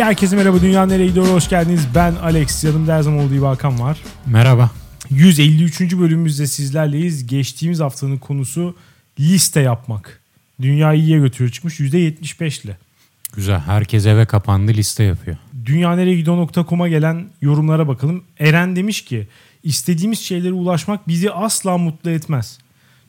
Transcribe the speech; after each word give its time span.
Hey 0.00 0.06
herkese 0.06 0.36
merhaba 0.36 0.60
Dünya 0.60 0.86
Nereye 0.86 1.06
Gidiyor 1.06 1.26
hoş 1.26 1.48
geldiniz. 1.48 1.86
Ben 1.94 2.14
Alex 2.14 2.64
yanımda 2.64 2.94
her 2.94 3.02
zaman 3.02 3.20
olduğu 3.20 3.34
gibi 3.34 3.44
Hakan 3.44 3.80
var. 3.80 3.98
Merhaba. 4.26 4.70
153. 5.10 5.80
bölümümüzde 5.80 6.46
sizlerleyiz. 6.46 7.26
Geçtiğimiz 7.26 7.80
haftanın 7.80 8.18
konusu 8.18 8.76
liste 9.20 9.60
yapmak. 9.60 10.20
Dünyayı 10.60 11.00
iyiye 11.00 11.18
götürüyor 11.18 11.52
çıkmış 11.52 11.80
%75 11.80 12.64
ile. 12.64 12.76
Güzel. 13.32 13.60
Herkes 13.60 14.06
eve 14.06 14.26
kapandı 14.26 14.72
liste 14.72 15.02
yapıyor. 15.04 15.36
Dünyanereyegidiyor.com'a 15.66 16.88
gelen 16.88 17.28
yorumlara 17.42 17.88
bakalım. 17.88 18.24
Eren 18.38 18.76
demiş 18.76 19.04
ki 19.04 19.28
istediğimiz 19.62 20.18
şeylere 20.18 20.52
ulaşmak 20.52 21.08
bizi 21.08 21.30
asla 21.30 21.78
mutlu 21.78 22.10
etmez. 22.10 22.58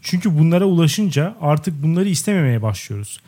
Çünkü 0.01 0.39
bunlara 0.39 0.65
ulaşınca 0.65 1.35
artık 1.41 1.83
bunları 1.83 2.09
istememeye 2.09 2.61
başlıyoruz. 2.61 3.19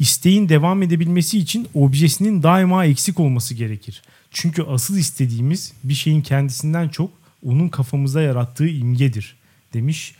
İsteğin 0.00 0.48
devam 0.48 0.82
edebilmesi 0.82 1.38
için 1.38 1.68
objesinin 1.74 2.42
daima 2.42 2.84
eksik 2.84 3.20
olması 3.20 3.54
gerekir. 3.54 4.02
Çünkü 4.30 4.62
asıl 4.62 4.96
istediğimiz 4.96 5.72
bir 5.84 5.94
şeyin 5.94 6.22
kendisinden 6.22 6.88
çok 6.88 7.10
onun 7.46 7.68
kafamızda 7.68 8.22
yarattığı 8.22 8.68
imgedir 8.68 9.36
demiş. 9.74 10.14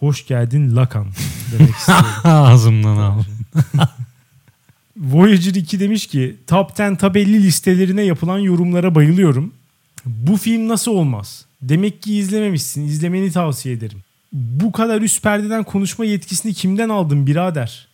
Hoş 0.00 0.26
geldin 0.26 0.76
Lakan 0.76 1.06
demek 1.52 1.74
istiyorum. 1.74 2.06
Ağzımdan 2.24 2.96
al. 2.96 3.22
Voyager 4.96 5.54
2 5.54 5.80
demiş 5.80 6.06
ki 6.06 6.36
Top 6.46 6.80
10 6.80 6.94
Top 6.94 7.16
50 7.16 7.42
listelerine 7.42 8.02
yapılan 8.02 8.38
yorumlara 8.38 8.94
bayılıyorum. 8.94 9.52
Bu 10.06 10.36
film 10.36 10.68
nasıl 10.68 10.92
olmaz? 10.92 11.44
Demek 11.62 12.02
ki 12.02 12.16
izlememişsin. 12.16 12.86
İzlemeni 12.86 13.32
tavsiye 13.32 13.74
ederim. 13.74 13.98
Bu 14.32 14.72
kadar 14.72 15.02
üst 15.02 15.22
perdeden 15.22 15.64
konuşma 15.64 16.04
yetkisini 16.04 16.54
kimden 16.54 16.88
aldın 16.88 17.26
birader? 17.26 17.88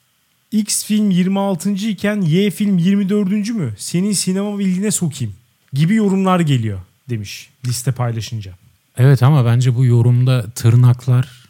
X 0.52 0.84
film 0.84 1.10
26. 1.10 1.70
iken 1.70 2.20
Y 2.20 2.50
film 2.50 2.78
24. 2.78 3.50
mü? 3.50 3.74
Senin 3.78 4.12
sinema 4.12 4.58
bilgine 4.58 4.90
sokayım. 4.90 5.34
Gibi 5.72 5.94
yorumlar 5.94 6.40
geliyor 6.40 6.78
demiş 7.08 7.50
liste 7.66 7.92
paylaşınca. 7.92 8.52
Evet 8.96 9.22
ama 9.22 9.44
bence 9.44 9.76
bu 9.76 9.84
yorumda 9.84 10.50
tırnaklar 10.50 11.48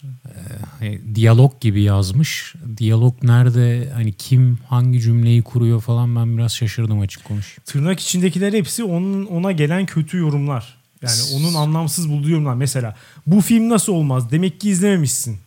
e, 0.80 1.14
diyalog 1.14 1.60
gibi 1.60 1.82
yazmış. 1.82 2.54
Diyalog 2.76 3.14
nerede 3.22 3.90
hani 3.94 4.12
kim 4.12 4.58
hangi 4.68 5.00
cümleyi 5.00 5.42
kuruyor 5.42 5.80
falan 5.80 6.16
ben 6.16 6.38
biraz 6.38 6.54
şaşırdım 6.54 7.00
açık 7.00 7.24
konuş. 7.24 7.58
Tırnak 7.64 8.00
içindekiler 8.00 8.52
hepsi 8.52 8.84
onun 8.84 9.26
ona 9.26 9.52
gelen 9.52 9.86
kötü 9.86 10.18
yorumlar. 10.18 10.74
Yani 11.02 11.20
onun 11.34 11.54
anlamsız 11.54 12.08
bulduğu 12.08 12.30
yorumlar. 12.30 12.54
Mesela 12.54 12.96
bu 13.26 13.40
film 13.40 13.68
nasıl 13.68 13.92
olmaz? 13.92 14.30
Demek 14.30 14.60
ki 14.60 14.70
izlememişsin 14.70 15.38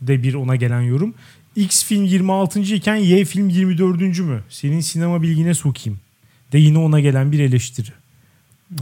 de 0.00 0.22
bir 0.22 0.34
ona 0.34 0.56
gelen 0.56 0.80
yorum. 0.80 1.14
X 1.60 1.84
film 1.84 2.04
26. 2.04 2.60
iken 2.60 2.96
Y 2.96 3.24
film 3.24 3.48
24. 3.48 4.18
mü? 4.18 4.42
Senin 4.48 4.80
sinema 4.80 5.22
bilgine 5.22 5.54
sokayım. 5.54 6.00
De 6.52 6.58
yine 6.58 6.78
ona 6.78 7.00
gelen 7.00 7.32
bir 7.32 7.38
eleştiri. 7.38 7.90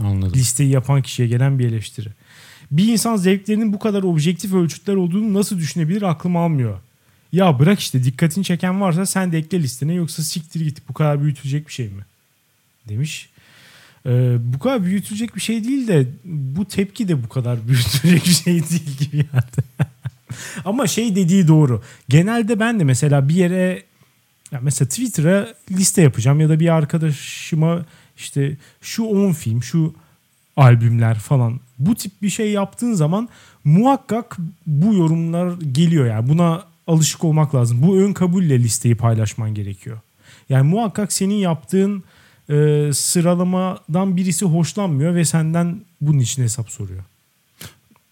Anladım. 0.01 0.33
Listeyi 0.33 0.69
yapan 0.69 1.01
kişiye 1.01 1.27
gelen 1.27 1.59
bir 1.59 1.65
eleştiri. 1.65 2.09
Bir 2.71 2.87
insan 2.87 3.15
zevklerinin 3.15 3.73
bu 3.73 3.79
kadar 3.79 4.03
objektif 4.03 4.53
ölçütler 4.53 4.95
olduğunu 4.95 5.33
nasıl 5.33 5.57
düşünebilir 5.57 6.01
aklım 6.01 6.37
almıyor. 6.37 6.79
Ya 7.31 7.59
bırak 7.59 7.79
işte 7.79 8.03
dikkatini 8.03 8.43
çeken 8.43 8.81
varsa 8.81 9.05
sen 9.05 9.31
de 9.31 9.37
ekle 9.37 9.59
listene 9.59 9.93
yoksa 9.93 10.23
siktir 10.23 10.61
git 10.61 10.89
bu 10.89 10.93
kadar 10.93 11.21
büyütülecek 11.23 11.67
bir 11.67 11.73
şey 11.73 11.87
mi? 11.87 12.05
Demiş. 12.89 13.29
Ee, 14.05 14.37
bu 14.39 14.59
kadar 14.59 14.83
büyütülecek 14.83 15.35
bir 15.35 15.41
şey 15.41 15.63
değil 15.63 15.87
de 15.87 16.07
bu 16.25 16.65
tepki 16.65 17.07
de 17.07 17.23
bu 17.23 17.29
kadar 17.29 17.59
büyütülecek 17.67 18.25
bir 18.25 18.33
şey 18.33 18.69
değil 18.69 18.97
gibi 18.99 19.17
yani. 19.17 19.89
Ama 20.65 20.87
şey 20.87 21.15
dediği 21.15 21.47
doğru. 21.47 21.81
Genelde 22.09 22.59
ben 22.59 22.79
de 22.79 22.83
mesela 22.83 23.29
bir 23.29 23.35
yere 23.35 23.83
ya 24.51 24.59
mesela 24.61 24.89
Twitter'a 24.89 25.47
liste 25.71 26.01
yapacağım 26.01 26.39
ya 26.39 26.49
da 26.49 26.59
bir 26.59 26.73
arkadaşıma 26.75 27.85
işte 28.17 28.57
şu 28.81 29.03
10 29.03 29.31
film, 29.31 29.63
şu 29.63 29.93
albümler 30.57 31.19
falan 31.19 31.59
bu 31.79 31.95
tip 31.95 32.11
bir 32.21 32.29
şey 32.29 32.51
yaptığın 32.51 32.93
zaman 32.93 33.29
muhakkak 33.63 34.37
bu 34.67 34.93
yorumlar 34.93 35.53
geliyor 35.71 36.05
yani 36.05 36.29
buna 36.29 36.63
alışık 36.87 37.23
olmak 37.23 37.55
lazım. 37.55 37.81
Bu 37.81 37.97
ön 37.97 38.13
kabulle 38.13 38.59
listeyi 38.59 38.95
paylaşman 38.95 39.53
gerekiyor. 39.53 39.99
Yani 40.49 40.67
muhakkak 40.67 41.13
senin 41.13 41.35
yaptığın 41.35 42.03
e, 42.49 42.89
sıralamadan 42.93 44.17
birisi 44.17 44.45
hoşlanmıyor 44.45 45.15
ve 45.15 45.25
senden 45.25 45.81
bunun 46.01 46.19
için 46.19 46.43
hesap 46.43 46.69
soruyor. 46.69 47.03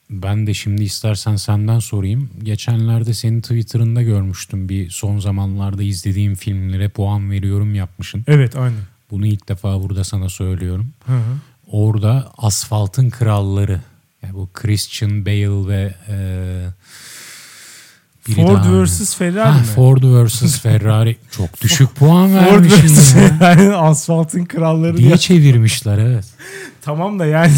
Ben 0.10 0.48
de 0.48 0.54
şimdi 0.54 0.84
istersen 0.84 1.36
senden 1.36 1.80
sorayım. 1.80 2.30
Geçenlerde 2.44 3.14
senin 3.14 3.42
Twitter'ında 3.42 4.02
görmüştüm 4.02 4.70
bir 4.70 4.90
son 4.90 5.20
zamanlarda 5.20 5.84
izlediğim 5.84 6.36
filmlere 6.36 6.90
puan 6.90 7.32
veriyorum 7.32 7.76
yapmışsın. 7.76 8.24
Evet 8.28 8.56
aynen. 8.56 8.80
Bunu 9.12 9.26
ilk 9.28 9.50
defa 9.50 9.82
burada 9.82 10.04
sana 10.04 10.30
söylüyorum. 10.30 10.88
Hı 11.06 11.14
hı. 11.18 11.22
Orada 11.72 12.32
Asfaltın 12.38 13.10
Kralları 13.10 13.82
yani 14.24 14.34
bu 14.34 14.50
Christian 14.54 15.26
Bale 15.26 15.68
ve 15.68 15.94
e, 16.10 16.16
Ford 18.36 18.86
vs 18.86 19.16
Ferrari 19.16 19.50
Ha, 19.50 19.60
mi? 19.60 19.66
Ford 19.66 20.04
vs 20.04 20.60
Ferrari 20.62 21.18
çok 21.32 21.62
düşük 21.62 21.96
puan 21.96 22.30
Ford 22.30 22.46
vermişsin 22.46 22.88
vs 22.96 23.16
ya. 23.16 23.38
Ferrari 23.40 23.76
asfaltın 23.76 24.46
kralları 24.46 24.98
Diye 24.98 25.08
diye. 25.08 25.18
çevirmişler 25.18 25.98
evet. 25.98 26.26
Tamam 26.82 27.20
da 27.20 27.26
yani 27.26 27.54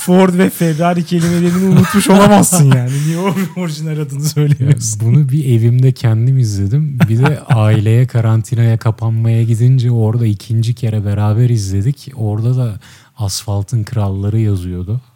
Ford 0.00 0.38
ve 0.38 0.50
Ferrari 0.50 1.04
kelimelerini 1.04 1.68
unutmuş 1.68 2.10
olamazsın 2.10 2.72
yani. 2.76 2.90
Niye 3.06 3.18
orijinal 3.56 3.98
adını 3.98 4.24
söylemiyorsun? 4.24 5.00
bunu 5.04 5.28
bir 5.28 5.44
evimde 5.44 5.92
kendim 5.92 6.38
izledim. 6.38 6.98
Bir 7.08 7.18
de 7.18 7.40
aileye 7.48 8.06
karantinaya 8.06 8.78
kapanmaya 8.78 9.42
gidince 9.42 9.90
orada 9.90 10.26
ikinci 10.26 10.74
kere 10.74 11.04
beraber 11.04 11.48
izledik. 11.48 12.12
Orada 12.14 12.56
da 12.56 12.80
Asfaltın 13.18 13.84
Kralları 13.84 14.40
yazıyordu. 14.40 15.00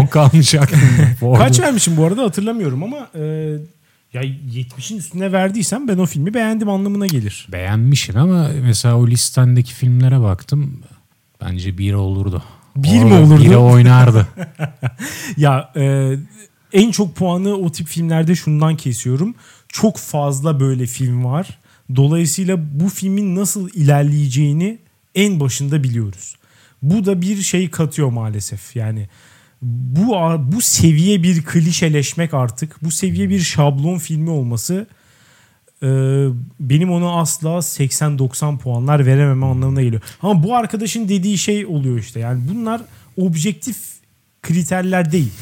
O 0.00 0.06
kalmış 0.06 0.54
aklımda. 0.54 1.38
Kaç 1.38 1.60
vermişim 1.60 1.96
bu 1.96 2.04
arada 2.04 2.22
hatırlamıyorum 2.22 2.82
ama 2.82 3.08
e, 3.14 3.20
ya 4.12 4.22
70'in 4.22 4.98
üstüne 4.98 5.32
verdiysem 5.32 5.88
ben 5.88 5.98
o 5.98 6.06
filmi 6.06 6.34
beğendim 6.34 6.68
anlamına 6.68 7.06
gelir. 7.06 7.48
Beğenmişsin 7.52 8.14
ama 8.14 8.48
mesela 8.62 8.96
o 8.96 9.06
listendeki 9.06 9.74
filmlere 9.74 10.20
baktım. 10.20 10.80
Bence 11.40 11.78
bir 11.78 11.94
olurdu. 11.94 12.42
Bir 12.76 13.04
mi 13.04 13.14
olurdu? 13.14 13.44
Biri 13.44 13.56
oynardı. 13.56 14.26
Ya 15.36 15.72
e, 15.76 16.14
en 16.72 16.90
çok 16.90 17.16
puanı 17.16 17.54
o 17.54 17.72
tip 17.72 17.86
filmlerde 17.86 18.34
şundan 18.34 18.76
kesiyorum. 18.76 19.34
Çok 19.68 19.98
fazla 19.98 20.60
böyle 20.60 20.86
film 20.86 21.24
var. 21.24 21.58
Dolayısıyla 21.96 22.80
bu 22.80 22.88
filmin 22.88 23.36
nasıl 23.36 23.68
ilerleyeceğini 23.74 24.78
en 25.14 25.40
başında 25.40 25.82
biliyoruz. 25.82 26.36
Bu 26.82 27.06
da 27.06 27.22
bir 27.22 27.42
şey 27.42 27.70
katıyor 27.70 28.08
maalesef. 28.08 28.76
Yani 28.76 29.08
bu 29.62 30.16
bu 30.38 30.60
seviye 30.60 31.22
bir 31.22 31.42
klişeleşmek 31.42 32.34
artık. 32.34 32.84
Bu 32.84 32.90
seviye 32.90 33.28
bir 33.28 33.40
şablon 33.40 33.98
filmi 33.98 34.30
olması 34.30 34.86
benim 36.60 36.90
ona 36.92 37.20
asla 37.20 37.50
80-90 37.50 38.58
puanlar 38.58 39.06
verememe 39.06 39.46
anlamına 39.46 39.82
geliyor. 39.82 40.02
Ama 40.22 40.42
bu 40.42 40.56
arkadaşın 40.56 41.08
dediği 41.08 41.38
şey 41.38 41.66
oluyor 41.66 41.98
işte. 41.98 42.20
Yani 42.20 42.42
bunlar 42.52 42.80
objektif 43.16 43.76
kriterler 44.42 45.12
değil. 45.12 45.32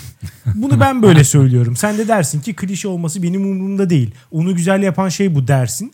Bunu 0.55 0.81
ben 0.81 1.03
böyle 1.03 1.25
söylüyorum. 1.35 1.77
Sen 1.77 1.99
de 1.99 2.09
dersin 2.09 2.41
ki 2.41 2.55
klişe 2.55 2.89
olması 2.89 3.23
benim 3.23 3.45
umurumda 3.45 3.91
değil. 3.91 4.11
Onu 4.31 4.57
güzel 4.57 4.83
yapan 4.83 5.09
şey 5.09 5.35
bu 5.35 5.49
dersin. 5.49 5.93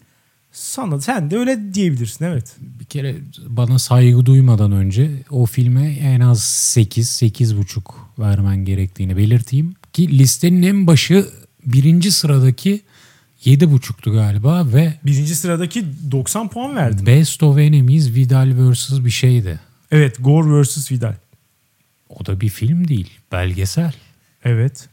Sana 0.52 1.00
sen 1.00 1.30
de 1.30 1.38
öyle 1.38 1.74
diyebilirsin 1.74 2.24
evet. 2.24 2.56
Bir 2.80 2.84
kere 2.84 3.16
bana 3.46 3.78
saygı 3.78 4.26
duymadan 4.26 4.72
önce 4.72 5.10
o 5.30 5.46
filme 5.46 5.92
en 5.92 6.20
az 6.20 6.42
8 6.42 7.08
8,5 7.22 7.80
vermen 8.18 8.64
gerektiğini 8.64 9.16
belirteyim. 9.16 9.74
Ki 9.92 10.18
listenin 10.18 10.62
en 10.62 10.86
başı 10.86 11.26
birinci 11.66 12.12
sıradaki 12.12 12.80
7,5'tu 13.44 14.12
galiba 14.12 14.72
ve 14.72 14.94
Birinci 15.04 15.34
sıradaki 15.34 15.84
90 16.10 16.48
puan 16.48 16.76
verdim. 16.76 17.06
Best 17.06 17.42
of 17.42 17.58
Enemies 17.58 18.14
Vidal 18.14 18.52
vs. 18.56 18.92
bir 19.04 19.10
şeydi. 19.10 19.60
Evet 19.90 20.16
Gore 20.20 20.62
vs. 20.62 20.92
Vidal. 20.92 21.14
O 22.08 22.26
da 22.26 22.40
bir 22.40 22.48
film 22.48 22.88
değil, 22.88 23.10
belgesel. 23.32 23.92
Evet. 24.44 24.88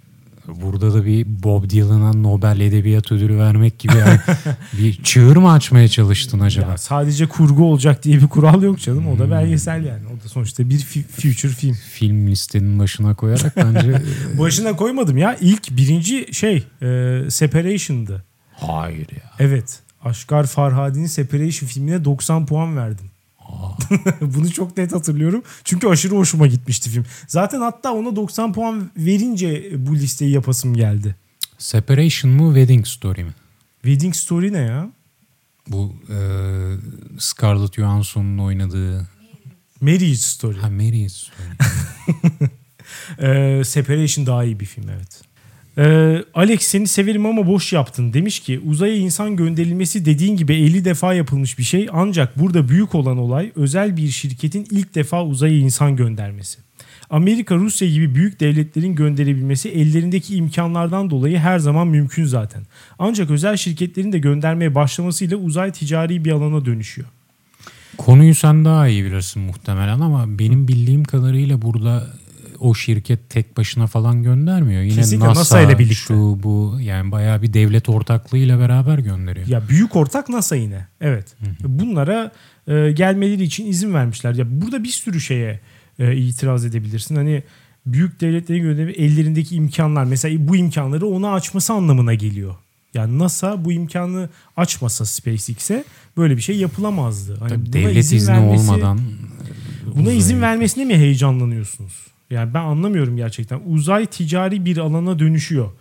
Burada 0.48 0.94
da 0.94 1.06
bir 1.06 1.26
Bob 1.44 1.70
Dylan'a 1.70 2.14
Nobel 2.14 2.60
Edebiyat 2.60 3.12
Ödülü 3.12 3.38
vermek 3.38 3.80
gibi 3.80 3.94
yani 3.98 4.20
bir 4.78 5.04
çığır 5.04 5.36
mı 5.36 5.52
açmaya 5.52 5.88
çalıştın 5.88 6.40
acaba? 6.40 6.72
Ya 6.72 6.78
sadece 6.78 7.26
kurgu 7.28 7.64
olacak 7.64 8.04
diye 8.04 8.22
bir 8.22 8.28
kural 8.28 8.64
yok 8.64 8.80
canım. 8.80 9.08
O 9.08 9.20
da 9.20 9.32
belgesel 9.32 9.86
yani. 9.86 10.02
O 10.08 10.24
da 10.24 10.30
sonuçta 10.30 10.70
bir 10.70 10.80
fi- 10.80 11.04
future 11.08 11.52
film. 11.52 11.74
Film 11.74 12.28
listenin 12.28 12.80
başına 12.80 13.16
koyarak 13.16 13.58
bence 13.58 14.02
Başına 14.40 14.76
koymadım 14.76 15.18
ya. 15.18 15.38
İlk 15.42 15.72
birinci 15.72 16.28
şey 16.34 16.64
e, 16.82 17.20
Separation'dı. 17.30 18.24
Hayır 18.62 19.08
ya. 19.12 19.32
Evet. 19.40 19.80
Aşkar 20.04 20.48
Farhadi'nin 20.48 21.06
Separation 21.06 21.68
filmine 21.68 22.06
90 22.06 22.46
puan 22.46 22.78
verdim. 22.78 23.06
Bunu 24.22 24.52
çok 24.52 24.78
net 24.78 24.94
hatırlıyorum. 24.94 25.44
Çünkü 25.64 25.88
aşırı 25.88 26.16
hoşuma 26.16 26.48
gitmişti 26.48 26.90
film. 26.90 27.06
Zaten 27.28 27.62
hatta 27.62 27.94
ona 27.94 28.16
90 28.16 28.54
puan 28.54 28.92
verince 28.98 29.72
bu 29.88 29.96
listeyi 29.96 30.32
yapasım 30.32 30.74
geldi. 30.74 31.16
Separation 31.58 32.32
mı 32.34 32.56
Wedding 32.56 32.88
Story 32.88 33.24
mi? 33.24 33.34
Wedding 33.82 34.16
Story 34.16 34.54
ne 34.54 34.58
ya? 34.58 34.90
Bu 35.68 35.96
e, 36.10 36.18
Scarlett 37.20 37.74
Johansson'un 37.76 38.38
oynadığı 38.38 39.08
Marriage 39.82 40.16
Story. 40.16 40.58
ha, 40.58 40.70
Marriage 40.70 41.10
Story. 41.10 41.48
Ee, 43.20 43.64
Separation 43.66 44.26
daha 44.26 44.44
iyi 44.44 44.60
bir 44.60 44.66
film 44.66 44.90
evet. 44.90 45.22
Ee, 45.78 46.24
Alex 46.34 46.62
seni 46.62 46.88
severim 46.88 47.26
ama 47.26 47.48
boş 47.48 47.74
yaptın. 47.74 48.14
Demiş 48.14 48.40
ki 48.40 48.62
uzaya 48.66 48.96
insan 48.96 49.36
gönderilmesi 49.36 50.06
dediğin 50.06 50.38
gibi 50.38 50.54
50 50.54 50.86
defa 50.86 51.14
yapılmış 51.14 51.58
bir 51.58 51.64
şey. 51.64 51.88
Ancak 51.92 52.40
burada 52.40 52.70
büyük 52.70 52.96
olan 52.96 53.18
olay 53.18 53.52
özel 53.56 53.98
bir 53.98 54.08
şirketin 54.08 54.68
ilk 54.72 54.96
defa 54.96 55.26
uzaya 55.26 55.58
insan 55.58 55.96
göndermesi. 55.96 56.60
Amerika, 57.10 57.56
Rusya 57.56 57.90
gibi 57.90 58.16
büyük 58.16 58.40
devletlerin 58.40 58.96
gönderebilmesi 58.96 59.70
ellerindeki 59.70 60.36
imkanlardan 60.36 61.10
dolayı 61.10 61.38
her 61.38 61.60
zaman 61.60 61.88
mümkün 61.88 62.26
zaten. 62.26 62.64
Ancak 63.00 63.32
özel 63.32 63.58
şirketlerin 63.58 64.12
de 64.12 64.20
göndermeye 64.20 64.76
başlamasıyla 64.76 65.38
uzay 65.38 65.72
ticari 65.72 66.26
bir 66.26 66.32
alana 66.32 66.66
dönüşüyor. 66.66 67.08
Konuyu 67.98 68.36
sen 68.36 68.66
daha 68.66 68.88
iyi 68.88 69.04
bilirsin 69.04 69.42
muhtemelen 69.42 70.00
ama 70.00 70.40
benim 70.40 70.68
bildiğim 70.68 71.04
kadarıyla 71.04 71.62
burada 71.62 72.08
o 72.62 72.74
şirket 72.76 73.30
tek 73.30 73.58
başına 73.58 73.88
falan 73.88 74.24
göndermiyor. 74.24 74.82
Yine 74.82 74.96
Kesinlikle 74.96 75.28
NASA, 75.28 75.40
NASA 75.40 75.62
ile 75.62 75.80
birlikte. 75.80 75.96
şu 75.96 76.40
bu 76.44 76.78
yani 76.82 77.12
bayağı 77.12 77.42
bir 77.42 77.54
devlet 77.54 77.90
ortaklığıyla 77.90 78.60
beraber 78.60 78.98
gönderiyor. 79.00 79.48
Ya 79.48 79.70
büyük 79.70 79.96
ortak 79.96 80.30
NASA 80.30 80.56
yine. 80.56 80.88
Evet. 81.02 81.36
Bunlara 81.64 82.32
e, 82.68 82.92
gelmeleri 82.92 83.44
için 83.44 83.66
izin 83.66 83.94
vermişler. 83.94 84.34
Ya 84.34 84.46
burada 84.62 84.84
bir 84.84 84.90
sürü 84.90 85.22
şeye 85.22 85.60
e, 86.00 86.16
itiraz 86.16 86.66
edebilirsin. 86.66 87.16
Hani 87.16 87.44
büyük 87.86 88.22
devletlerin 88.22 88.62
gönderme 88.62 88.92
ellerindeki 88.92 89.56
imkanlar 89.56 90.04
mesela 90.04 90.48
bu 90.48 90.56
imkanları 90.56 91.06
ona 91.08 91.34
açması 91.34 91.74
anlamına 91.74 92.14
geliyor. 92.14 92.56
Yani 92.94 93.20
NASA 93.20 93.66
bu 93.66 93.72
imkanı 93.72 94.30
açmasa 94.58 95.06
SpaceX'e 95.06 95.84
böyle 96.18 96.38
bir 96.38 96.42
şey 96.42 96.58
yapılamazdı. 96.58 97.38
Hani 97.40 97.50
Tabii 97.50 97.74
devlet 97.74 97.98
izin 97.98 98.18
izni 98.18 98.34
vermesi- 98.34 98.72
olmadan 98.72 99.00
Buna 99.96 100.12
izin 100.12 100.42
vermesine 100.42 100.86
mi 100.86 100.96
heyecanlanıyorsunuz? 100.98 101.94
Yani 102.32 102.54
ben 102.54 102.64
anlamıyorum 102.64 103.18
gerçekten. 103.18 103.62
Uzay 103.66 104.06
ticari 104.06 104.66
bir 104.66 104.78
alana 104.78 105.20
dönüşüyor. 105.20 105.72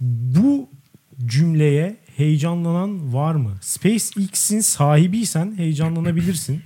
Bu 0.00 0.68
cümleye 1.26 1.96
heyecanlanan 2.16 3.14
var 3.14 3.34
mı? 3.34 3.50
SpaceX'in 3.60 4.60
sahibiysen 4.60 5.54
heyecanlanabilirsin. 5.56 6.62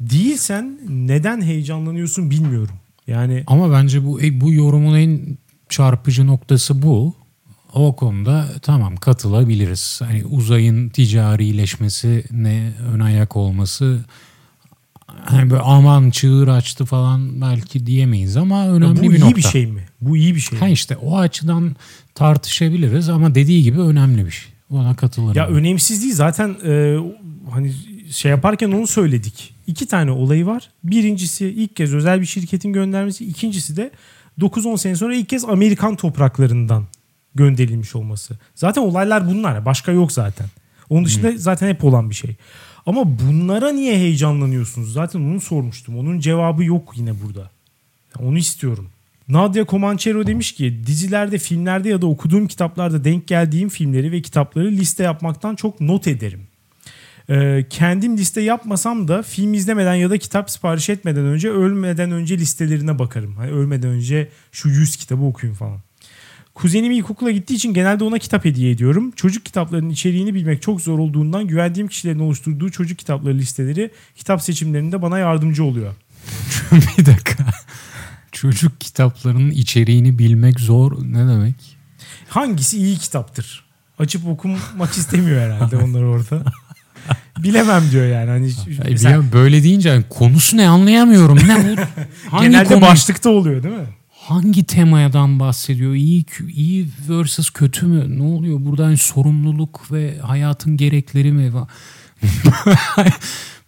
Değilsen 0.00 0.78
neden 0.88 1.42
heyecanlanıyorsun 1.42 2.30
bilmiyorum. 2.30 2.74
Yani 3.06 3.44
Ama 3.46 3.72
bence 3.72 4.04
bu 4.04 4.22
e, 4.22 4.40
bu 4.40 4.52
yorumun 4.52 4.96
en 4.96 5.38
çarpıcı 5.68 6.26
noktası 6.26 6.82
bu. 6.82 7.14
O 7.74 7.96
konuda 7.96 8.48
tamam 8.62 8.96
katılabiliriz. 8.96 10.00
Hani 10.04 10.24
uzayın 10.24 10.88
ticarileşmesine 10.88 12.72
ön 12.92 13.00
ayak 13.00 13.36
olması 13.36 14.04
hani 15.24 15.50
böyle 15.50 15.62
aman 15.62 16.10
çığır 16.10 16.48
açtı 16.48 16.84
falan 16.84 17.40
belki 17.40 17.86
diyemeyiz 17.86 18.36
ama 18.36 18.68
önemli 18.68 18.98
bu 18.98 19.02
bir 19.02 19.16
iyi 19.16 19.20
nokta. 19.20 19.36
bir 19.36 19.42
şey 19.42 19.66
mi? 19.66 19.84
Bu 20.00 20.16
iyi 20.16 20.34
bir 20.34 20.40
şey. 20.40 20.58
Ha 20.58 20.66
mi? 20.66 20.72
işte 20.72 20.96
o 20.96 21.18
açıdan 21.18 21.76
tartışabiliriz 22.14 23.08
ama 23.08 23.34
dediği 23.34 23.62
gibi 23.62 23.80
önemli 23.80 24.26
bir 24.26 24.30
şey. 24.30 24.52
Ona 24.70 24.96
katılırım. 24.96 25.36
Ya 25.36 25.48
önemsiz 25.48 26.02
değil 26.02 26.14
zaten 26.14 26.56
e, 26.64 26.96
hani 27.50 27.72
şey 28.10 28.30
yaparken 28.30 28.72
onu 28.72 28.86
söyledik. 28.86 29.54
İki 29.66 29.86
tane 29.86 30.10
olayı 30.10 30.46
var. 30.46 30.70
Birincisi 30.84 31.46
ilk 31.46 31.76
kez 31.76 31.94
özel 31.94 32.20
bir 32.20 32.26
şirketin 32.26 32.72
göndermesi. 32.72 33.24
İkincisi 33.24 33.76
de 33.76 33.90
9-10 34.40 34.78
sene 34.78 34.96
sonra 34.96 35.14
ilk 35.14 35.28
kez 35.28 35.44
Amerikan 35.44 35.96
topraklarından 35.96 36.84
gönderilmiş 37.34 37.96
olması. 37.96 38.38
Zaten 38.54 38.82
olaylar 38.82 39.30
bunlar. 39.30 39.64
Başka 39.64 39.92
yok 39.92 40.12
zaten. 40.12 40.46
Onun 40.90 41.04
dışında 41.04 41.32
zaten 41.36 41.68
hep 41.68 41.84
olan 41.84 42.10
bir 42.10 42.14
şey. 42.14 42.36
Ama 42.86 43.18
bunlara 43.18 43.72
niye 43.72 43.96
heyecanlanıyorsunuz? 43.96 44.92
Zaten 44.92 45.20
onu 45.20 45.40
sormuştum. 45.40 45.98
Onun 45.98 46.20
cevabı 46.20 46.64
yok 46.64 46.92
yine 46.96 47.12
burada. 47.24 47.50
Onu 48.18 48.38
istiyorum. 48.38 48.88
Nadia 49.28 49.66
Comanchero 49.66 50.26
demiş 50.26 50.52
ki 50.52 50.80
dizilerde, 50.86 51.38
filmlerde 51.38 51.88
ya 51.88 52.02
da 52.02 52.06
okuduğum 52.06 52.46
kitaplarda 52.46 53.04
denk 53.04 53.26
geldiğim 53.26 53.68
filmleri 53.68 54.12
ve 54.12 54.22
kitapları 54.22 54.70
liste 54.70 55.02
yapmaktan 55.02 55.54
çok 55.54 55.80
not 55.80 56.06
ederim. 56.06 56.40
Ee, 57.30 57.66
kendim 57.70 58.16
liste 58.16 58.40
yapmasam 58.40 59.08
da 59.08 59.22
film 59.22 59.54
izlemeden 59.54 59.94
ya 59.94 60.10
da 60.10 60.18
kitap 60.18 60.50
sipariş 60.50 60.88
etmeden 60.88 61.24
önce 61.24 61.50
ölmeden 61.50 62.10
önce 62.10 62.38
listelerine 62.38 62.98
bakarım. 62.98 63.36
Hani 63.36 63.50
ölmeden 63.50 63.90
önce 63.90 64.28
şu 64.52 64.68
100 64.68 64.96
kitabı 64.96 65.24
okuyun 65.24 65.54
falan. 65.54 65.80
Kuzenim 66.54 66.92
ilkokula 66.92 67.30
gittiği 67.30 67.54
için 67.54 67.74
genelde 67.74 68.04
ona 68.04 68.18
kitap 68.18 68.44
hediye 68.44 68.70
ediyorum. 68.70 69.10
Çocuk 69.16 69.44
kitaplarının 69.44 69.90
içeriğini 69.90 70.34
bilmek 70.34 70.62
çok 70.62 70.80
zor 70.80 70.98
olduğundan 70.98 71.46
güvendiğim 71.46 71.88
kişilerin 71.88 72.18
oluşturduğu 72.18 72.70
çocuk 72.70 72.98
kitapları 72.98 73.38
listeleri 73.38 73.90
kitap 74.16 74.42
seçimlerinde 74.42 75.02
bana 75.02 75.18
yardımcı 75.18 75.64
oluyor. 75.64 75.94
bir 76.72 77.06
dakika. 77.06 77.44
Çocuk 78.32 78.80
kitaplarının 78.80 79.50
içeriğini 79.50 80.18
bilmek 80.18 80.60
zor 80.60 80.92
ne 81.04 81.18
demek? 81.28 81.54
Hangisi 82.28 82.78
iyi 82.78 82.96
kitaptır? 82.98 83.64
Açıp 83.98 84.26
okumak 84.26 84.92
istemiyor 84.96 85.40
herhalde 85.40 85.76
onlar 85.76 86.02
orada. 86.02 86.42
Bilemem 87.38 87.82
diyor 87.90 88.06
yani. 88.06 88.30
Hani 88.30 88.52
mesela 88.90 89.32
böyle 89.32 89.62
deyince 89.62 89.88
yani 89.88 90.04
konusu 90.10 90.56
ne 90.56 90.68
anlayamıyorum. 90.68 91.36
Ne 91.36 91.76
bu? 91.76 91.80
Hangi 92.30 92.46
genelde 92.50 92.74
konu- 92.74 92.80
başlıkta 92.82 93.30
oluyor 93.30 93.62
değil 93.62 93.74
mi? 93.74 93.86
Hangi 94.28 94.64
temadan 94.64 95.40
bahsediyor? 95.40 95.94
İyi 95.94 96.24
iyi 96.48 96.88
versus 97.08 97.50
kötü 97.50 97.86
mü? 97.86 98.18
Ne 98.18 98.22
oluyor? 98.22 98.58
Burada 98.60 98.84
hani 98.84 98.96
sorumluluk 98.96 99.92
ve 99.92 100.18
hayatın 100.18 100.76
gerekleri 100.76 101.32
mi? 101.32 101.52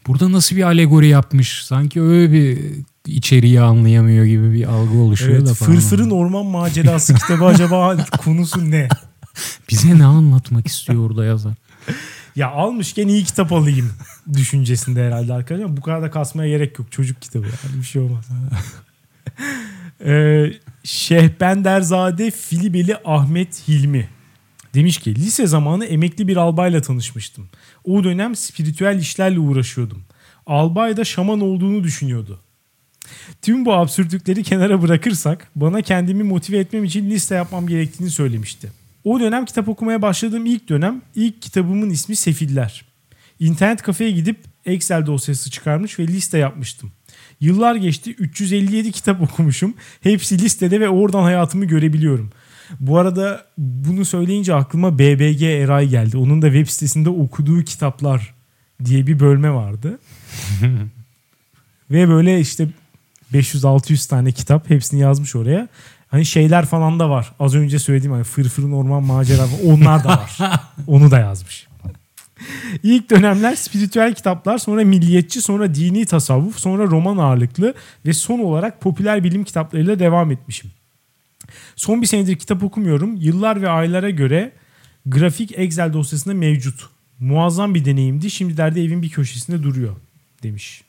Burada 0.07 0.33
nasıl 0.33 0.57
bir 0.57 0.63
alegori 0.63 1.09
yapmış? 1.09 1.65
Sanki 1.65 2.03
öyle 2.03 2.33
bir 2.33 2.59
içeriği 3.07 3.61
anlayamıyor 3.61 4.25
gibi 4.25 4.53
bir 4.53 4.65
algı 4.65 4.99
oluşuyor 4.99 5.39
Evet, 5.39 5.47
da 5.47 5.55
falan. 5.55 5.73
Fırfırın 5.73 6.11
Orman 6.11 6.47
Macerası 6.47 7.15
kitabı 7.21 7.45
acaba 7.45 7.97
konusu 8.25 8.71
ne? 8.71 8.89
Bize 9.71 9.99
ne 9.99 10.05
anlatmak 10.05 10.67
istiyor 10.67 11.11
orada 11.11 11.25
yazar? 11.25 11.55
Ya 12.37 12.51
almışken 12.51 13.09
iyi 13.09 13.25
kitap 13.25 13.53
alayım 13.53 13.93
düşüncesinde 14.33 15.07
herhalde 15.07 15.33
arkadaşlar. 15.33 15.77
Bu 15.77 15.81
kadar 15.81 16.03
da 16.03 16.11
kasmaya 16.11 16.51
gerek 16.51 16.79
yok. 16.79 16.93
Çocuk 16.93 17.23
kitabı 17.23 17.47
yani 17.47 17.81
bir 17.81 17.87
şey 17.87 18.03
olmaz. 18.03 18.25
ee, 20.01 20.53
Şehbenderzade 20.85 22.31
Filibeli 22.31 22.97
Ahmet 23.05 23.69
Hilmi 23.69 24.09
demiş 24.75 24.99
ki 24.99 25.15
lise 25.15 25.47
zamanı 25.47 25.85
emekli 25.85 26.29
bir 26.29 26.37
albayla 26.37 26.83
tanışmıştım. 26.83 27.49
O 27.85 28.05
dönem 28.05 28.37
spiritüel 28.37 28.99
işlerle 28.99 29.39
uğraşıyordum. 29.39 30.03
Albay 30.47 30.97
da 30.97 31.05
şaman 31.05 31.41
olduğunu 31.41 31.85
düşünüyordu. 31.85 32.41
Tüm 33.43 33.65
bu 33.65 33.75
absürtlükleri 33.75 34.43
kenara 34.43 34.83
bırakırsak 34.83 35.51
bana 35.57 35.83
kendimi 35.83 36.23
motive 36.23 36.59
etmem 36.59 36.85
için 36.85 37.11
liste 37.11 37.35
yapmam 37.35 37.67
gerektiğini 37.67 38.11
söylemişti. 38.11 38.73
O 39.05 39.21
dönem 39.21 39.45
kitap 39.45 39.69
okumaya 39.69 40.03
başladığım 40.03 40.47
ilk 40.47 40.69
dönem 40.69 41.03
ilk 41.15 41.43
kitabımın 41.43 41.91
ismi 41.91 42.17
Sefiller. 42.17 42.85
İnternet 43.41 43.83
kafeye 43.83 44.11
gidip 44.11 44.37
Excel 44.67 45.07
dosyası 45.07 45.51
çıkarmış 45.51 45.99
ve 45.99 46.07
liste 46.07 46.39
yapmıştım. 46.39 46.93
Yıllar 47.41 47.75
geçti 47.75 48.15
357 48.19 48.93
kitap 48.93 49.23
okumuşum. 49.23 49.75
Hepsi 50.01 50.39
listede 50.39 50.81
ve 50.81 50.89
oradan 50.89 51.23
hayatımı 51.23 51.65
görebiliyorum. 51.65 52.31
Bu 52.81 52.99
arada 52.99 53.45
bunu 53.59 54.05
söyleyince 54.05 54.55
aklıma 54.55 54.99
BBG 54.99 55.43
Eray 55.43 55.89
geldi. 55.89 56.17
Onun 56.17 56.43
da 56.43 56.47
web 56.47 56.67
sitesinde 56.67 57.11
okuduğu 57.11 57.63
kitaplar 57.63 58.35
diye 58.85 59.07
bir 59.07 59.21
bölme 59.21 59.51
vardı. 59.51 59.99
ve 61.91 62.09
böyle 62.09 62.41
işte 62.41 62.69
500-600 63.33 64.09
tane 64.09 64.33
kitap 64.33 64.71
hepsini 64.71 65.01
yazmış 65.01 65.37
oraya. 65.37 65.69
Hani 66.09 66.27
şeyler 66.27 66.67
falan 66.67 67.01
da 67.01 67.11
var. 67.11 67.33
Az 67.41 67.55
önce 67.55 67.79
söylediğim 67.79 68.13
hani 68.13 68.25
Fırfırın 68.25 68.73
Orman 68.73 69.03
Macera 69.03 69.47
onlar 69.67 70.05
da 70.05 70.09
var. 70.09 70.39
Onu 70.87 71.11
da 71.11 71.19
yazmış. 71.19 71.67
İlk 72.83 73.11
dönemler 73.11 73.55
spiritüel 73.55 74.15
kitaplar, 74.15 74.59
sonra 74.59 74.85
milliyetçi, 74.85 75.43
sonra 75.43 75.75
dini 75.75 76.07
tasavvuf, 76.07 76.59
sonra 76.59 76.85
roman 76.85 77.17
ağırlıklı 77.17 77.75
ve 78.07 78.13
son 78.13 78.39
olarak 78.39 78.81
popüler 78.81 79.25
bilim 79.25 79.45
kitaplarıyla 79.45 79.99
devam 79.99 80.31
etmişim. 80.31 80.71
Son 81.77 82.03
bir 82.03 82.07
senedir 82.07 82.37
kitap 82.37 82.63
okumuyorum. 82.63 83.17
Yıllar 83.17 83.63
ve 83.63 83.69
aylara 83.69 84.11
göre 84.11 84.53
grafik 85.07 85.59
Excel 85.59 85.93
dosyasında 85.93 86.35
mevcut. 86.35 86.89
Muazzam 87.21 87.75
bir 87.75 87.85
deneyimdi. 87.85 88.31
Şimdilerde 88.31 88.83
evin 88.85 89.03
bir 89.03 89.11
köşesinde 89.11 89.63
duruyor 89.63 89.97
demiş. 90.43 90.85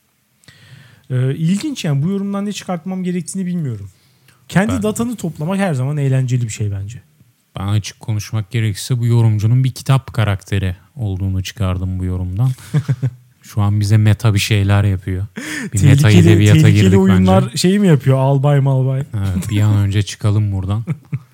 Ee, 1.09 1.35
ilginç 1.35 1.85
yani 1.85 2.03
bu 2.03 2.09
yorumdan 2.09 2.45
ne 2.45 2.53
çıkartmam 2.53 3.03
gerektiğini 3.03 3.45
bilmiyorum. 3.45 3.89
Kendi 4.47 4.73
Ben- 4.73 4.83
datanı 4.83 5.15
toplamak 5.15 5.57
her 5.59 5.73
zaman 5.73 5.97
eğlenceli 5.97 6.43
bir 6.43 6.49
şey 6.49 6.71
bence. 6.71 7.01
Ben 7.59 7.67
açık 7.67 7.99
konuşmak 7.99 8.51
gerekirse 8.51 8.99
bu 8.99 9.05
yorumcunun 9.05 9.63
bir 9.63 9.71
kitap 9.71 10.13
karakteri 10.13 10.75
olduğunu 10.95 11.43
çıkardım 11.43 11.99
bu 11.99 12.05
yorumdan. 12.05 12.51
Şu 13.41 13.61
an 13.61 13.79
bize 13.79 13.97
meta 13.97 14.33
bir 14.33 14.39
şeyler 14.39 14.83
yapıyor. 14.83 15.25
Bir 15.73 15.83
meta 15.83 16.07
tehlikeli 16.07 16.31
edebiyata 16.31 16.61
tehlikeli 16.61 16.81
girdik 16.81 16.99
oyunlar 16.99 17.45
bence. 17.45 17.57
şeyi 17.57 17.79
mi 17.79 17.87
yapıyor? 17.87 18.17
Albay 18.17 18.59
malbay. 18.59 19.03
Evet, 19.13 19.49
bir 19.49 19.61
an 19.61 19.75
önce 19.75 20.03
çıkalım 20.03 20.51
buradan. 20.51 20.83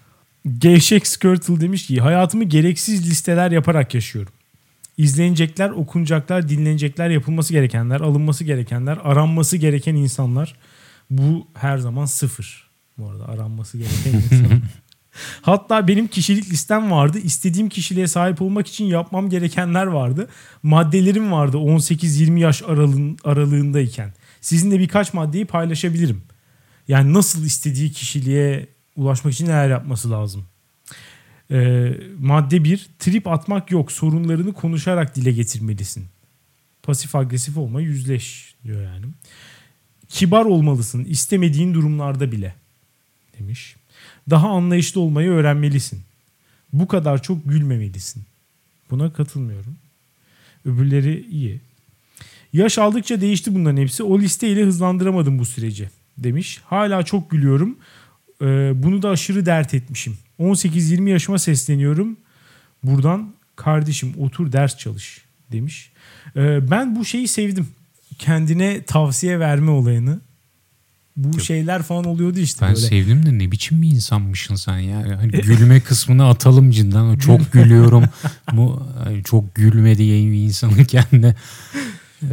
Gevşek 0.58 1.08
Skirtle 1.08 1.62
demiş 1.62 1.88
ki 1.88 2.02
hayatımı 2.02 2.44
gereksiz 2.44 3.10
listeler 3.10 3.52
yaparak 3.52 3.94
yaşıyorum. 3.94 4.34
İzlenecekler, 4.98 5.70
okunacaklar, 5.70 6.50
dinlenecekler, 6.50 7.10
yapılması 7.10 7.54
gerekenler, 7.54 8.02
alınması 8.02 8.44
gerekenler, 8.44 8.98
aranması 9.04 9.58
gereken 9.58 9.96
insanlar. 9.96 10.56
Bu 11.10 11.48
her 11.54 11.78
zaman 11.78 12.06
sıfır. 12.06 12.70
Bu 12.98 13.10
arada 13.10 13.28
aranması 13.28 13.78
gereken 13.78 14.14
insan. 14.32 14.62
Hatta 15.42 15.88
benim 15.88 16.08
kişilik 16.08 16.50
listem 16.50 16.92
vardı. 16.92 17.18
İstediğim 17.18 17.70
kişiliğe 17.70 18.08
sahip 18.08 18.42
olmak 18.42 18.68
için 18.68 18.86
yapmam 18.86 19.30
gerekenler 19.30 19.86
vardı. 19.86 20.28
Maddelerim 20.64 21.32
vardı 21.32 21.58
18-20 21.58 22.40
yaş 22.40 22.64
aralığın, 22.64 23.18
aralığındayken. 23.24 24.14
Sizinle 24.42 24.80
birkaç 24.80 25.14
maddeyi 25.14 25.46
paylaşabilirim. 25.46 26.22
Yani 26.88 27.14
nasıl 27.14 27.46
istediği 27.46 27.92
kişiliğe 27.92 28.68
ulaşmak 28.96 29.34
için 29.34 29.46
neler 29.46 29.70
yapması 29.70 30.12
lazım. 30.12 30.46
Ee, 31.52 31.94
madde 32.20 32.64
1. 32.64 32.90
Trip 33.00 33.28
atmak 33.28 33.72
yok. 33.72 33.92
Sorunlarını 33.92 34.54
konuşarak 34.54 35.16
dile 35.16 35.32
getirmelisin. 35.32 36.06
Pasif 36.84 37.16
agresif 37.16 37.58
olma 37.58 37.82
yüzleş 37.82 38.56
diyor 38.64 38.84
yani. 38.84 39.06
Kibar 40.10 40.46
olmalısın. 40.46 41.06
istemediğin 41.06 41.74
durumlarda 41.74 42.32
bile 42.32 42.56
demiş. 43.40 43.76
Daha 44.32 44.50
anlayışlı 44.50 45.02
olmayı 45.02 45.30
öğrenmelisin. 45.30 46.02
Bu 46.74 46.88
kadar 46.88 47.22
çok 47.22 47.50
gülmemelisin. 47.50 48.24
Buna 48.92 49.14
katılmıyorum. 49.14 49.76
Öbürleri 50.66 51.26
iyi. 51.32 51.60
Yaş 52.54 52.78
aldıkça 52.78 53.22
değişti 53.22 53.56
bunların 53.56 53.78
hepsi. 53.78 54.04
O 54.04 54.20
listeyle 54.20 54.64
hızlandıramadım 54.64 55.40
bu 55.40 55.46
süreci 55.46 55.90
demiş. 56.18 56.62
Hala 56.66 57.04
çok 57.04 57.32
gülüyorum. 57.32 57.78
Ee, 58.42 58.72
bunu 58.76 59.02
da 59.02 59.10
aşırı 59.10 59.46
dert 59.46 59.74
etmişim. 59.74 60.18
18-20 60.40 61.10
yaşıma 61.10 61.40
sesleniyorum. 61.40 62.18
Buradan 62.84 63.34
kardeşim 63.56 64.14
otur 64.20 64.52
ders 64.52 64.78
çalış 64.78 65.22
demiş. 65.52 65.92
Ee, 66.36 66.72
ben 66.72 66.96
bu 66.96 67.06
şeyi 67.06 67.28
sevdim. 67.28 67.68
Kendine 68.20 68.84
tavsiye 68.84 69.40
verme 69.40 69.72
olayını. 69.72 70.20
Bu 71.18 71.28
Yok. 71.28 71.42
şeyler 71.42 71.84
falan 71.84 72.06
oluyordu 72.06 72.40
işte 72.40 72.66
Ben 72.66 72.76
böyle. 72.76 72.88
sevdim 72.88 73.26
de 73.26 73.38
ne 73.40 73.52
biçim 73.52 73.82
bir 73.82 73.88
insanmışsın 73.90 74.56
sen 74.56 74.78
ya. 74.80 74.98
Hani 75.20 75.32
gülme 75.32 75.80
kısmını 75.80 76.28
atalım 76.30 76.72
cidden. 76.72 77.04
O 77.04 77.18
Çok 77.18 77.52
gülüyorum. 77.52 78.04
Bu 78.54 78.88
çok 79.26 79.56
gülme 79.56 79.98
diye 79.98 80.32
bir 80.32 80.38
insanın 80.38 80.84
kendine 80.84 81.36
e, 82.22 82.28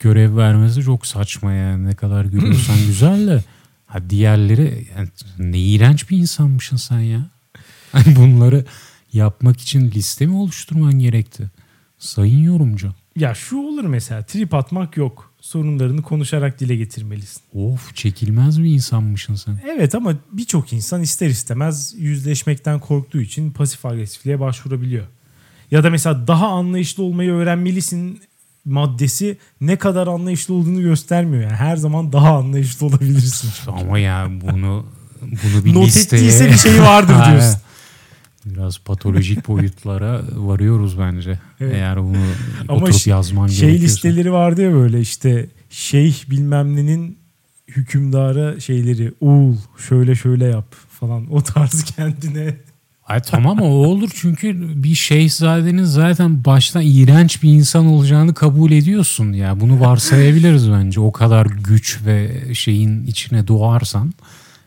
görev 0.00 0.36
vermesi 0.36 0.82
çok 0.82 1.06
saçma 1.06 1.52
yani. 1.52 1.86
Ne 1.86 1.94
kadar 1.94 2.24
gülüyorsan 2.24 2.76
güzel 2.86 3.26
de. 3.26 3.44
Ha 3.86 4.10
diğerleri 4.10 4.86
yani 4.96 5.08
ne 5.38 5.58
iğrenç 5.58 6.10
bir 6.10 6.18
insanmışsın 6.18 6.76
sen 6.76 7.00
ya. 7.00 7.26
Hani 7.92 8.16
bunları 8.16 8.64
yapmak 9.12 9.60
için 9.60 9.90
liste 9.90 10.26
mi 10.26 10.34
oluşturman 10.36 10.98
gerekti? 10.98 11.50
Sayın 11.98 12.42
yorumcu. 12.42 12.94
Ya 13.16 13.34
şu 13.34 13.56
olur 13.58 13.84
mesela 13.84 14.22
trip 14.22 14.54
atmak 14.54 14.96
yok. 14.96 15.33
Sorunlarını 15.44 16.02
konuşarak 16.02 16.60
dile 16.60 16.76
getirmelisin. 16.76 17.42
Of 17.54 17.94
çekilmez 17.94 18.62
bir 18.62 18.70
insanmışsın 18.70 19.34
sen. 19.34 19.60
Evet 19.76 19.94
ama 19.94 20.14
birçok 20.32 20.72
insan 20.72 21.02
ister 21.02 21.26
istemez 21.26 21.94
yüzleşmekten 21.98 22.80
korktuğu 22.80 23.20
için 23.20 23.50
pasif 23.50 23.86
agresifliğe 23.86 24.40
başvurabiliyor. 24.40 25.06
Ya 25.70 25.84
da 25.84 25.90
mesela 25.90 26.26
daha 26.26 26.48
anlayışlı 26.48 27.02
olmayı 27.02 27.32
öğrenmelisin 27.32 28.20
maddesi 28.64 29.38
ne 29.60 29.76
kadar 29.76 30.06
anlayışlı 30.06 30.54
olduğunu 30.54 30.80
göstermiyor. 30.80 31.42
Yani 31.42 31.56
her 31.56 31.76
zaman 31.76 32.12
daha 32.12 32.36
anlayışlı 32.36 32.86
olabilirsin. 32.86 33.50
Ama 33.66 33.98
ya 33.98 34.28
bunu 34.40 34.86
bunu 35.20 35.64
bir 35.64 35.74
Not 35.74 35.86
listeye... 35.86 36.22
ettiyse 36.22 36.48
bir 36.48 36.58
şey 36.58 36.82
vardır 36.82 37.14
diyorsun. 37.30 37.60
Biraz 38.46 38.78
patolojik 38.78 39.48
boyutlara 39.48 40.22
varıyoruz 40.36 40.98
bence. 40.98 41.38
Evet. 41.60 41.74
Eğer 41.74 42.02
bunu 42.02 42.16
Ama 42.68 42.78
oturup 42.82 43.06
yazman 43.06 43.46
Şey 43.46 43.68
gerekiyorsa. 43.68 43.94
listeleri 43.94 44.32
vardı 44.32 44.62
ya 44.62 44.72
böyle 44.72 45.00
işte 45.00 45.46
şeyh 45.70 46.30
bilmem 46.30 46.76
nenin 46.76 47.18
hükümdara 47.68 48.60
şeyleri 48.60 49.12
oğul 49.20 49.56
şöyle 49.88 50.14
şöyle 50.14 50.44
yap 50.44 50.74
falan 51.00 51.34
o 51.34 51.42
tarz 51.42 51.84
kendine 51.96 52.54
Ay, 53.06 53.22
tamam 53.22 53.60
o 53.60 53.66
olur 53.66 54.10
çünkü 54.14 54.82
bir 54.82 54.94
şehzadenin 54.94 55.84
zaten 55.84 56.44
baştan 56.44 56.82
iğrenç 56.86 57.42
bir 57.42 57.52
insan 57.52 57.86
olacağını 57.86 58.34
kabul 58.34 58.72
ediyorsun. 58.72 59.32
Ya 59.32 59.60
bunu 59.60 59.80
varsayabiliriz 59.80 60.70
bence. 60.70 61.00
O 61.00 61.12
kadar 61.12 61.46
güç 61.46 62.00
ve 62.06 62.42
şeyin 62.54 63.06
içine 63.06 63.48
doğarsan 63.48 64.14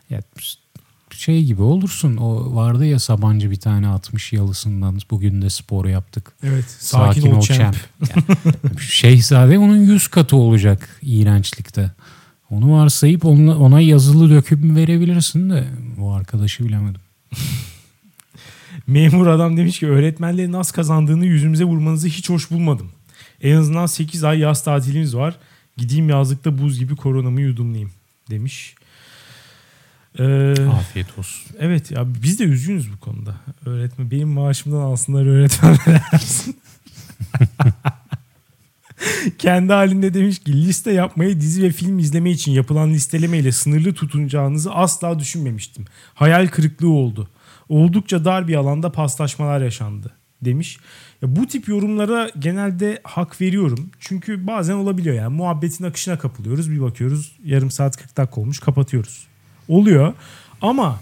ya 0.09 0.21
şey 1.17 1.43
gibi 1.43 1.61
olursun. 1.61 2.17
O 2.17 2.55
vardı 2.55 2.85
ya 2.85 2.99
Sabancı 2.99 3.51
bir 3.51 3.59
tane 3.59 3.87
60 3.87 4.33
yalısından 4.33 4.99
bugün 5.11 5.41
de 5.41 5.49
spor 5.49 5.85
yaptık. 5.85 6.31
evet 6.43 6.65
sakin, 6.79 7.31
ol 7.31 7.41
champ. 7.41 7.75
Yani, 8.09 8.23
şehzade 8.79 9.59
onun 9.59 9.77
yüz 9.77 10.07
katı 10.07 10.35
olacak 10.35 10.99
iğrençlikte. 11.01 11.91
Onu 12.49 12.73
varsayıp 12.73 13.25
ona, 13.25 13.57
ona 13.57 13.81
yazılı 13.81 14.29
döküm 14.29 14.75
verebilirsin 14.75 15.49
de 15.49 15.67
bu 15.97 16.13
arkadaşı 16.13 16.65
bilemedim. 16.65 17.01
Memur 18.87 19.27
adam 19.27 19.57
demiş 19.57 19.79
ki 19.79 19.87
öğretmenlerin 19.87 20.53
az 20.53 20.71
kazandığını 20.71 21.25
yüzümüze 21.25 21.63
vurmanızı 21.63 22.07
hiç 22.07 22.29
hoş 22.29 22.51
bulmadım. 22.51 22.91
En 23.41 23.55
azından 23.55 23.85
8 23.85 24.23
ay 24.23 24.39
yaz 24.39 24.63
tatilimiz 24.63 25.15
var. 25.15 25.35
Gideyim 25.77 26.09
yazlıkta 26.09 26.57
buz 26.57 26.79
gibi 26.79 26.95
koronamı 26.95 27.41
yudumlayayım 27.41 27.91
demiş. 28.29 28.75
Ee, 30.19 30.53
Afiyet 30.79 31.17
olsun. 31.19 31.41
evet 31.59 31.91
ya 31.91 32.05
biz 32.23 32.39
de 32.39 32.43
üzgünüz 32.43 32.93
bu 32.93 32.99
konuda. 32.99 33.35
Öğretmen 33.65 34.11
benim 34.11 34.27
maaşımdan 34.29 34.77
alsınlar 34.81 35.25
öğretmenler. 35.25 36.01
Kendi 39.37 39.73
halinde 39.73 40.13
demiş 40.13 40.39
ki 40.39 40.53
liste 40.53 40.91
yapmayı 40.91 41.39
dizi 41.41 41.63
ve 41.63 41.71
film 41.71 41.99
izleme 41.99 42.31
için 42.31 42.51
yapılan 42.51 42.89
listelemeyle 42.89 43.51
sınırlı 43.51 43.93
tutunacağınızı 43.93 44.73
asla 44.73 45.19
düşünmemiştim. 45.19 45.85
Hayal 46.13 46.47
kırıklığı 46.47 46.89
oldu. 46.89 47.29
Oldukça 47.69 48.25
dar 48.25 48.47
bir 48.47 48.55
alanda 48.55 48.91
paslaşmalar 48.91 49.61
yaşandı 49.61 50.11
demiş. 50.41 50.77
Ya 51.21 51.35
bu 51.35 51.47
tip 51.47 51.67
yorumlara 51.67 52.29
genelde 52.39 52.99
hak 53.03 53.41
veriyorum. 53.41 53.89
Çünkü 53.99 54.47
bazen 54.47 54.73
olabiliyor 54.73 55.15
yani 55.15 55.35
muhabbetin 55.35 55.83
akışına 55.83 56.19
kapılıyoruz. 56.19 56.71
Bir 56.71 56.81
bakıyoruz 56.81 57.37
yarım 57.43 57.71
saat 57.71 57.97
40 57.97 58.17
dakika 58.17 58.41
olmuş 58.41 58.59
kapatıyoruz. 58.59 59.27
Oluyor 59.67 60.13
ama 60.61 60.99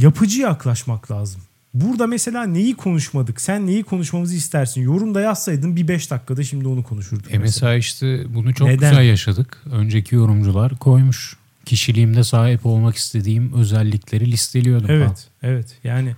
yapıcı 0.00 0.40
yaklaşmak 0.40 1.10
lazım. 1.10 1.40
Burada 1.74 2.06
mesela 2.06 2.44
neyi 2.46 2.74
konuşmadık? 2.74 3.40
Sen 3.40 3.66
neyi 3.66 3.82
konuşmamızı 3.82 4.34
istersin? 4.34 4.82
Yorumda 4.82 5.20
yazsaydın 5.20 5.76
bir 5.76 5.88
5 5.88 6.10
dakikada 6.10 6.44
şimdi 6.44 6.68
onu 6.68 6.82
konuşurduk. 6.82 7.34
E 7.34 7.38
mesela 7.38 7.74
işte 7.74 8.34
bunu 8.34 8.54
çok 8.54 8.68
Neden? 8.68 8.90
güzel 8.90 9.04
yaşadık. 9.04 9.62
Önceki 9.72 10.14
yorumcular 10.14 10.76
koymuş. 10.76 11.36
Kişiliğimde 11.64 12.24
sahip 12.24 12.66
olmak 12.66 12.96
istediğim 12.96 13.52
özellikleri 13.52 14.30
listeliyordum 14.32 14.86
falan. 14.86 15.00
Evet, 15.00 15.28
evet. 15.42 15.78
Yani 15.84 16.14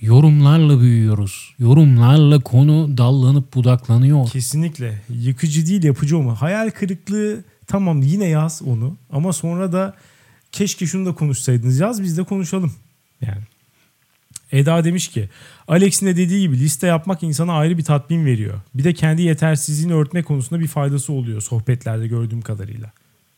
Yorumlarla 0.00 0.80
büyüyoruz. 0.80 1.54
Yorumlarla 1.58 2.40
konu 2.40 2.98
dallanıp 2.98 3.54
budaklanıyor. 3.54 4.28
kesinlikle 4.30 5.02
yıkıcı 5.08 5.66
değil 5.66 5.84
yapıcı 5.84 6.18
olma. 6.18 6.42
Hayal 6.42 6.70
kırıklığı 6.70 7.44
tamam 7.66 8.02
yine 8.02 8.24
yaz 8.24 8.62
onu 8.66 8.96
ama 9.12 9.32
sonra 9.32 9.72
da 9.72 9.94
keşke 10.52 10.86
şunu 10.86 11.06
da 11.06 11.14
konuşsaydınız. 11.14 11.78
Yaz 11.78 12.02
biz 12.02 12.18
de 12.18 12.22
konuşalım. 12.22 12.72
Yani. 13.20 13.42
Eda 14.52 14.84
demiş 14.84 15.08
ki 15.08 15.28
Alex'in 15.68 16.06
de 16.06 16.16
dediği 16.16 16.40
gibi 16.40 16.58
liste 16.58 16.86
yapmak 16.86 17.22
insana 17.22 17.52
ayrı 17.52 17.78
bir 17.78 17.84
tatmin 17.84 18.26
veriyor. 18.26 18.60
Bir 18.74 18.84
de 18.84 18.94
kendi 18.94 19.22
yetersizliğini 19.22 19.94
örtme 19.94 20.22
konusunda 20.22 20.60
bir 20.60 20.68
faydası 20.68 21.12
oluyor 21.12 21.40
sohbetlerde 21.40 22.06
gördüğüm 22.06 22.42
kadarıyla 22.42 22.92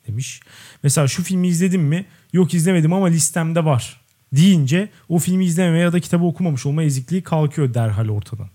demiş. 0.08 0.40
Mesela 0.82 1.08
şu 1.08 1.22
filmi 1.22 1.48
izledim 1.48 1.82
mi? 1.82 2.06
Yok 2.32 2.54
izlemedim 2.54 2.92
ama 2.92 3.06
listemde 3.06 3.64
var 3.64 4.00
deyince 4.32 4.88
o 5.08 5.18
filmi 5.18 5.44
izlememe 5.44 5.78
ya 5.78 5.92
da 5.92 6.00
kitabı 6.00 6.24
okumamış 6.24 6.66
olma 6.66 6.82
ezikliği 6.82 7.22
kalkıyor 7.22 7.74
derhal 7.74 8.08
ortadan. 8.08 8.48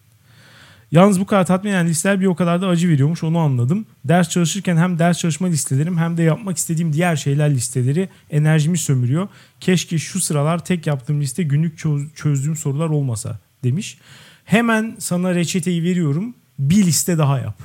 Yalnız 0.92 1.20
bu 1.20 1.26
kadar 1.26 1.46
tatmin 1.46 1.72
eden 1.72 1.88
listeler 1.88 2.22
bir 2.22 2.26
o 2.26 2.36
kadar 2.36 2.62
da 2.62 2.68
acı 2.68 2.90
veriyormuş 2.90 3.24
onu 3.24 3.38
anladım. 3.40 3.86
Ders 4.06 4.30
çalışırken 4.30 4.78
hem 4.78 5.00
ders 5.00 5.18
çalışma 5.20 5.48
listelerim 5.48 5.98
hem 5.98 6.18
de 6.18 6.24
yapmak 6.24 6.58
istediğim 6.58 6.94
diğer 6.94 7.16
şeyler 7.16 7.50
listeleri 7.56 8.10
enerjimi 8.32 8.78
sömürüyor. 8.78 9.28
Keşke 9.60 9.98
şu 9.98 10.22
sıralar 10.22 10.66
tek 10.66 10.88
yaptığım 10.88 11.22
liste 11.22 11.44
günlük 11.44 11.78
çöz- 11.78 12.14
çözdüğüm 12.16 12.56
sorular 12.56 12.90
olmasa 12.90 13.40
demiş. 13.64 13.98
Hemen 14.46 14.96
sana 15.00 15.36
reçeteyi 15.36 15.84
veriyorum. 15.84 16.36
Bir 16.60 16.86
liste 16.86 17.18
daha 17.18 17.40
yap. 17.40 17.60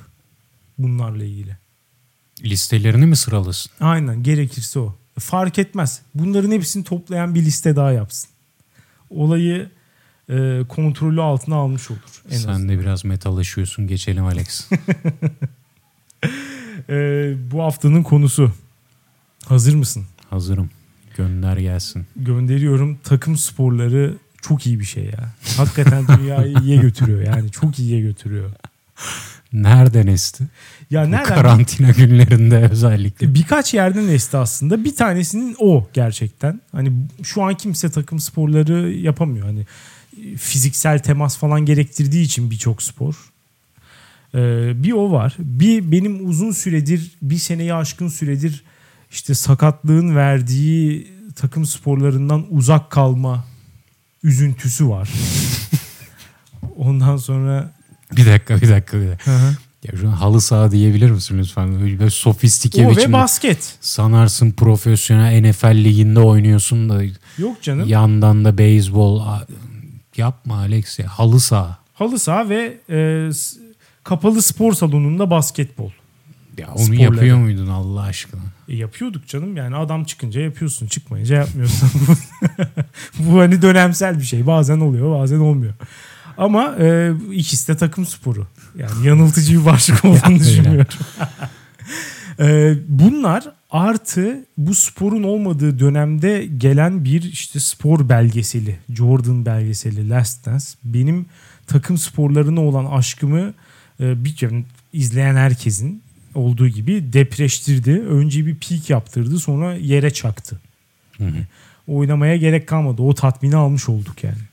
Bunlarla 0.78 1.24
ilgili. 1.24 1.56
Listelerini 2.44 3.06
mi 3.06 3.16
sıralasın? 3.16 3.72
Aynen 3.80 4.22
gerekirse 4.22 4.78
o. 4.78 4.96
Fark 5.18 5.58
etmez. 5.58 6.02
Bunların 6.14 6.50
hepsini 6.50 6.84
toplayan 6.84 7.34
bir 7.34 7.42
liste 7.42 7.76
daha 7.76 7.92
yapsın. 7.92 8.30
Olayı 9.10 9.70
e, 10.30 10.64
kontrolü 10.68 11.20
altına 11.22 11.54
almış 11.56 11.90
olur. 11.90 12.22
En 12.30 12.36
Sen 12.36 12.48
azından. 12.48 12.68
de 12.68 12.80
biraz 12.80 13.04
metalaşıyorsun. 13.04 13.86
Geçelim 13.86 14.24
Alex. 14.24 14.68
E, 16.88 16.94
bu 17.50 17.62
haftanın 17.62 18.02
konusu. 18.02 18.52
Hazır 19.46 19.74
mısın? 19.74 20.04
Hazırım. 20.30 20.70
Gönder 21.16 21.56
gelsin. 21.56 22.06
Gönderiyorum. 22.16 22.98
Takım 23.04 23.36
sporları 23.36 24.14
çok 24.42 24.66
iyi 24.66 24.80
bir 24.80 24.84
şey 24.84 25.04
ya. 25.04 25.30
Hakikaten 25.56 26.04
dünyayı 26.18 26.54
iyiye 26.62 26.76
götürüyor 26.82 27.22
yani 27.22 27.50
çok 27.50 27.78
iyiye 27.78 28.00
götürüyor. 28.00 28.50
Nereden 29.52 30.06
esti? 30.06 30.44
Ya 30.90 31.06
Bu 31.06 31.10
nereden? 31.10 31.24
karantina 31.36 31.90
günlerinde 31.90 32.68
özellikle. 32.72 33.34
Birkaç 33.34 33.74
yerden 33.74 34.08
esti 34.08 34.36
aslında. 34.36 34.84
Bir 34.84 34.96
tanesinin 34.96 35.56
o 35.58 35.88
gerçekten. 35.92 36.60
Hani 36.72 36.92
şu 37.22 37.42
an 37.42 37.54
kimse 37.54 37.90
takım 37.90 38.20
sporları 38.20 38.90
yapamıyor. 38.92 39.46
Hani 39.46 39.66
fiziksel 40.38 40.98
temas 40.98 41.36
falan 41.38 41.60
gerektirdiği 41.60 42.24
için 42.24 42.50
birçok 42.50 42.82
spor. 42.82 43.14
Ee, 44.34 44.72
bir 44.82 44.92
o 44.92 45.12
var. 45.12 45.34
Bir 45.38 45.92
benim 45.92 46.28
uzun 46.28 46.50
süredir, 46.52 47.10
bir 47.22 47.38
seneyi 47.38 47.74
aşkın 47.74 48.08
süredir 48.08 48.62
işte 49.10 49.34
sakatlığın 49.34 50.16
verdiği 50.16 51.12
takım 51.36 51.66
sporlarından 51.66 52.46
uzak 52.50 52.90
kalma 52.90 53.44
üzüntüsü 54.22 54.88
var. 54.88 55.08
Ondan 56.76 57.16
sonra 57.16 57.72
Bir 58.16 58.26
dakika 58.26 58.60
bir 58.60 58.68
dakika 58.68 59.00
bir 59.00 59.08
dakika. 59.08 59.30
Ya 59.84 59.92
şu 60.00 60.10
halı 60.10 60.40
saha 60.40 60.70
diyebilir 60.70 61.10
misin 61.10 61.38
lütfen? 61.38 61.80
Böyle, 61.80 62.10
sofistike 62.10 62.86
o 62.86 62.90
ve 62.90 62.96
biçimde. 62.96 63.12
basket. 63.12 63.74
Sanarsın 63.80 64.52
profesyonel 64.52 65.50
NFL 65.50 65.84
liginde 65.84 66.20
oynuyorsun 66.20 66.88
da 66.88 67.02
Yok 67.38 67.62
canım. 67.62 67.88
yandan 67.88 68.44
da 68.44 68.58
beyzbol. 68.58 69.22
Yapma 70.20 70.54
Alex 70.58 70.98
ya. 70.98 71.06
Halı 71.08 71.40
saha. 71.40 71.78
Halı 71.94 72.18
saha 72.18 72.48
ve 72.48 72.80
e, 72.90 73.30
kapalı 74.04 74.42
spor 74.42 74.72
salonunda 74.72 75.30
basketbol. 75.30 75.90
Ya 76.58 76.68
onu 76.74 76.78
Sporları. 76.84 77.02
yapıyor 77.02 77.36
muydun 77.38 77.66
Allah 77.68 78.02
aşkına? 78.02 78.40
E, 78.68 78.76
yapıyorduk 78.76 79.28
canım 79.28 79.56
yani 79.56 79.76
adam 79.76 80.04
çıkınca 80.04 80.40
yapıyorsun 80.40 80.86
çıkmayınca 80.86 81.36
yapmıyorsun. 81.36 81.90
Bu 83.18 83.38
hani 83.40 83.62
dönemsel 83.62 84.18
bir 84.18 84.24
şey 84.24 84.46
bazen 84.46 84.80
oluyor 84.80 85.18
bazen 85.20 85.38
olmuyor. 85.38 85.74
Ama 86.38 86.76
e, 86.80 87.12
ikisi 87.32 87.68
de 87.68 87.76
takım 87.76 88.06
sporu. 88.06 88.46
Yani 88.78 89.06
yanıltıcı 89.06 89.60
bir 89.60 89.64
başlık 89.66 90.04
olduğunu 90.04 90.20
öyle. 90.32 90.40
düşünmüyorum. 90.40 90.86
E, 92.40 92.74
bunlar 92.88 93.44
artı 93.70 94.46
bu 94.58 94.74
sporun 94.74 95.22
olmadığı 95.22 95.78
dönemde 95.78 96.46
gelen 96.58 97.04
bir 97.04 97.22
işte 97.22 97.60
spor 97.60 98.08
belgeseli. 98.08 98.78
Jordan 98.94 99.46
belgeseli 99.46 100.08
Last 100.08 100.46
Dance. 100.46 100.64
Benim 100.84 101.26
takım 101.66 101.98
sporlarına 101.98 102.60
olan 102.60 102.84
aşkımı 102.84 103.54
e, 104.00 104.24
bir 104.24 104.36
yani 104.40 104.64
izleyen 104.92 105.36
herkesin 105.36 106.02
olduğu 106.34 106.68
gibi 106.68 107.12
depreştirdi. 107.12 107.92
Önce 107.92 108.46
bir 108.46 108.54
peak 108.54 108.90
yaptırdı 108.90 109.38
sonra 109.38 109.74
yere 109.74 110.10
çaktı. 110.10 110.60
Hı 111.16 111.24
hı. 111.24 111.46
Oynamaya 111.86 112.36
gerek 112.36 112.66
kalmadı. 112.66 113.02
O 113.02 113.14
tatmini 113.14 113.56
almış 113.56 113.88
olduk 113.88 114.24
yani. 114.24 114.49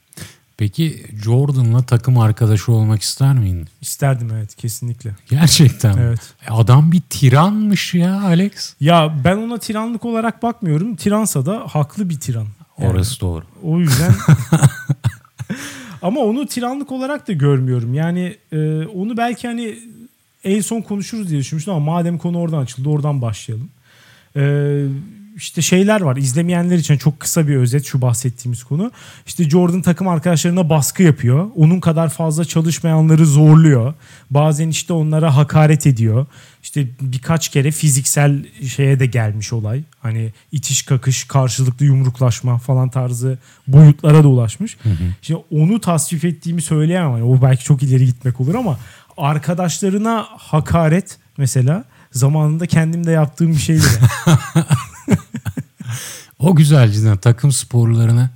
Peki 0.57 1.05
Jordan'la 1.23 1.83
takım 1.83 2.17
arkadaşı 2.17 2.71
olmak 2.71 3.01
ister 3.01 3.33
miydin? 3.33 3.67
İsterdim 3.81 4.31
evet 4.33 4.55
kesinlikle. 4.55 5.15
Gerçekten? 5.29 5.97
Evet. 5.97 6.19
E, 6.47 6.51
Adam 6.51 6.91
bir 6.91 7.01
tiranmış 7.09 7.93
ya 7.93 8.21
Alex. 8.21 8.73
Ya 8.79 9.15
ben 9.23 9.37
ona 9.37 9.57
tiranlık 9.57 10.05
olarak 10.05 10.43
bakmıyorum. 10.43 10.95
Tiransa 10.95 11.45
da 11.45 11.63
haklı 11.67 12.09
bir 12.09 12.19
tiran. 12.19 12.47
Yani 12.79 12.91
Orası 12.91 13.21
doğru. 13.21 13.43
O 13.63 13.79
yüzden 13.79 14.13
ama 16.01 16.19
onu 16.19 16.47
tiranlık 16.47 16.91
olarak 16.91 17.27
da 17.27 17.33
görmüyorum. 17.33 17.93
Yani 17.93 18.37
e, 18.51 18.85
onu 18.85 19.17
belki 19.17 19.47
hani 19.47 19.79
en 20.43 20.61
son 20.61 20.81
konuşuruz 20.81 21.29
diye 21.29 21.39
düşünmüştüm 21.39 21.73
ama 21.73 21.91
madem 21.91 22.17
konu 22.17 22.39
oradan 22.39 22.61
açıldı 22.61 22.89
oradan 22.89 23.21
başlayalım. 23.21 23.69
E, 24.35 24.41
işte 25.37 25.61
şeyler 25.61 26.01
var 26.01 26.15
izlemeyenler 26.15 26.77
için 26.77 26.97
çok 26.97 27.19
kısa 27.19 27.47
bir 27.47 27.55
özet 27.55 27.85
şu 27.85 28.01
bahsettiğimiz 28.01 28.63
konu. 28.63 28.91
İşte 29.25 29.49
Jordan 29.49 29.81
takım 29.81 30.07
arkadaşlarına 30.07 30.69
baskı 30.69 31.03
yapıyor. 31.03 31.49
Onun 31.55 31.79
kadar 31.79 32.09
fazla 32.09 32.45
çalışmayanları 32.45 33.25
zorluyor. 33.25 33.93
Bazen 34.31 34.69
işte 34.69 34.93
onlara 34.93 35.35
hakaret 35.35 35.87
ediyor. 35.87 36.25
İşte 36.63 36.87
birkaç 37.01 37.49
kere 37.49 37.71
fiziksel 37.71 38.45
şeye 38.67 38.99
de 38.99 39.05
gelmiş 39.05 39.53
olay. 39.53 39.83
Hani 39.99 40.33
itiş 40.51 40.83
kakış, 40.83 41.23
karşılıklı 41.23 41.85
yumruklaşma 41.85 42.57
falan 42.57 42.89
tarzı 42.89 43.37
boyutlara 43.67 44.23
da 44.23 44.27
ulaşmış. 44.27 44.77
Şimdi 45.21 45.43
onu 45.51 45.81
tasvip 45.81 46.25
ettiğimi 46.25 46.61
söyleyemem. 46.61 47.11
Yani 47.11 47.23
o 47.23 47.41
belki 47.41 47.63
çok 47.63 47.83
ileri 47.83 48.05
gitmek 48.05 48.41
olur 48.41 48.55
ama 48.55 48.79
arkadaşlarına 49.17 50.25
hakaret 50.37 51.17
mesela 51.37 51.83
zamanında 52.11 52.65
kendimde 52.65 53.11
yaptığım 53.11 53.51
bir 53.51 53.59
şeydi. 53.59 53.85
O 56.39 56.55
güzel 56.55 56.91
cidden 56.91 57.17
takım 57.17 57.51
sporlarına 57.51 58.29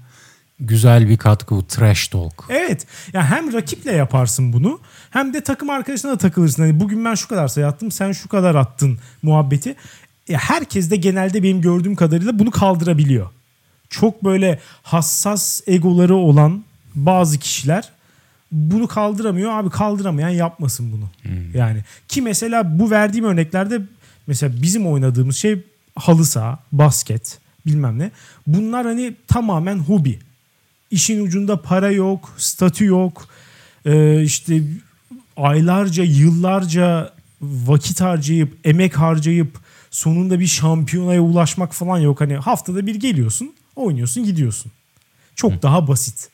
güzel 0.60 1.10
bir 1.10 1.18
katkı 1.18 1.56
bu 1.56 1.68
trash 1.68 2.08
talk. 2.08 2.46
Evet. 2.50 2.86
Ya 3.14 3.30
hem 3.32 3.54
rakiple 3.54 3.92
yaparsın 3.92 4.54
bunu 4.54 4.80
hem 5.10 5.34
de 5.34 5.42
takım 5.42 5.70
arkadaşına 5.70 6.12
da 6.12 6.18
takılırsın. 6.18 6.64
Hani 6.64 6.80
bugün 6.80 7.06
ben 7.06 7.16
şu 7.16 7.28
kadar 7.28 7.48
sayı 7.48 7.68
attım 7.68 7.92
sen 7.92 8.12
şu 8.12 8.30
kadar 8.30 8.56
attın 8.56 9.00
muhabbeti. 9.24 9.76
Ya 10.28 10.40
herkes 10.40 10.92
de 10.92 10.96
genelde 10.96 11.44
benim 11.44 11.62
gördüğüm 11.62 11.96
kadarıyla 11.96 12.40
bunu 12.40 12.52
kaldırabiliyor. 12.52 13.30
Çok 13.90 14.24
böyle 14.24 14.60
hassas 14.84 15.62
egoları 15.68 16.16
olan 16.16 16.64
bazı 16.96 17.40
kişiler 17.40 17.90
bunu 18.52 18.88
kaldıramıyor. 18.88 19.52
Abi 19.52 19.70
kaldıramayan 19.70 20.30
yapmasın 20.30 20.92
bunu. 20.92 21.34
Yani 21.54 21.84
ki 22.08 22.22
mesela 22.22 22.80
bu 22.80 22.92
verdiğim 22.92 23.26
örneklerde 23.26 23.82
mesela 24.28 24.62
bizim 24.62 24.88
oynadığımız 24.88 25.36
şey 25.36 25.64
halı 25.96 26.26
saha, 26.26 26.60
basket 26.72 27.41
bilmem 27.66 28.00
ne. 28.00 28.12
Bunlar 28.48 28.86
hani 28.86 29.16
tamamen 29.28 29.78
hobi. 29.78 30.20
İşin 30.92 31.26
ucunda 31.26 31.62
para 31.62 31.92
yok, 31.92 32.34
statü 32.38 32.86
yok. 32.86 33.28
Ee, 33.86 34.24
işte 34.24 34.64
aylarca, 35.38 36.04
yıllarca 36.04 37.14
vakit 37.42 38.02
harcayıp, 38.02 38.58
emek 38.64 38.98
harcayıp 38.98 39.60
sonunda 39.92 40.40
bir 40.40 40.48
şampiyonaya 40.48 41.22
ulaşmak 41.22 41.74
falan 41.74 42.00
yok. 42.00 42.22
Hani 42.22 42.36
haftada 42.36 42.88
bir 42.88 42.96
geliyorsun, 42.96 43.54
oynuyorsun, 43.76 44.24
gidiyorsun. 44.24 44.72
Çok 45.36 45.62
daha 45.62 45.88
basit. 45.88 46.30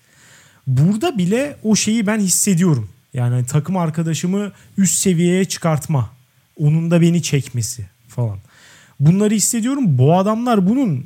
Burada 0.68 1.18
bile 1.18 1.58
o 1.63 1.76
şeyi 1.76 2.08
ben 2.08 2.20
hissediyorum. 2.20 2.90
Yani 3.13 3.34
hani 3.34 3.46
takım 3.46 3.78
arkadaşımı 3.78 4.52
üst 4.78 5.00
seviyeye 5.00 5.46
çıkartma. 5.46 6.10
Onun 6.60 6.92
da 6.92 7.02
beni 7.02 7.22
çekmesi 7.22 7.86
falan. 8.08 8.38
Bunları 9.00 9.34
hissediyorum. 9.34 9.98
Bu 9.98 10.18
adamlar 10.18 10.70
bunun 10.70 11.06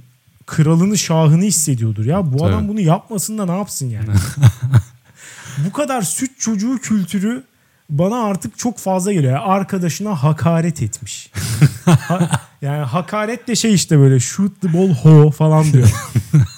kralını 0.52 0.98
şahını 0.98 1.44
hissediyordur 1.44 2.06
ya. 2.06 2.34
Bu 2.34 2.38
Tabii. 2.38 2.50
adam 2.50 2.68
bunu 2.68 2.80
yapmasın 2.80 3.38
da 3.38 3.46
ne 3.46 3.58
yapsın 3.58 3.90
yani. 3.90 4.08
Bu 5.66 5.72
kadar 5.72 6.02
süt 6.02 6.40
çocuğu 6.40 6.78
kültürü 6.82 7.44
bana 7.90 8.24
artık 8.24 8.58
çok 8.58 8.78
fazla 8.78 9.14
geliyor. 9.14 9.34
Yani 9.34 9.44
arkadaşına 9.44 10.24
hakaret 10.24 10.82
etmiş. 10.82 11.32
Ha- 11.86 12.30
yani 12.62 12.84
hakaret 12.84 13.48
de 13.48 13.56
şey 13.56 13.74
işte 13.74 14.00
böyle 14.00 14.20
shoot 14.20 14.62
the 14.62 14.74
ball 14.74 14.90
ho 14.90 15.32
falan 15.32 15.74
diyor. 15.74 15.92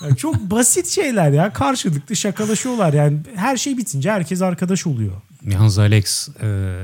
Yani 0.04 0.18
çok 0.18 0.36
basit 0.36 0.88
şeyler 0.88 1.32
ya. 1.32 1.54
Karşılıklı 1.54 2.16
şakalaşıyorlar 2.16 2.94
yani. 2.94 3.18
Her 3.36 3.58
şey 3.58 3.78
bitince 3.78 4.12
herkes 4.12 4.42
arkadaş 4.42 4.88
oluyor. 4.88 5.14
Yalnız 5.50 5.80
Alex 5.80 6.30
e, 6.42 6.78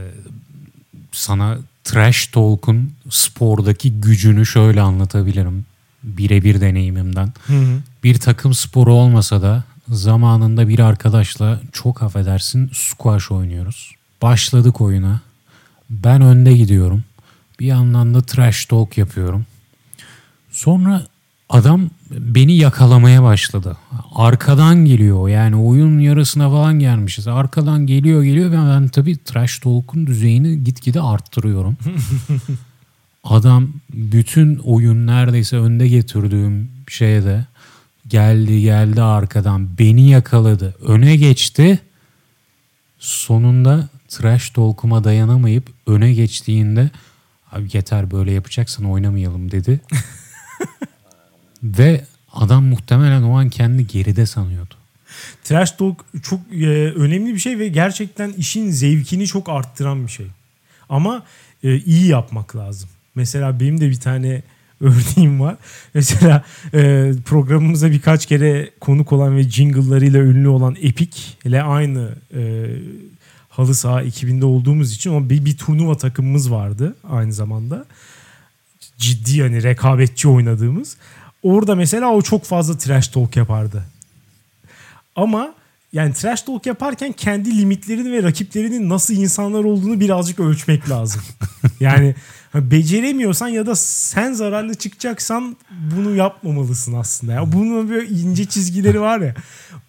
sana 1.12 1.58
trash 1.84 2.28
talk'un 2.28 2.94
spordaki 3.10 4.02
gücünü 4.02 4.46
şöyle 4.46 4.82
anlatabilirim. 4.82 5.66
Birebir 6.18 6.62
deneyimimden. 6.62 7.34
Bir 8.04 8.18
takım 8.18 8.54
sporu 8.54 8.94
olmasa 8.94 9.42
da 9.42 9.64
zamanında 9.90 10.68
bir 10.68 10.80
arkadaşla 10.80 11.60
çok 11.72 12.04
affedersin 12.04 12.72
squash 12.74 13.32
oynuyoruz. 13.32 13.92
Başladık 14.22 14.82
oyuna. 14.82 15.22
Ben 15.90 16.22
önde 16.22 16.54
gidiyorum. 16.58 17.04
Bir 17.60 17.66
yandan 17.66 18.14
da 18.14 18.22
trash 18.22 18.66
talk 18.66 18.98
yapıyorum. 18.98 19.46
Sonra 20.52 21.04
adam 21.50 21.90
beni 22.12 22.58
yakalamaya 22.58 23.24
başladı. 23.24 23.78
Arkadan 24.16 24.86
geliyor 24.86 25.30
yani 25.30 25.56
oyun 25.56 26.00
yarısına 26.00 26.50
falan 26.50 26.80
gelmişiz. 26.80 27.28
Arkadan 27.28 27.86
geliyor 27.86 28.24
geliyor 28.24 28.52
ve 28.52 28.56
ben 28.56 28.88
tabii 28.88 29.18
trash 29.18 29.60
talk'un 29.60 30.08
düzeyini 30.08 30.64
gitgide 30.64 31.02
arttırıyorum. 31.02 31.78
Adam 33.24 33.70
bütün 33.94 34.56
oyun 34.56 35.08
neredeyse 35.08 35.58
önde 35.58 35.88
getirdiğim 35.88 36.72
şeyde 36.88 37.46
geldi 38.08 38.62
geldi 38.62 39.02
arkadan 39.02 39.78
beni 39.80 40.10
yakaladı. 40.10 40.76
Öne 40.82 41.16
geçti. 41.16 41.80
Sonunda 43.00 43.90
trash 44.08 44.50
talk'uma 44.50 45.04
dayanamayıp 45.04 45.70
öne 45.88 46.14
geçtiğinde 46.14 46.90
abi 47.52 47.70
yeter 47.74 48.12
böyle 48.12 48.32
yapacaksan 48.32 48.86
oynamayalım 48.86 49.52
dedi. 49.52 49.80
Ve 51.64 52.06
adam 52.34 52.66
muhtemelen 52.66 53.24
o 53.24 53.40
an 53.40 53.50
kendi 53.50 53.88
geride 53.88 54.26
sanıyordu. 54.26 54.74
Trash 55.44 55.72
talk 55.72 56.06
çok 56.24 56.40
e, 56.52 56.68
önemli 56.92 57.34
bir 57.34 57.40
şey 57.40 57.60
ve 57.60 57.68
gerçekten 57.68 58.32
işin 58.32 58.72
zevkini 58.72 59.28
çok 59.28 59.50
arttıran 59.50 60.08
bir 60.08 60.12
şey. 60.12 60.28
Ama 60.90 61.24
e, 61.64 61.78
iyi 61.78 62.08
yapmak 62.08 62.56
lazım. 62.56 62.90
Mesela 63.16 63.60
benim 63.60 63.82
de 63.82 63.90
bir 63.90 64.00
tane 64.00 64.42
örneğim 64.82 65.40
var. 65.40 65.58
Mesela 65.94 66.44
e, 66.74 67.12
programımıza 67.26 67.92
birkaç 67.92 68.26
kere 68.26 68.70
konuk 68.80 69.14
olan 69.14 69.38
ve 69.38 69.44
jingle'larıyla 69.44 70.20
ünlü 70.20 70.48
olan 70.48 70.76
Epic 70.82 71.22
ile 71.46 71.64
aynı 71.64 72.10
e, 72.34 72.66
halı 73.50 73.76
saha 73.76 74.02
ekibinde 74.02 74.46
olduğumuz 74.46 74.94
için 74.94 75.12
o 75.14 75.30
bir, 75.30 75.46
bir 75.46 75.58
turnuva 75.58 75.98
takımımız 75.98 76.52
vardı 76.52 76.96
aynı 77.10 77.34
zamanda. 77.34 77.86
Ciddi 78.98 79.38
yani 79.38 79.64
rekabetçi 79.64 80.28
oynadığımız. 80.28 80.98
Orada 81.44 81.76
mesela 81.76 82.10
o 82.10 82.22
çok 82.22 82.46
fazla 82.46 82.78
trash 82.78 83.08
talk 83.08 83.36
yapardı. 83.36 83.84
Ama 85.16 85.54
yani 85.94 86.14
trash 86.14 86.42
talk 86.42 86.66
yaparken 86.66 87.12
kendi 87.12 87.58
limitlerini 87.58 88.12
ve 88.12 88.24
rakiplerinin 88.24 88.90
nasıl 88.90 89.14
insanlar 89.14 89.64
olduğunu 89.64 90.00
birazcık 90.00 90.40
ölçmek 90.40 90.90
lazım. 90.90 91.22
yani 91.80 92.16
beceremiyorsan 92.56 93.48
ya 93.48 93.66
da 93.66 93.76
sen 93.76 94.34
zararlı 94.34 94.76
çıkacaksan 94.76 95.58
bunu 95.96 96.16
yapmamalısın 96.16 96.94
aslında. 96.94 97.34
Ya 97.34 97.52
bunun 97.52 97.90
böyle 97.90 98.08
ince 98.08 98.46
çizgileri 98.46 99.02
var 99.02 99.20
ya. 99.20 99.36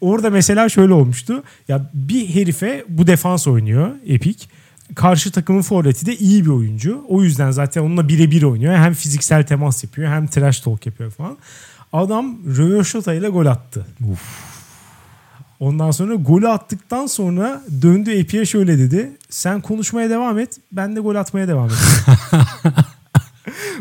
Orada 0.00 0.30
mesela 0.30 0.68
şöyle 0.68 0.92
olmuştu. 0.92 1.42
Ya 1.68 1.90
bir 1.94 2.28
herife 2.34 2.84
bu 2.88 3.06
defans 3.06 3.46
oynuyor 3.46 3.90
Epic. 4.06 4.46
Karşı 4.94 5.32
takımın 5.32 5.62
forveti 5.62 6.06
de 6.06 6.16
iyi 6.16 6.44
bir 6.44 6.50
oyuncu. 6.50 7.04
O 7.08 7.22
yüzden 7.22 7.50
zaten 7.50 7.82
onunla 7.82 8.08
birebir 8.08 8.42
oynuyor. 8.42 8.74
Hem 8.74 8.94
fiziksel 8.94 9.46
temas 9.46 9.84
yapıyor 9.84 10.08
hem 10.12 10.26
trash 10.26 10.60
talk 10.60 10.86
yapıyor 10.86 11.10
falan. 11.10 11.38
Adam 11.92 12.38
Röveşata 12.56 13.14
ile 13.14 13.28
gol 13.28 13.46
attı. 13.46 13.86
Uf. 14.12 14.49
Ondan 15.61 15.90
sonra 15.90 16.14
golü 16.14 16.49
attıktan 16.49 17.07
sonra 17.07 17.62
döndü 17.83 18.11
Epic'e 18.11 18.46
şöyle 18.46 18.79
dedi. 18.79 19.11
Sen 19.31 19.61
konuşmaya 19.61 20.11
devam 20.11 20.38
et. 20.38 20.57
Ben 20.73 20.96
de 20.96 21.01
gol 21.01 21.14
atmaya 21.14 21.49
devam 21.49 21.66
edeyim. 21.66 21.83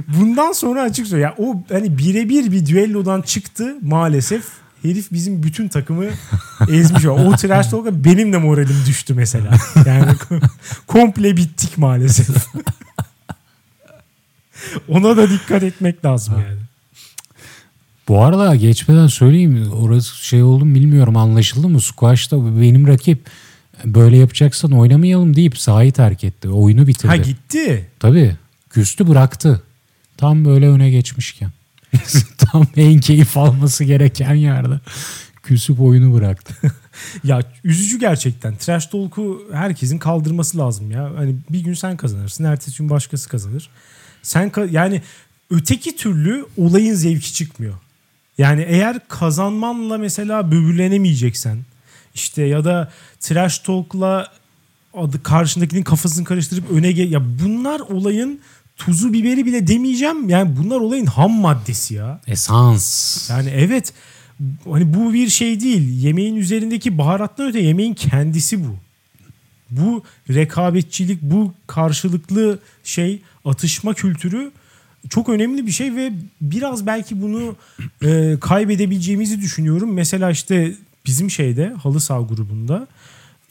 Bundan 0.20 0.52
sonra 0.52 0.82
açık 0.82 1.08
söyle. 1.08 1.24
Ya 1.24 1.36
o 1.38 1.63
hani 1.70 1.98
birebir 1.98 2.52
bir 2.52 2.65
düellodan 2.65 3.22
çıktı 3.22 3.76
maalesef. 3.82 4.44
Herif 4.82 5.12
bizim 5.12 5.44
bütün 5.44 5.68
takımı 5.68 6.06
ezmiş. 6.72 7.06
O 7.06 7.36
trash 7.36 7.68
talk'a 7.68 8.04
benim 8.04 8.34
de 8.34 8.38
moralim 8.38 8.78
düştü 8.88 9.13
mesela. 9.13 9.58
Yani 9.86 10.12
komple 10.88 11.38
bittik 11.38 11.78
maalesef. 11.78 12.30
Ona 14.88 15.18
da 15.18 15.30
dikkat 15.30 15.63
etmek 15.63 16.06
lazım 16.06 16.34
yani. 16.48 16.68
Bu 18.10 18.24
arada 18.24 18.56
geçmeden 18.56 19.08
söyleyeyim 19.08 19.72
orası 19.74 20.26
şey 20.26 20.43
oldu 20.43 20.65
mu 20.65 20.76
bilmiyorum 20.76 21.17
anlaşıldı 21.17 21.69
mı? 21.69 21.82
Squash'ta 21.82 22.62
benim 22.62 22.88
rakip 22.88 23.30
böyle 23.86 24.17
yapacaksan 24.17 24.72
oynamayalım 24.72 25.36
deyip 25.36 25.58
sahayı 25.58 25.91
terk 25.91 26.24
etti. 26.24 26.50
Oyunu 26.50 26.88
bitirdi. 26.88 27.08
Ha 27.08 27.15
gitti. 27.15 27.89
Tabii. 28.00 28.36
Küstü 28.69 29.08
bıraktı. 29.08 29.63
Tam 30.17 30.45
böyle 30.45 30.67
öne 30.67 30.89
geçmişken. 30.89 31.52
Tam 32.38 32.67
en 32.76 33.00
keyif 33.00 33.38
alması 33.38 33.84
gereken 33.84 34.34
yerde. 34.34 34.80
Küsüp 35.43 35.82
oyunu 35.82 36.13
bıraktı. 36.13 36.54
ya 37.24 37.41
üzücü 37.63 38.00
gerçekten. 38.00 38.56
Trash 38.56 38.86
talk'u 38.86 39.41
herkesin 39.54 39.98
kaldırması 39.98 40.58
lazım 40.58 40.91
ya. 40.91 41.12
Hani 41.15 41.36
bir 41.50 41.60
gün 41.60 41.74
sen 41.74 41.98
kazanırsın, 41.98 42.43
ertesi 42.43 42.78
gün 42.78 42.89
başkası 42.89 43.30
kazanır. 43.30 43.69
Sen 44.22 44.50
ka- 44.50 44.72
yani 44.72 45.02
öteki 45.50 45.95
türlü 45.95 46.45
olayın 46.58 46.93
zevki 46.93 47.34
çıkmıyor. 47.34 47.74
Yani 48.39 48.65
eğer 48.67 48.99
kazanmanla 49.08 49.97
mesela 49.97 50.52
böbürlenemeyeceksen 50.52 51.58
işte 52.15 52.43
ya 52.43 52.65
da 52.65 52.91
trash 53.19 53.60
talk'la 53.60 54.32
adı 54.93 55.23
karşındakinin 55.23 55.84
kafasını 55.84 56.25
karıştırıp 56.25 56.71
öne 56.71 56.91
gel 56.91 57.12
ya 57.12 57.21
bunlar 57.43 57.80
olayın 57.80 58.39
tuzu 58.78 59.13
biberi 59.13 59.45
bile 59.45 59.67
demeyeceğim. 59.67 60.30
Yani 60.30 60.58
bunlar 60.58 60.80
olayın 60.80 61.06
ham 61.06 61.32
maddesi 61.32 61.93
ya. 61.93 62.21
Esans. 62.28 63.30
Yani 63.30 63.49
evet 63.49 63.93
hani 64.69 64.93
bu 64.93 65.13
bir 65.13 65.30
şey 65.30 65.60
değil. 65.60 66.04
Yemeğin 66.04 66.36
üzerindeki 66.36 66.97
baharattan 66.97 67.47
öte 67.47 67.60
yemeğin 67.60 67.93
kendisi 67.93 68.63
bu. 68.65 68.75
Bu 69.69 70.04
rekabetçilik, 70.30 71.21
bu 71.21 71.54
karşılıklı 71.67 72.60
şey 72.84 73.21
atışma 73.45 73.93
kültürü 73.93 74.52
çok 75.10 75.30
önemli 75.30 75.68
bir 75.68 75.72
şey 75.72 75.96
ve 75.96 76.12
biraz 76.42 76.86
belki 76.86 77.22
bunu 77.22 77.56
e, 78.04 78.38
kaybedebileceğimizi 78.42 79.42
düşünüyorum. 79.42 79.94
Mesela 79.94 80.32
işte 80.32 80.74
bizim 81.06 81.32
şeyde 81.32 81.74
halı 81.84 82.00
saha 82.00 82.22
grubunda 82.22 82.88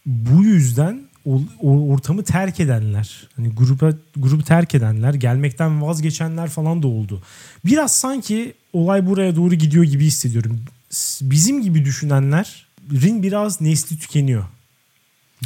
bu 0.06 0.44
yüzden 0.44 1.00
o, 1.24 1.42
o 1.60 1.88
ortamı 1.88 2.24
terk 2.24 2.60
edenler, 2.60 3.28
hani 3.36 3.48
gruba 3.48 3.92
grubu 4.16 4.42
terk 4.42 4.74
edenler, 4.74 5.14
gelmekten 5.14 5.82
vazgeçenler 5.82 6.48
falan 6.50 6.82
da 6.82 6.86
oldu. 6.86 7.22
Biraz 7.64 7.96
sanki 7.96 8.54
olay 8.72 9.06
buraya 9.06 9.36
doğru 9.36 9.54
gidiyor 9.54 9.84
gibi 9.84 10.04
hissediyorum. 10.04 10.60
Bizim 11.22 11.62
gibi 11.62 11.84
düşünenlerin 11.84 13.22
biraz 13.22 13.60
nesli 13.60 13.98
tükeniyor. 13.98 14.44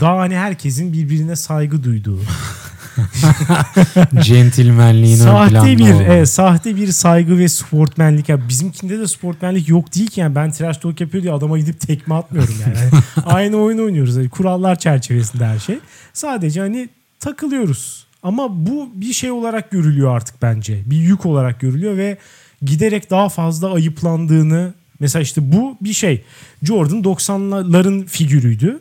Daha 0.01 0.19
hani 0.19 0.37
herkesin 0.37 0.93
birbirine 0.93 1.37
saygı 1.37 1.85
duyduğu. 1.85 2.21
Centilmenliğin 4.23 5.17
sahte 5.17 5.79
bir 5.79 6.01
e, 6.01 6.27
sahte 6.27 6.77
bir 6.77 6.93
saygı 6.93 7.39
ve 7.39 7.49
sportmenlik. 7.49 8.29
Ya 8.29 8.49
bizimkinde 8.49 8.99
de 8.99 9.09
sportmenlik 9.09 9.69
yok 9.69 9.95
değil 9.95 10.11
ki 10.11 10.21
yani 10.21 10.35
ben 10.35 10.53
trash 10.53 10.79
talk 10.79 11.01
yapıyor 11.01 11.23
diye 11.23 11.33
adama 11.33 11.59
gidip 11.59 11.81
tekme 11.81 12.15
atmıyorum 12.15 12.55
yani. 12.67 12.79
yani 12.79 13.03
aynı 13.27 13.57
oyun 13.57 13.79
oynuyoruz. 13.79 14.17
Yani 14.17 14.29
kurallar 14.29 14.79
çerçevesinde 14.79 15.47
her 15.47 15.59
şey. 15.59 15.79
Sadece 16.13 16.61
hani 16.61 16.89
takılıyoruz. 17.21 18.07
Ama 18.23 18.67
bu 18.67 18.91
bir 18.95 19.13
şey 19.13 19.31
olarak 19.31 19.71
görülüyor 19.71 20.17
artık 20.17 20.43
bence. 20.43 20.83
Bir 20.87 20.97
yük 20.97 21.27
olarak 21.27 21.61
görülüyor 21.61 21.97
ve 21.97 22.19
giderek 22.63 23.11
daha 23.11 23.29
fazla 23.29 23.73
ayıplandığını 23.73 24.75
mesela 25.01 25.23
işte 25.23 25.53
bu 25.53 25.77
bir 25.81 25.93
şey. 25.93 26.25
Jordan 26.63 27.03
90'ların 27.03 28.07
figürüydü. 28.07 28.81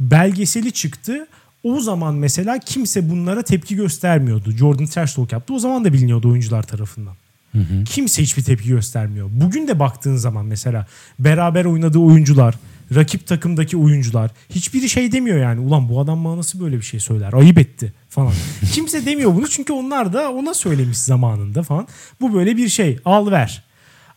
Belgeseli 0.00 0.72
çıktı 0.72 1.26
o 1.62 1.80
zaman 1.80 2.14
mesela 2.14 2.58
kimse 2.58 3.10
bunlara 3.10 3.42
tepki 3.42 3.76
göstermiyordu. 3.76 4.50
Jordan 4.50 4.86
trash 4.86 5.14
talk 5.14 5.32
yaptı. 5.32 5.54
O 5.54 5.58
zaman 5.58 5.84
da 5.84 5.92
biliniyordu 5.92 6.30
oyuncular 6.30 6.62
tarafından. 6.62 7.14
Hı 7.52 7.58
hı. 7.58 7.84
Kimse 7.84 8.22
hiçbir 8.22 8.42
tepki 8.42 8.68
göstermiyor. 8.68 9.28
Bugün 9.32 9.68
de 9.68 9.78
baktığın 9.78 10.16
zaman 10.16 10.46
mesela 10.46 10.86
beraber 11.18 11.64
oynadığı 11.64 11.98
oyuncular, 11.98 12.54
rakip 12.94 13.26
takımdaki 13.26 13.76
oyuncular 13.76 14.30
hiçbiri 14.50 14.88
şey 14.88 15.12
demiyor 15.12 15.38
yani. 15.38 15.60
Ulan 15.60 15.88
bu 15.88 16.00
adam 16.00 16.24
bana 16.24 16.36
nasıl 16.36 16.60
böyle 16.60 16.76
bir 16.76 16.82
şey 16.82 17.00
söyler? 17.00 17.32
Ayıp 17.32 17.58
etti 17.58 17.92
falan. 18.08 18.32
Kimse 18.72 19.06
demiyor 19.06 19.34
bunu 19.34 19.48
çünkü 19.48 19.72
onlar 19.72 20.12
da 20.12 20.32
ona 20.32 20.54
söylemiş 20.54 20.98
zamanında 20.98 21.62
falan. 21.62 21.88
Bu 22.20 22.34
böyle 22.34 22.56
bir 22.56 22.68
şey. 22.68 22.98
Al 23.04 23.30
ver. 23.30 23.64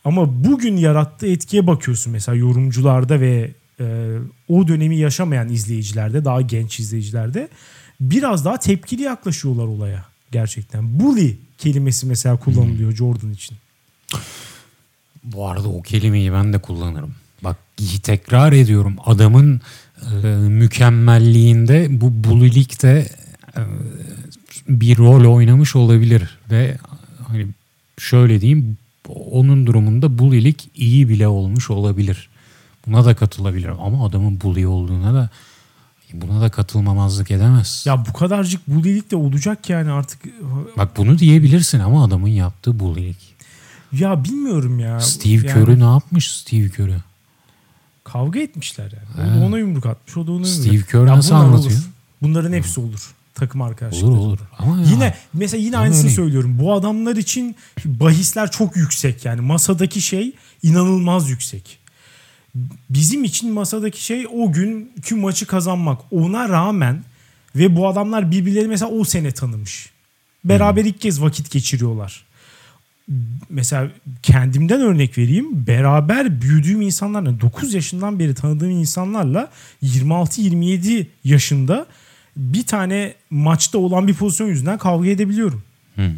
Ama 0.04 0.44
bugün 0.44 0.76
yarattığı 0.76 1.26
etkiye 1.26 1.66
bakıyorsun 1.66 2.12
mesela 2.12 2.36
yorumcularda 2.36 3.20
ve 3.20 3.50
e, 3.80 4.16
o 4.48 4.68
dönemi 4.68 4.96
yaşamayan 4.96 5.48
izleyicilerde 5.48 6.24
daha 6.24 6.40
genç 6.40 6.80
izleyicilerde 6.80 7.48
biraz 8.00 8.44
daha 8.44 8.58
tepkili 8.58 9.02
yaklaşıyorlar 9.02 9.64
olaya 9.64 10.04
gerçekten. 10.32 11.00
Bully 11.00 11.36
kelimesi 11.58 12.06
mesela 12.06 12.36
kullanılıyor 12.36 12.90
hmm. 12.90 12.96
Jordan 12.96 13.30
için. 13.30 13.56
Bu 15.24 15.48
arada 15.48 15.68
o 15.68 15.82
kelimeyi 15.82 16.32
ben 16.32 16.52
de 16.52 16.58
kullanırım. 16.58 17.14
Bak 17.42 17.56
tekrar 18.02 18.52
ediyorum 18.52 18.96
adamın 19.04 19.60
e, 20.22 20.26
mükemmelliğinde 20.36 21.88
bu 21.90 22.24
bulilik 22.24 22.82
de 22.82 23.08
e, 23.56 23.60
bir 24.68 24.98
rol 24.98 25.34
oynamış 25.34 25.76
olabilir 25.76 26.38
ve 26.50 26.76
hani 27.28 27.46
şöyle 27.98 28.40
diyeyim 28.40 28.76
onun 29.08 29.66
durumunda 29.66 30.18
bulilik 30.18 30.70
iyi 30.74 31.08
bile 31.08 31.28
olmuş 31.28 31.70
olabilir. 31.70 32.28
Buna 32.86 33.04
da 33.04 33.14
katılabilirim 33.14 33.80
ama 33.80 34.06
adamın 34.06 34.40
bully 34.40 34.66
olduğuna 34.66 35.14
da 35.14 35.30
buna 36.12 36.40
da 36.40 36.50
katılmamazlık 36.50 37.30
edemez. 37.30 37.82
Ya 37.86 38.06
bu 38.06 38.12
kadarcık 38.12 38.68
bullylik 38.68 39.10
de 39.10 39.16
olacak 39.16 39.70
yani 39.70 39.90
artık. 39.90 40.20
Bak 40.76 40.96
bunu 40.96 41.18
diyebilirsin 41.18 41.80
ama 41.80 42.04
adamın 42.04 42.28
yaptığı 42.28 42.78
bullylik. 42.80 43.34
Ya 43.92 44.24
bilmiyorum 44.24 44.78
ya. 44.78 45.00
Steve 45.00 45.32
yani... 45.32 45.46
Kerr'ü 45.46 45.80
ne 45.80 45.84
yapmış 45.84 46.30
Steve 46.32 46.70
Kerr'ü? 46.70 46.96
Kavga 48.04 48.40
etmişler 48.40 48.92
yani. 49.18 49.38
O 49.38 49.40
da 49.40 49.44
ona 49.44 49.58
yumruk 49.58 49.86
atmış. 49.86 50.16
O 50.16 50.26
da 50.26 50.32
ona 50.32 50.44
Steve 50.44 50.74
yumruk. 50.74 50.90
Kerr 50.90 51.06
nasıl 51.06 51.34
anlatıyor? 51.34 51.78
Olur. 51.78 51.90
Bunların 52.22 52.52
hepsi 52.52 52.80
olur. 52.80 53.14
Takım 53.34 53.62
arkadaşları. 53.62 54.06
Olur 54.06 54.18
olur. 54.18 54.38
Ama 54.58 54.82
yine 54.82 55.04
ya, 55.04 55.14
mesela 55.32 55.62
yine 55.62 55.78
aynısını 55.78 56.04
öyle. 56.04 56.16
söylüyorum. 56.16 56.58
Bu 56.58 56.74
adamlar 56.74 57.16
için 57.16 57.56
bahisler 57.84 58.50
çok 58.50 58.76
yüksek 58.76 59.24
yani. 59.24 59.40
Masadaki 59.40 60.00
şey 60.00 60.32
inanılmaz 60.62 61.30
yüksek 61.30 61.83
bizim 62.90 63.24
için 63.24 63.52
masadaki 63.52 64.04
şey 64.04 64.26
o 64.26 64.52
günkü 64.52 65.14
maçı 65.14 65.46
kazanmak. 65.46 66.00
Ona 66.10 66.48
rağmen 66.48 67.04
ve 67.56 67.76
bu 67.76 67.88
adamlar 67.88 68.30
birbirleri 68.30 68.68
mesela 68.68 68.90
o 68.90 69.04
sene 69.04 69.32
tanımış. 69.32 69.90
Beraber 70.44 70.82
hmm. 70.82 70.88
ilk 70.88 71.00
kez 71.00 71.22
vakit 71.22 71.50
geçiriyorlar. 71.50 72.24
Mesela 73.50 73.90
kendimden 74.22 74.80
örnek 74.80 75.18
vereyim. 75.18 75.66
Beraber 75.66 76.42
büyüdüğüm 76.42 76.80
insanlarla 76.80 77.40
9 77.40 77.74
yaşından 77.74 78.18
beri 78.18 78.34
tanıdığım 78.34 78.70
insanlarla 78.70 79.50
26-27 79.82 81.06
yaşında 81.24 81.86
bir 82.36 82.66
tane 82.66 83.14
maçta 83.30 83.78
olan 83.78 84.08
bir 84.08 84.14
pozisyon 84.14 84.48
yüzünden 84.48 84.78
kavga 84.78 85.08
edebiliyorum. 85.08 85.62
Hı 85.96 86.10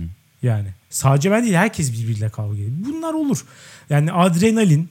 Yani 0.43 0.69
Sadece 0.91 1.31
ben 1.31 1.45
değil 1.45 1.55
herkes 1.55 1.93
birbiriyle 1.93 2.29
kavga 2.29 2.55
ediyor. 2.55 2.71
Bunlar 2.89 3.15
olur. 3.15 3.45
Yani 3.91 4.13
adrenalin 4.13 4.89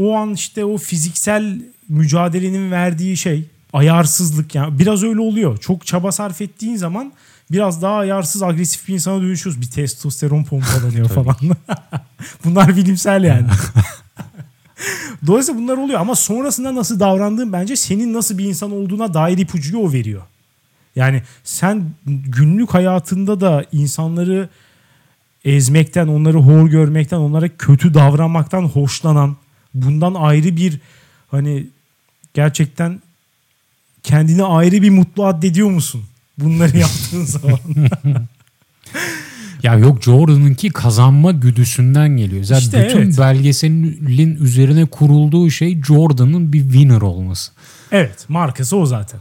o 0.00 0.16
an 0.16 0.34
işte 0.34 0.64
o 0.64 0.78
fiziksel 0.78 1.60
mücadelenin 1.88 2.70
verdiği 2.70 3.16
şey 3.16 3.44
ayarsızlık 3.72 4.54
yani 4.54 4.78
biraz 4.78 5.02
öyle 5.02 5.20
oluyor. 5.20 5.58
Çok 5.58 5.86
çaba 5.86 6.12
sarf 6.12 6.40
ettiğin 6.40 6.76
zaman 6.76 7.12
biraz 7.50 7.82
daha 7.82 7.94
ayarsız 7.94 8.42
agresif 8.42 8.88
bir 8.88 8.94
insana 8.94 9.22
dönüşüyoruz. 9.22 9.60
Bir 9.60 9.66
testosteron 9.66 10.44
pompalanıyor 10.44 11.08
falan. 11.14 11.36
Bunlar 12.44 12.76
bilimsel 12.76 13.24
yani. 13.24 13.46
Dolayısıyla 15.26 15.60
bunlar 15.60 15.76
oluyor 15.76 16.00
ama 16.00 16.14
sonrasında 16.14 16.74
nasıl 16.74 17.00
davrandığın 17.00 17.52
bence 17.52 17.76
senin 17.76 18.14
nasıl 18.14 18.38
bir 18.38 18.44
insan 18.44 18.72
olduğuna 18.72 19.14
dair 19.14 19.38
ipucuyu 19.38 19.78
o 19.82 19.92
veriyor. 19.92 20.22
Yani 20.96 21.22
sen 21.44 21.84
günlük 22.06 22.74
hayatında 22.74 23.40
da 23.40 23.64
insanları 23.72 24.48
ezmekten, 25.44 26.08
onları 26.08 26.38
hor 26.38 26.68
görmekten, 26.68 27.16
onlara 27.16 27.48
kötü 27.48 27.94
davranmaktan 27.94 28.62
hoşlanan, 28.62 29.36
bundan 29.74 30.14
ayrı 30.14 30.56
bir 30.56 30.80
hani 31.30 31.66
gerçekten 32.34 33.00
kendini 34.02 34.44
ayrı 34.44 34.82
bir 34.82 34.90
mutlu 34.90 35.26
addediyor 35.26 35.70
musun? 35.70 36.04
Bunları 36.38 36.76
yaptığın 36.78 37.24
zaman. 37.24 37.58
Ya 39.62 39.74
yok 39.74 40.02
Jordan'ınki 40.02 40.68
kazanma 40.70 41.30
güdüsünden 41.32 42.08
geliyor. 42.16 42.44
Zaten 42.44 42.60
İşte 42.60 42.84
bütün 42.88 42.98
evet. 42.98 43.18
belgeselin 43.18 44.36
üzerine 44.36 44.86
kurulduğu 44.86 45.50
şey 45.50 45.82
Jordan'ın 45.82 46.52
bir 46.52 46.62
winner 46.62 47.00
olması. 47.00 47.52
evet, 47.92 48.24
markası 48.28 48.76
o 48.76 48.86
zaten. 48.86 49.20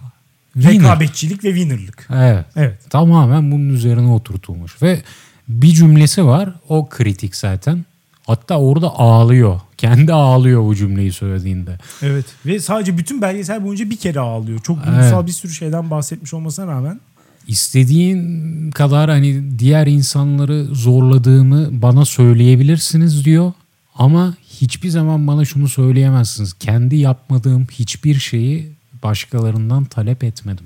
Winner. 0.54 0.74
Rekabetçilik 0.74 1.44
ve 1.44 1.50
winnerlık. 1.50 2.08
Evet. 2.14 2.46
Evet. 2.56 2.90
Tamamen 2.90 3.52
bunun 3.52 3.70
üzerine 3.70 4.08
oturtulmuş. 4.12 4.82
Ve 4.82 5.02
bir 5.48 5.68
cümlesi 5.72 6.26
var. 6.26 6.54
O 6.70 6.90
kritik 6.90 7.36
zaten. 7.36 7.86
Hatta 8.28 8.60
orada 8.60 8.90
ağlıyor. 9.00 9.62
Kendi 9.80 10.14
ağlıyor 10.14 10.64
bu 10.64 10.76
cümleyi 10.76 11.12
söylediğinde. 11.12 11.78
Evet. 12.02 12.26
Ve 12.46 12.60
sadece 12.60 12.98
bütün 12.98 13.22
belgesel 13.22 13.64
boyunca 13.64 13.90
bir 13.90 13.98
kere 13.98 14.20
ağlıyor. 14.20 14.60
Çok 14.60 14.86
duygusal 14.86 15.18
Evet. 15.18 15.28
bir 15.28 15.32
sürü 15.32 15.54
şeyden 15.54 15.92
bahsetmiş 15.92 16.34
olmasına 16.34 16.68
rağmen. 16.68 17.00
İstediğin 17.48 18.72
kadar 18.72 19.10
hani 19.10 19.60
diğer 19.60 19.88
insanları 19.88 20.66
zorladığımı 20.66 21.82
bana 21.82 22.06
söyleyebilirsiniz 22.06 23.26
diyor. 23.26 23.54
Ama 23.96 24.34
hiçbir 24.50 24.90
zaman 24.90 25.28
bana 25.28 25.46
şunu 25.46 25.70
söyleyemezsiniz. 25.70 26.54
Kendi 26.54 26.96
yapmadığım 26.96 27.68
hiçbir 27.72 28.16
şeyi 28.16 28.72
başkalarından 29.04 29.86
talep 29.86 30.24
etmedim. 30.24 30.66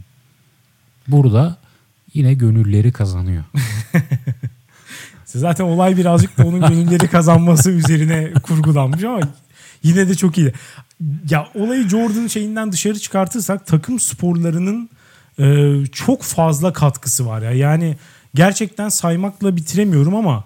Burada 1.08 1.58
yine 2.14 2.34
gönülleri 2.34 2.92
kazanıyor. 2.92 3.44
Zaten 5.40 5.64
olay 5.64 5.98
birazcık 5.98 6.38
da 6.38 6.46
onun 6.46 6.62
gönülleri 6.62 7.08
kazanması 7.08 7.72
üzerine 7.72 8.34
kurgulanmış 8.34 9.04
ama 9.04 9.20
yine 9.84 10.10
de 10.10 10.16
çok 10.16 10.38
iyi. 10.38 10.54
Ya 11.30 11.48
olayı 11.56 11.90
Jordan 11.90 12.28
şeyinden 12.28 12.72
dışarı 12.72 13.00
çıkartırsak 13.00 13.66
takım 13.66 14.00
sporlarının 14.00 14.90
e, 15.40 15.74
çok 15.92 16.24
fazla 16.24 16.74
katkısı 16.74 17.28
var 17.28 17.42
ya. 17.42 17.52
Yani 17.52 17.98
gerçekten 18.36 18.90
saymakla 18.90 19.56
bitiremiyorum 19.56 20.16
ama 20.16 20.44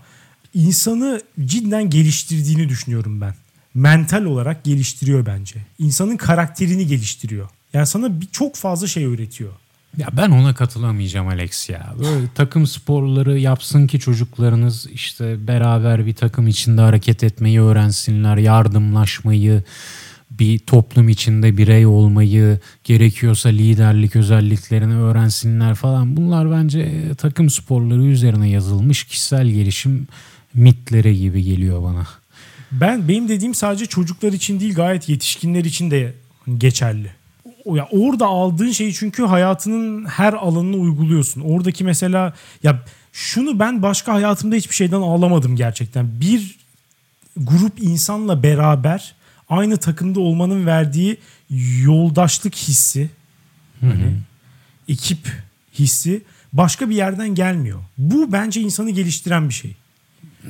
insanı 0.54 1.22
cidden 1.46 1.90
geliştirdiğini 1.90 2.70
düşünüyorum 2.70 3.22
ben. 3.22 3.34
Mental 3.74 4.26
olarak 4.26 4.64
geliştiriyor 4.64 5.26
bence. 5.26 5.56
İnsanın 5.80 6.18
karakterini 6.18 6.88
geliştiriyor. 6.88 7.50
Yani 7.74 7.88
sana 7.88 8.22
bir, 8.22 8.28
çok 8.32 8.56
fazla 8.56 8.88
şey 8.88 9.06
öğretiyor. 9.06 9.52
Ya 9.98 10.08
ben 10.18 10.32
ona 10.32 10.56
katılamayacağım 10.56 11.28
Alex 11.28 11.70
ya. 11.70 11.94
Böyle 12.00 12.28
takım 12.36 12.68
sporları 12.68 13.40
yapsın 13.40 13.88
ki 13.88 14.00
çocuklarınız 14.00 14.88
işte 14.94 15.48
beraber 15.48 16.06
bir 16.06 16.14
takım 16.14 16.48
içinde 16.48 16.82
hareket 16.82 17.24
etmeyi 17.24 17.62
öğrensinler, 17.62 18.38
yardımlaşmayı, 18.38 19.64
bir 20.32 20.60
toplum 20.60 21.10
içinde 21.10 21.58
birey 21.58 21.86
olmayı, 21.86 22.60
gerekiyorsa 22.84 23.50
liderlik 23.50 24.16
özelliklerini 24.16 24.96
öğrensinler 24.96 25.76
falan. 25.76 26.18
Bunlar 26.18 26.52
bence 26.52 27.04
takım 27.18 27.50
sporları 27.50 28.04
üzerine 28.04 28.50
yazılmış 28.50 29.04
kişisel 29.04 29.48
gelişim 29.48 30.08
mitleri 30.54 31.18
gibi 31.20 31.44
geliyor 31.44 31.84
bana. 31.84 32.08
Ben 32.72 33.08
benim 33.08 33.30
dediğim 33.30 33.54
sadece 33.54 33.86
çocuklar 33.86 34.34
için 34.34 34.60
değil 34.60 34.76
gayet 34.76 35.10
yetişkinler 35.10 35.66
için 35.66 35.92
de 35.92 36.14
geçerli. 36.58 37.17
O 37.68 37.76
ya 37.76 37.88
orada 37.92 38.26
aldığın 38.26 38.72
şeyi 38.72 38.94
çünkü 38.94 39.24
hayatının 39.24 40.06
her 40.06 40.34
alanına 40.34 40.78
uyguluyorsun. 40.78 41.42
Oradaki 41.42 41.84
mesela 41.84 42.34
ya 42.64 42.84
şunu 43.14 43.60
ben 43.60 43.82
başka 43.82 44.14
hayatımda 44.14 44.56
hiçbir 44.56 44.76
şeyden 44.76 45.02
ağlamadım 45.02 45.56
gerçekten. 45.56 46.22
Bir 46.22 46.58
grup 47.38 47.84
insanla 47.84 48.44
beraber 48.44 49.16
aynı 49.50 49.78
takımda 49.78 50.20
olmanın 50.20 50.66
verdiği 50.66 51.18
yoldaşlık 51.84 52.56
hissi, 52.56 53.10
hani 53.82 54.18
ekip 54.90 55.44
hissi 55.80 56.22
başka 56.54 56.90
bir 56.90 56.96
yerden 56.96 57.36
gelmiyor. 57.36 57.80
Bu 57.98 58.32
bence 58.32 58.62
insanı 58.62 58.90
geliştiren 58.90 59.50
bir 59.50 59.54
şey. 59.54 59.76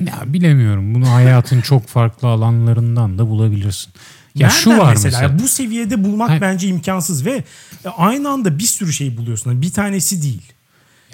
Ya 0.00 0.22
bilemiyorum. 0.26 0.94
Bunu 0.94 1.10
hayatın 1.10 1.60
çok 1.60 1.86
farklı 1.86 2.28
alanlarından 2.28 3.18
da 3.18 3.28
bulabilirsin. 3.28 3.92
Ya 4.42 4.50
şu 4.50 4.70
var 4.70 4.92
mesela, 4.92 5.20
mesela. 5.20 5.38
bu 5.38 5.48
seviyede 5.48 6.04
bulmak 6.04 6.28
Hayır. 6.30 6.40
bence 6.40 6.68
imkansız 6.68 7.26
ve 7.26 7.44
aynı 7.96 8.28
anda 8.30 8.58
bir 8.58 8.64
sürü 8.64 8.92
şey 8.92 9.16
buluyorsun. 9.16 9.50
Yani 9.50 9.62
Bir 9.62 9.72
tanesi 9.72 10.22
değil. 10.22 10.42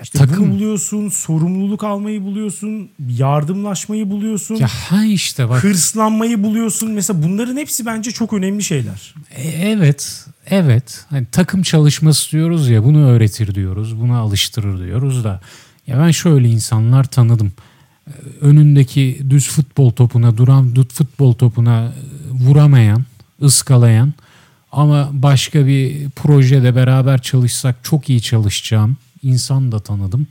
İşte 0.03 0.19
takım- 0.19 0.51
buluyorsun, 0.51 1.09
sorumluluk 1.09 1.85
almayı 1.85 2.23
buluyorsun, 2.23 2.89
yardımlaşmayı 3.09 4.11
buluyorsun, 4.11 4.55
Ya 4.55 4.69
ha 4.69 5.05
işte 5.05 5.49
bak. 5.49 5.65
hırslanmayı 5.65 6.43
buluyorsun. 6.43 6.91
Mesela 6.91 7.23
bunların 7.23 7.57
hepsi 7.57 7.87
bence 7.87 8.11
çok 8.11 8.33
önemli 8.33 8.63
şeyler. 8.63 9.15
E, 9.31 9.43
Evet, 9.71 10.27
evet. 10.51 11.05
Hani 11.11 11.27
takım 11.33 11.63
çalışması 11.63 12.31
diyoruz 12.33 12.69
ya 12.69 12.85
bunu 12.85 13.07
öğretir 13.07 13.55
diyoruz, 13.55 14.01
bunu 14.01 14.17
alıştırır 14.17 14.87
diyoruz 14.87 15.25
da. 15.25 15.41
Ya 15.87 15.99
ben 15.99 16.11
şöyle 16.11 16.49
insanlar 16.49 17.05
tanıdım. 17.05 17.53
Önündeki 18.41 19.23
düz 19.31 19.49
futbol 19.49 19.91
topuna, 19.91 20.37
duran 20.37 20.77
düz 20.77 20.89
futbol 20.89 21.33
topuna 21.33 21.85
e, 21.85 21.91
vuramayan, 22.31 23.05
ıskalayan 23.45 24.13
ama 24.73 25.11
başka 25.13 25.67
bir 25.67 26.11
projede 26.11 26.77
beraber 26.77 27.23
çalışsak 27.23 27.77
çok 27.83 28.11
iyi 28.11 28.23
çalışacağım 28.23 28.97
insan 29.23 29.73
da 29.73 29.81
tanıdım. 29.81 30.27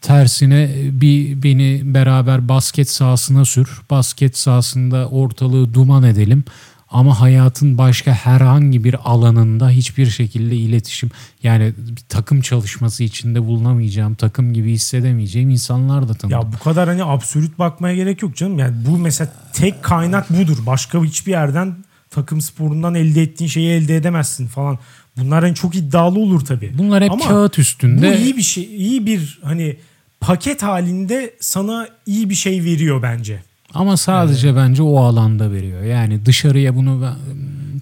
Tersine 0.00 0.70
bir 0.92 1.42
beni 1.42 1.82
beraber 1.84 2.48
basket 2.48 2.90
sahasına 2.90 3.44
sür. 3.44 3.80
Basket 3.90 4.38
sahasında 4.38 5.08
ortalığı 5.08 5.74
duman 5.74 6.02
edelim. 6.02 6.44
Ama 6.90 7.20
hayatın 7.20 7.78
başka 7.78 8.12
herhangi 8.12 8.84
bir 8.84 8.96
alanında 9.04 9.70
hiçbir 9.70 10.06
şekilde 10.06 10.56
iletişim 10.56 11.10
yani 11.42 11.72
bir 11.76 12.02
takım 12.08 12.40
çalışması 12.40 13.04
içinde 13.04 13.46
bulunamayacağım, 13.46 14.14
takım 14.14 14.52
gibi 14.52 14.72
hissedemeyeceğim 14.72 15.50
insanlar 15.50 16.08
da 16.08 16.14
tanıdım. 16.14 16.40
Ya 16.40 16.52
bu 16.52 16.64
kadar 16.64 16.88
hani 16.88 17.04
absürt 17.04 17.58
bakmaya 17.58 17.94
gerek 17.96 18.22
yok 18.22 18.36
canım. 18.36 18.58
Yani 18.58 18.74
bu 18.86 18.98
mesela 18.98 19.32
tek 19.52 19.82
kaynak 19.82 20.30
budur. 20.30 20.58
Başka 20.66 21.04
hiçbir 21.04 21.32
yerden 21.32 21.74
takım 22.12 22.40
sporundan 22.40 22.94
elde 22.94 23.22
ettiğin 23.22 23.48
şeyi 23.50 23.70
elde 23.70 23.96
edemezsin 23.96 24.46
falan. 24.46 24.78
Bunlar 25.16 25.44
hani 25.44 25.54
çok 25.54 25.74
iddialı 25.74 26.18
olur 26.18 26.40
tabii. 26.40 26.72
Bunlar 26.78 27.04
hep 27.04 27.10
Ama 27.12 27.28
kağıt 27.28 27.56
Bu 27.58 27.60
üstünde. 27.60 28.18
iyi 28.18 28.36
bir 28.36 28.42
şey, 28.42 28.64
iyi 28.64 29.06
bir 29.06 29.40
hani 29.42 29.76
paket 30.20 30.62
halinde 30.62 31.34
sana 31.40 31.88
iyi 32.06 32.30
bir 32.30 32.34
şey 32.34 32.64
veriyor 32.64 33.02
bence. 33.02 33.42
Ama 33.74 33.96
sadece 33.96 34.56
bence 34.56 34.82
o 34.82 34.96
alanda 35.00 35.52
veriyor. 35.52 35.82
Yani 35.82 36.26
dışarıya 36.26 36.76
bunu 36.76 37.02
ben, 37.02 37.14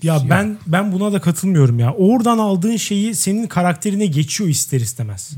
Ya 0.02 0.20
ben 0.30 0.58
ben 0.66 0.92
buna 0.92 1.12
da 1.12 1.20
katılmıyorum 1.20 1.78
ya. 1.78 1.92
Oradan 1.92 2.38
aldığın 2.38 2.76
şeyi 2.76 3.14
senin 3.14 3.46
karakterine 3.46 4.06
geçiyor 4.06 4.50
ister 4.50 4.80
istemez. 4.80 5.36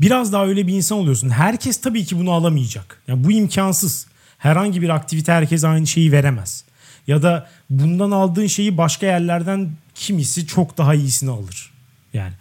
Biraz 0.00 0.32
daha 0.32 0.46
öyle 0.46 0.66
bir 0.66 0.72
insan 0.72 0.98
oluyorsun. 0.98 1.28
Herkes 1.28 1.80
tabii 1.80 2.04
ki 2.04 2.18
bunu 2.18 2.32
alamayacak. 2.32 2.98
Ya 3.08 3.24
bu 3.24 3.32
imkansız. 3.32 4.06
Herhangi 4.38 4.82
bir 4.82 4.88
aktivite 4.88 5.32
herkes 5.32 5.64
aynı 5.64 5.86
şeyi 5.86 6.12
veremez. 6.12 6.64
Ya 7.06 7.22
da 7.22 7.48
bundan 7.70 8.10
aldığın 8.10 8.46
şeyi 8.46 8.78
başka 8.78 9.06
yerlerden 9.06 9.70
kimisi 9.94 10.46
çok 10.46 10.78
daha 10.78 10.94
iyisini 10.94 11.30
alır. 11.30 11.70
Yani 12.14 12.32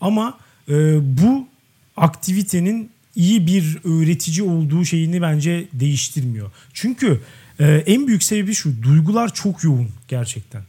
ama 0.00 0.38
e, 0.68 0.74
bu 1.22 1.48
aktivitenin 1.96 2.90
iyi 3.16 3.46
bir 3.46 3.78
öğretici 3.84 4.42
olduğu 4.42 4.84
şeyini 4.84 5.22
bence 5.22 5.68
değiştirmiyor. 5.72 6.50
Çünkü 6.72 7.20
e, 7.60 7.66
en 7.86 8.06
büyük 8.06 8.22
sebebi 8.22 8.54
şu. 8.54 8.82
Duygular 8.82 9.34
çok 9.34 9.64
yoğun 9.64 9.88
gerçekten. 10.08 10.62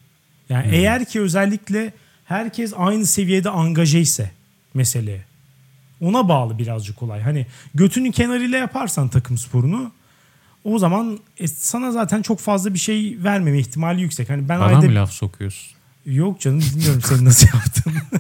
Yani 0.50 0.76
eğer 0.76 1.06
ki 1.06 1.22
özellikle 1.22 1.94
herkes 2.26 2.74
aynı 2.78 3.06
seviyede 3.06 3.50
angaje 3.50 4.00
ise 4.00 4.32
meseleye. 4.74 5.26
Ona 6.02 6.30
bağlı 6.30 6.58
birazcık 6.58 7.04
olay. 7.04 7.22
Hani 7.22 7.46
götünün 7.76 8.12
kenarıyla 8.12 8.58
yaparsan 8.58 9.10
takım 9.10 9.38
sporunu 9.38 9.92
o 10.64 10.80
zaman 10.80 11.20
e, 11.40 11.48
sana 11.48 11.92
zaten 11.92 12.22
çok 12.22 12.40
fazla 12.40 12.74
bir 12.74 12.80
şey 12.80 13.18
vermeme 13.24 13.60
ihtimali 13.60 14.02
yüksek. 14.02 14.30
Hani 14.30 14.50
ben 14.50 14.60
bana 14.60 14.66
ayda 14.76 14.88
mı 14.88 14.96
laf 14.96 15.12
sokuyorsun? 15.12 15.78
Yok 16.06 16.40
canım 16.40 16.60
bilmiyorum 16.60 17.02
senin 17.06 17.26
nasıl 17.26 17.48
yaptın. 17.54 17.94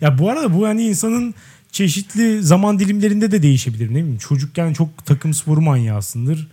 ya 0.00 0.18
bu 0.18 0.30
arada 0.30 0.54
bu 0.54 0.66
hani 0.66 0.82
insanın 0.82 1.34
çeşitli 1.72 2.42
zaman 2.42 2.78
dilimlerinde 2.78 3.30
de 3.30 3.42
değişebilir. 3.42 3.86
Ne 3.86 3.90
bileyim 3.90 4.18
çocukken 4.18 4.72
çok 4.72 5.06
takım 5.06 5.34
sporu 5.34 5.60
manyağısındır. 5.60 6.48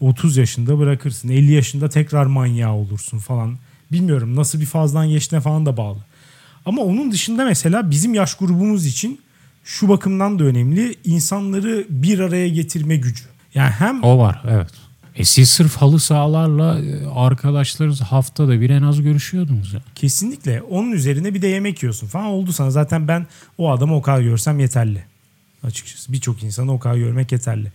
30 0.00 0.36
yaşında 0.36 0.78
bırakırsın. 0.78 1.28
50 1.28 1.52
yaşında 1.52 1.88
tekrar 1.88 2.26
manyağı 2.26 2.72
olursun 2.72 3.18
falan. 3.18 3.58
Bilmiyorum 3.92 4.36
nasıl 4.36 4.60
bir 4.60 4.66
fazdan 4.66 5.08
geçtiğine 5.08 5.42
falan 5.42 5.66
da 5.66 5.76
bağlı. 5.76 5.98
Ama 6.66 6.82
onun 6.82 7.12
dışında 7.12 7.44
mesela 7.44 7.90
bizim 7.90 8.14
yaş 8.14 8.34
grubumuz 8.34 8.86
için 8.86 9.20
şu 9.64 9.88
bakımdan 9.88 10.38
da 10.38 10.44
önemli. 10.44 10.94
insanları 11.04 11.86
bir 11.88 12.18
araya 12.18 12.48
getirme 12.48 12.96
gücü. 12.96 13.24
Yani 13.54 13.70
hem 13.70 14.02
O 14.02 14.18
var 14.18 14.42
evet. 14.48 14.70
E 15.16 15.24
siz 15.24 15.50
sırf 15.50 15.76
halı 15.76 16.00
sahalarla 16.00 16.80
e, 16.80 17.06
arkadaşlarınız 17.06 18.00
haftada 18.00 18.60
bir 18.60 18.70
en 18.70 18.82
az 18.82 19.02
görüşüyordunuz 19.02 19.74
ya. 19.74 19.80
Kesinlikle. 19.94 20.62
Onun 20.62 20.92
üzerine 20.92 21.34
bir 21.34 21.42
de 21.42 21.46
yemek 21.46 21.82
yiyorsun 21.82 22.06
falan 22.06 22.26
oldu 22.26 22.52
sana. 22.52 22.70
Zaten 22.70 23.08
ben 23.08 23.26
o 23.58 23.70
adamı 23.70 23.96
o 23.96 24.02
kadar 24.02 24.20
görsem 24.20 24.60
yeterli. 24.60 25.04
Açıkçası 25.62 26.12
birçok 26.12 26.42
insanı 26.42 26.72
o 26.72 26.78
kadar 26.78 26.96
görmek 26.96 27.32
yeterli. 27.32 27.72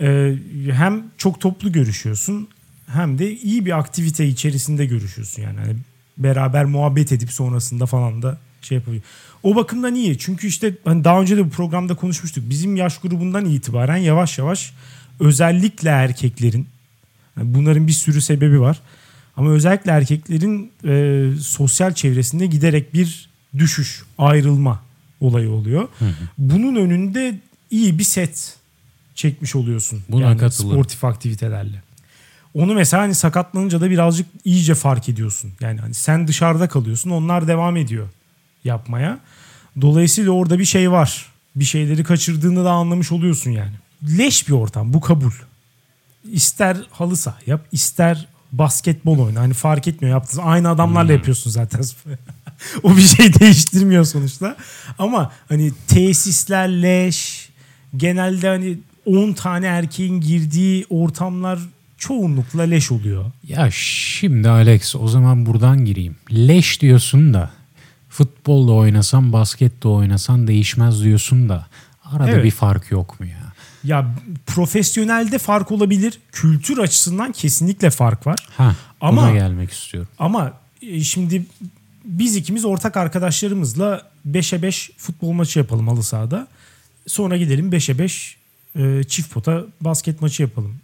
Ee, 0.00 0.34
hem 0.72 1.04
çok 1.18 1.40
toplu 1.40 1.72
görüşüyorsun 1.72 2.48
hem 2.86 3.18
de 3.18 3.36
iyi 3.36 3.66
bir 3.66 3.78
aktivite 3.78 4.26
içerisinde 4.26 4.86
görüşüyorsun 4.86 5.42
yani. 5.42 5.58
Hani 5.60 5.76
beraber 6.18 6.64
muhabbet 6.64 7.12
edip 7.12 7.32
sonrasında 7.32 7.86
falan 7.86 8.22
da 8.22 8.38
şey 8.62 8.78
yapıyor. 8.78 9.02
O 9.42 9.56
bakımdan 9.56 9.94
iyi. 9.94 10.18
Çünkü 10.18 10.46
işte 10.46 10.74
hani 10.84 11.04
daha 11.04 11.20
önce 11.20 11.36
de 11.36 11.44
bu 11.44 11.50
programda 11.50 11.94
konuşmuştuk. 11.94 12.50
Bizim 12.50 12.76
yaş 12.76 12.98
grubundan 12.98 13.44
itibaren 13.44 13.96
yavaş 13.96 14.38
yavaş 14.38 14.72
özellikle 15.20 15.88
erkeklerin 15.88 16.66
yani 17.36 17.54
bunların 17.54 17.86
bir 17.86 17.92
sürü 17.92 18.20
sebebi 18.20 18.60
var. 18.60 18.80
Ama 19.36 19.50
özellikle 19.50 19.90
erkeklerin 19.90 20.72
e, 20.84 21.30
sosyal 21.40 21.94
çevresinde 21.94 22.46
giderek 22.46 22.94
bir 22.94 23.28
düşüş, 23.58 24.02
ayrılma 24.18 24.82
olayı 25.20 25.50
oluyor. 25.50 25.88
Bunun 26.38 26.76
önünde 26.76 27.40
iyi 27.70 27.98
bir 27.98 28.04
set 28.04 28.56
çekmiş 29.14 29.54
oluyorsun. 29.56 30.02
Buna 30.08 30.24
yani 30.24 30.38
katılıyorum. 30.38 30.80
sportif 30.80 31.04
aktivitelerle. 31.04 31.82
Onu 32.54 32.74
mesela 32.74 33.02
hani 33.02 33.14
sakatlanınca 33.14 33.80
da 33.80 33.90
birazcık 33.90 34.26
iyice 34.44 34.74
fark 34.74 35.08
ediyorsun. 35.08 35.52
Yani 35.60 35.80
hani 35.80 35.94
sen 35.94 36.28
dışarıda 36.28 36.68
kalıyorsun, 36.68 37.10
onlar 37.10 37.48
devam 37.48 37.76
ediyor 37.76 38.08
yapmaya. 38.64 39.18
Dolayısıyla 39.80 40.32
orada 40.32 40.58
bir 40.58 40.64
şey 40.64 40.90
var. 40.90 41.26
Bir 41.56 41.64
şeyleri 41.64 42.04
kaçırdığını 42.04 42.64
da 42.64 42.70
anlamış 42.70 43.12
oluyorsun 43.12 43.50
yani. 43.50 43.72
Leş 44.18 44.48
bir 44.48 44.52
ortam, 44.52 44.92
bu 44.92 45.00
kabul. 45.00 45.32
İster 46.32 46.76
halı 46.90 47.16
saha 47.16 47.38
yap, 47.46 47.66
ister 47.72 48.28
basketbol 48.52 49.18
oyna. 49.18 49.40
Hani 49.40 49.54
fark 49.54 49.88
etmiyor 49.88 50.16
yaptığınız. 50.16 50.44
Aynı 50.46 50.68
adamlarla 50.68 51.12
yapıyorsun 51.12 51.50
zaten. 51.50 51.80
o 52.82 52.96
bir 52.96 53.02
şey 53.02 53.40
değiştirmiyor 53.40 54.04
sonuçta. 54.04 54.56
Ama 54.98 55.32
hani 55.48 55.72
tesisler 55.88 56.68
leş. 56.68 57.48
Genelde 57.96 58.48
hani 58.48 58.78
10 59.06 59.32
tane 59.32 59.66
erkeğin 59.66 60.20
girdiği 60.20 60.86
ortamlar 60.90 61.58
çoğunlukla 61.98 62.62
leş 62.62 62.92
oluyor. 62.92 63.24
Ya 63.48 63.68
şimdi 63.72 64.48
Alex 64.48 64.96
o 64.96 65.08
zaman 65.08 65.46
buradan 65.46 65.84
gireyim. 65.84 66.16
Leş 66.32 66.80
diyorsun 66.80 67.34
da 67.34 67.50
futbolda 68.12 68.72
oynasan 68.72 69.32
baskette 69.32 69.88
oynasan 69.88 70.46
değişmez 70.46 71.04
diyorsun 71.04 71.48
da 71.48 71.66
arada 72.04 72.30
Evet. 72.30 72.44
bir 72.44 72.50
fark 72.50 72.90
yok 72.90 73.20
mu 73.20 73.26
ya? 73.26 73.52
Ya 73.84 74.14
profesyonelde 74.46 75.38
fark 75.38 75.72
olabilir. 75.72 76.20
Kültür 76.32 76.78
açısından 76.78 77.32
kesinlikle 77.32 77.90
fark 77.90 78.26
var. 78.26 78.38
Ha, 78.56 78.76
Ama- 79.00 79.22
buna 79.22 79.32
gelmek 79.32 79.72
istiyorum. 79.72 80.10
Ama 80.18 80.52
e, 80.82 81.00
şimdi 81.00 81.46
biz 82.04 82.36
ikimiz 82.36 82.64
ortak 82.64 82.96
arkadaşlarımızla 82.96 84.02
5'e 84.30 84.62
5 84.62 84.90
futbol 84.96 85.32
maçı 85.32 85.58
yapalım 85.58 85.88
halı 85.88 86.02
sahada. 86.02 86.48
Sonra 87.06 87.36
gidelim 87.36 87.72
5'e 87.72 87.98
5 87.98 88.36
e, 88.76 89.04
çift 89.04 89.30
pota 89.32 89.64
basket 89.80 90.20
maçı 90.20 90.42
yapalım. 90.42 90.76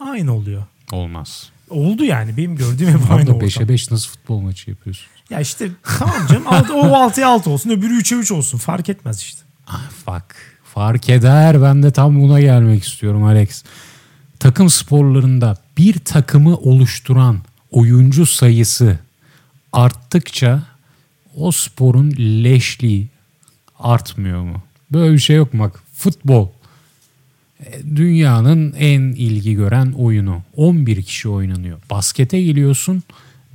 Aynı 0.00 0.34
oluyor. 0.34 0.64
Olmaz. 0.92 1.50
Oldu 1.70 2.04
yani 2.04 2.36
benim 2.36 2.56
gördüğüm 2.56 2.88
hep 2.88 3.10
aynı 3.10 3.30
ortam. 3.30 3.48
5'e 3.48 3.68
5 3.68 3.90
nasıl 3.90 4.10
futbol 4.10 4.40
maçı 4.40 4.70
yapıyorsun? 4.70 5.06
Ya 5.30 5.40
işte 5.40 5.70
tamam 5.98 6.26
canım 6.28 6.46
altı, 6.46 6.74
o 6.74 6.86
6'ya 6.86 7.28
6 7.28 7.50
olsun 7.50 7.70
öbürü 7.70 8.00
3'e 8.00 8.18
3 8.18 8.32
olsun 8.32 8.58
fark 8.58 8.88
etmez 8.88 9.20
işte. 9.20 9.40
Ah, 9.66 9.90
Bak 10.06 10.36
fark 10.64 11.08
eder. 11.08 11.62
Ben 11.62 11.82
de 11.82 11.90
tam 11.90 12.20
buna 12.20 12.40
gelmek 12.40 12.84
istiyorum 12.84 13.24
Alex. 13.24 13.64
Takım 14.38 14.70
sporlarında 14.70 15.56
bir 15.78 15.98
takımı 15.98 16.56
oluşturan 16.56 17.38
oyuncu 17.70 18.26
sayısı 18.26 18.98
arttıkça 19.72 20.62
o 21.36 21.52
sporun 21.52 22.10
leşliği 22.18 23.08
artmıyor 23.78 24.42
mu? 24.42 24.62
Böyle 24.92 25.12
bir 25.14 25.18
şey 25.18 25.36
yok 25.36 25.54
mu? 25.54 25.72
Futbol 25.94 26.48
e, 27.60 27.82
dünyanın 27.96 28.74
en 28.78 29.00
ilgi 29.00 29.54
gören 29.54 29.92
oyunu. 29.92 30.42
11 30.56 31.02
kişi 31.02 31.28
oynanıyor. 31.28 31.78
Baskete 31.90 32.42
geliyorsun 32.42 33.02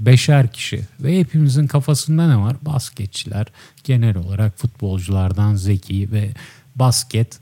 5'er 0.04 0.52
kişi 0.52 0.82
ve 1.00 1.20
hepimizin 1.20 1.68
kafasında 1.68 2.28
ne 2.28 2.38
var? 2.38 2.56
Basketçiler 2.62 3.48
genel 3.84 4.18
olarak 4.18 4.58
futbolculardan 4.60 5.56
zeki 5.56 6.12
ve 6.12 6.30
basket 6.76 7.40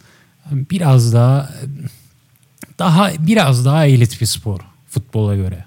biraz 0.51 1.13
daha 1.13 1.49
daha 2.79 3.11
biraz 3.19 3.65
daha 3.65 3.85
elit 3.85 4.21
bir 4.21 4.25
spor 4.25 4.59
futbola 4.89 5.35
göre. 5.35 5.65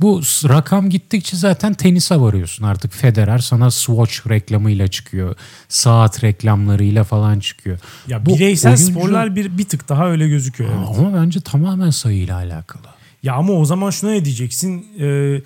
Bu 0.00 0.20
rakam 0.48 0.90
gittikçe 0.90 1.36
zaten 1.36 1.74
tenise 1.74 2.20
varıyorsun. 2.20 2.64
Artık 2.64 2.92
Federer 2.92 3.38
sana 3.38 3.70
Swatch 3.70 4.28
reklamıyla 4.28 4.88
çıkıyor. 4.88 5.36
Saat 5.68 6.24
reklamlarıyla 6.24 7.04
falan 7.04 7.40
çıkıyor. 7.40 7.78
Ya 8.08 8.26
Bu 8.26 8.34
bireysel 8.34 8.72
oyuncu- 8.72 8.90
sporlar 8.92 9.36
bir, 9.36 9.58
bir 9.58 9.64
tık 9.64 9.88
daha 9.88 10.08
öyle 10.10 10.28
gözüküyor. 10.28 10.70
evet. 10.78 10.98
Ama 10.98 11.14
bence 11.22 11.40
tamamen 11.40 11.90
sayıyla 11.90 12.36
alakalı. 12.36 12.82
Ya 13.22 13.34
ama 13.34 13.52
o 13.52 13.64
zaman 13.64 13.90
şuna 13.90 14.10
ne 14.10 14.24
diyeceksin? 14.24 14.86
Ee, 15.00 15.40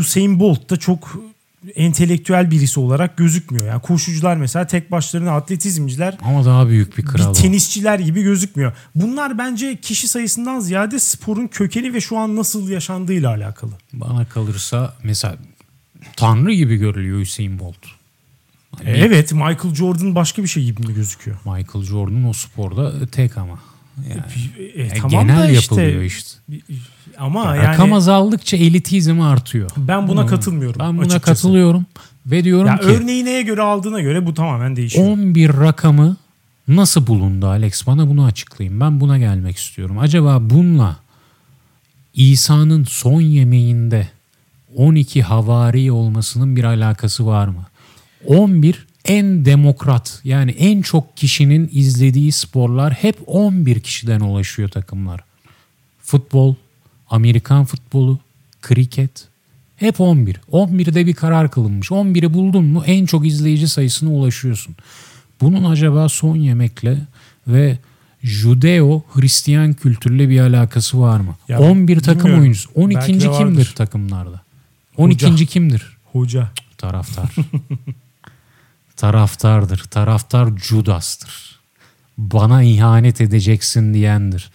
Usain 0.00 0.40
Bolt 0.40 0.70
da 0.70 0.76
çok 0.76 1.18
entelektüel 1.76 2.50
birisi 2.50 2.80
olarak 2.80 3.16
gözükmüyor. 3.16 3.66
Yani 3.66 3.82
koşucular 3.82 4.36
mesela 4.36 4.66
tek 4.66 4.90
başlarına 4.90 5.32
atletizmciler 5.36 6.18
Ama 6.22 6.44
daha 6.44 6.68
büyük 6.68 6.98
bir 6.98 7.04
kral 7.04 7.24
bir 7.24 7.28
o. 7.30 7.32
tenisçiler 7.32 7.98
gibi 7.98 8.22
gözükmüyor. 8.22 8.72
Bunlar 8.94 9.38
bence 9.38 9.76
kişi 9.80 10.08
sayısından 10.08 10.60
ziyade 10.60 10.98
sporun 10.98 11.46
kökeni 11.46 11.94
ve 11.94 12.00
şu 12.00 12.18
an 12.18 12.36
nasıl 12.36 12.68
yaşandığıyla 12.68 13.30
alakalı. 13.30 13.70
Bana 13.92 14.24
kalırsa 14.24 14.94
mesela 15.02 15.36
tanrı 16.16 16.52
gibi 16.52 16.76
görülüyor 16.76 17.20
Usain 17.20 17.58
Bolt. 17.58 17.76
Hani 18.76 18.90
Evet 18.90 19.32
Michael 19.32 19.74
Jordan 19.74 20.14
başka 20.14 20.42
bir 20.42 20.48
şey 20.48 20.64
gibi 20.64 20.86
mi 20.86 20.94
gözüküyor? 20.94 21.36
Michael 21.44 21.84
Jordan 21.84 22.24
o 22.28 22.32
sporda 22.32 23.06
tek 23.06 23.38
ama. 23.38 23.58
Yani, 24.08 24.20
E, 24.74 24.82
yani 24.82 24.92
tamam 25.00 25.28
da 25.28 25.32
genel 25.32 25.54
işte- 25.54 25.74
yapılıyor 25.74 26.02
işte. 26.02 26.30
Ama 27.18 27.56
Rakam 27.56 27.88
yani 27.88 27.96
azaldıkça 27.96 28.56
elitizm 28.56 29.20
artıyor. 29.20 29.70
ben 29.76 30.08
buna 30.08 30.26
katılmıyorum. 30.26 30.80
Ben 30.80 30.96
buna 30.96 31.00
açıkçası. 31.00 31.24
katılıyorum 31.24 31.86
ve 32.26 32.44
diyorum 32.44 32.66
Ya 32.66 32.78
ki 32.78 32.86
örneği 32.86 33.24
neye 33.24 33.42
göre 33.42 33.62
aldığına 33.62 34.00
göre 34.00 34.26
bu 34.26 34.34
tamamen 34.34 34.76
değişiyor. 34.76 35.08
11 35.08 35.48
rakamı 35.48 36.16
nasıl 36.68 37.06
bulundu 37.06 37.46
Alex? 37.46 37.86
Bana 37.86 38.08
bunu 38.08 38.24
açıklayın. 38.24 38.80
Ben 38.80 39.00
buna 39.00 39.18
gelmek 39.18 39.56
istiyorum. 39.56 39.98
Acaba 39.98 40.38
bununla 40.50 40.96
İsa'nın 42.14 42.84
son 42.84 43.20
yemeğinde 43.20 44.08
12 44.76 45.22
havari 45.22 45.92
olmasının 45.92 46.56
bir 46.56 46.64
alakası 46.64 47.26
var 47.26 47.48
mı? 47.48 47.66
11 48.26 48.86
en 49.04 49.44
demokrat 49.44 50.20
yani 50.24 50.50
en 50.50 50.82
çok 50.82 51.16
kişinin 51.16 51.70
izlediği 51.72 52.32
sporlar 52.32 52.92
hep 52.92 53.16
11 53.26 53.80
kişiden 53.80 54.20
ulaşıyor 54.20 54.68
takımlar. 54.68 55.20
Futbol, 56.02 56.54
Amerikan 57.10 57.64
futbolu, 57.64 58.18
kriket 58.62 59.28
hep 59.76 60.00
11. 60.00 60.40
11'de 60.52 61.06
bir 61.06 61.14
karar 61.14 61.50
kılınmış. 61.50 61.90
11'i 61.90 62.34
buldun 62.34 62.64
mu 62.64 62.82
en 62.86 63.06
çok 63.06 63.26
izleyici 63.26 63.68
sayısına 63.68 64.10
ulaşıyorsun. 64.10 64.76
Bunun 65.40 65.64
acaba 65.64 66.08
son 66.08 66.36
yemekle 66.36 66.98
ve 67.48 67.78
Judeo 68.22 69.02
Hristiyan 69.14 69.72
kültürle 69.72 70.28
bir 70.28 70.40
alakası 70.40 71.00
var 71.00 71.20
mı? 71.20 71.34
Ya 71.48 71.60
11 71.60 72.00
takım 72.00 72.18
bilmiyorum. 72.18 72.40
oyuncusu. 72.40 72.70
12. 72.74 72.96
Belki 72.98 73.14
de 73.14 73.18
kimdir 73.18 73.38
vardır. 73.38 73.72
takımlarda? 73.76 74.42
12. 74.96 75.46
kimdir? 75.46 75.96
Hoca. 76.12 76.50
Taraftar. 76.78 77.30
Taraftardır. 78.96 79.78
Taraftar 79.78 80.56
Judas'tır. 80.56 81.58
Bana 82.18 82.62
ihanet 82.62 83.20
edeceksin 83.20 83.94
diyendir. 83.94 84.50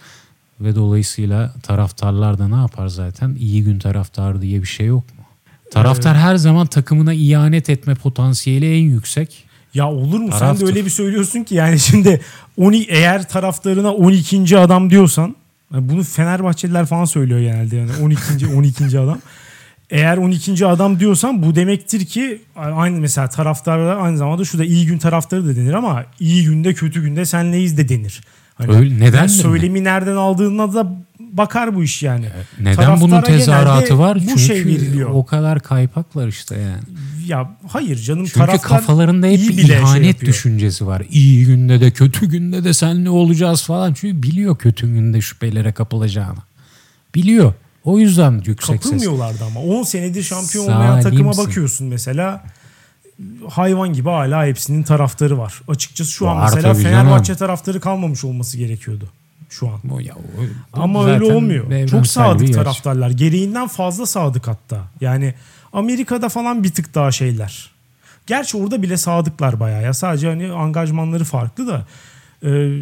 Ve 0.62 0.76
dolayısıyla 0.76 1.54
taraftarlar 1.64 2.40
da 2.40 2.48
ne 2.48 2.56
yapar 2.56 2.88
zaten? 2.88 3.36
İyi 3.40 3.64
gün 3.64 3.80
taraftarı 3.80 4.42
diye 4.42 4.62
bir 4.62 4.68
şey 4.68 4.86
yok 4.88 5.04
mu? 5.18 5.24
Taraftar 5.72 6.18
her 6.18 6.36
zaman 6.36 6.68
takımına 6.68 7.14
ihanet 7.14 7.70
etme 7.70 7.96
potansiyeli 7.96 8.74
en 8.74 8.82
yüksek. 8.82 9.46
Ya 9.74 9.88
olur 9.90 10.20
mu? 10.20 10.28
Sen 10.32 10.40
Taraftır. 10.40 10.66
de 10.66 10.70
öyle 10.70 10.86
bir 10.86 10.90
söylüyorsun 10.90 11.44
ki 11.44 11.56
yani 11.56 11.80
şimdi 11.80 12.22
12 12.58 12.92
eğer 12.92 13.30
taraftarına 13.30 13.94
12. 13.94 14.58
adam 14.58 14.90
diyorsan 14.90 15.36
bunu 15.72 16.04
Fenerbahçeliler 16.04 16.86
falan 16.86 17.06
söylüyor 17.06 17.40
genelde 17.40 17.76
yani 17.76 17.92
12. 18.02 18.48
12. 18.48 19.00
adam. 19.00 19.20
eğer 19.90 20.18
12. 20.18 20.68
adam 20.68 21.00
diyorsan 21.00 21.44
bu 21.44 21.56
demektir 21.56 22.06
ki 22.06 22.42
aynı 22.56 23.00
mesela 23.00 23.30
taraftarlar 23.30 23.98
aynı 23.98 24.18
zamanda 24.18 24.46
şurada 24.46 24.66
iyi 24.66 24.86
gün 24.86 24.98
taraftarı 24.98 25.48
da 25.48 25.56
denir 25.56 25.74
ama 25.74 26.06
iyi 26.20 26.46
günde 26.46 26.74
kötü 26.74 27.02
günde 27.02 27.26
senleyiz 27.26 27.78
de 27.78 27.90
denir. 27.90 28.22
Hani 28.56 28.72
Öyle- 28.72 29.00
neden 29.00 29.18
yani 29.18 29.24
mi? 29.24 29.30
söylemi 29.30 29.84
nereden 29.84 30.16
aldığına 30.16 30.74
da 30.74 30.96
bakar 31.20 31.76
bu 31.76 31.84
iş 31.84 32.04
yani. 32.04 32.26
Neden 32.60 33.02
bunun 33.02 33.10
Taraftara 33.10 33.38
tezahüratı 33.38 33.80
genelde 33.86 33.98
var? 33.98 34.18
Bu 34.18 34.28
Çünkü 34.28 34.40
şey 34.40 34.66
veriliyor. 34.66 35.10
o 35.14 35.26
kadar 35.26 35.60
kaypaklar 35.60 36.28
işte 36.28 36.56
yani. 36.60 36.82
Ya 37.28 37.52
hayır 37.68 37.98
canım 37.98 38.26
Çünkü 38.26 38.40
taraftar 38.40 38.62
kafalarında 38.80 39.28
hep 39.28 39.40
iyi 39.40 39.50
bile 39.50 39.68
şey 39.68 39.76
ihanet 39.78 40.06
yapıyor. 40.08 40.34
düşüncesi 40.34 40.88
var. 40.88 41.04
İyi 41.12 41.46
günde 41.46 41.82
de 41.82 41.92
kötü 41.92 42.26
günde 42.30 42.64
de 42.64 42.74
senle 42.74 43.10
olacağız 43.10 43.64
falan. 43.64 43.94
Çünkü 43.94 44.24
biliyor 44.24 44.58
kötü 44.58 44.88
günde 44.94 45.22
şüphelere 45.22 45.72
kapılacağını. 45.72 46.40
Biliyor. 47.16 47.54
O 47.84 48.00
yüzden 48.00 48.42
yüksek 48.46 48.76
ses. 48.84 48.92
Kapılmıyorlardı 48.92 49.44
ama 49.46 49.60
10 49.60 49.84
senedir 49.84 50.24
şampiyon 50.24 50.64
olmayan 50.66 51.02
takıma 51.02 51.38
bakıyorsun 51.38 51.88
mesela. 51.88 52.44
Hayvan 53.50 53.94
gibi 53.94 54.10
hala 54.10 54.46
hepsinin 54.46 54.84
taraftarı 54.84 55.38
var. 55.38 55.62
Açıkçası 55.68 56.12
şu 56.12 56.30
an 56.30 56.38
Var 56.38 56.44
mesela 56.56 56.74
tabii 56.74 56.84
Fenerbahçe 56.84 57.24
canım. 57.26 57.40
taraftarı 57.40 57.80
kalmamış 57.80 58.24
olması 58.24 58.58
gerekiyordu 58.58 59.10
şu 59.50 59.68
an. 59.70 59.80
O 59.92 60.00
ya, 60.00 60.14
o- 60.16 60.42
bu 60.78 60.82
Ama 60.82 61.06
öyle 61.06 61.24
olmuyor. 61.24 61.88
Çok 61.88 62.08
sadık 62.08 62.54
taraftarlar. 62.54 63.10
Gereğinden 63.10 63.68
fazla 63.68 64.06
sadık 64.06 64.48
hatta. 64.48 64.82
Yani 65.02 65.34
Amerika'da 65.74 66.30
falan 66.30 66.64
bir 66.64 66.72
tık 66.72 66.96
daha 66.96 67.12
şeyler. 67.12 67.70
Gerçi 68.28 68.58
orada 68.58 68.82
bile 68.82 68.98
sadıklar 68.98 69.60
bayağı 69.60 69.84
ya. 69.84 69.94
Sadece 69.94 70.28
hani 70.28 70.52
angajmanları 70.52 71.24
farklı 71.24 71.68
da. 71.68 71.86
Ee, 72.46 72.80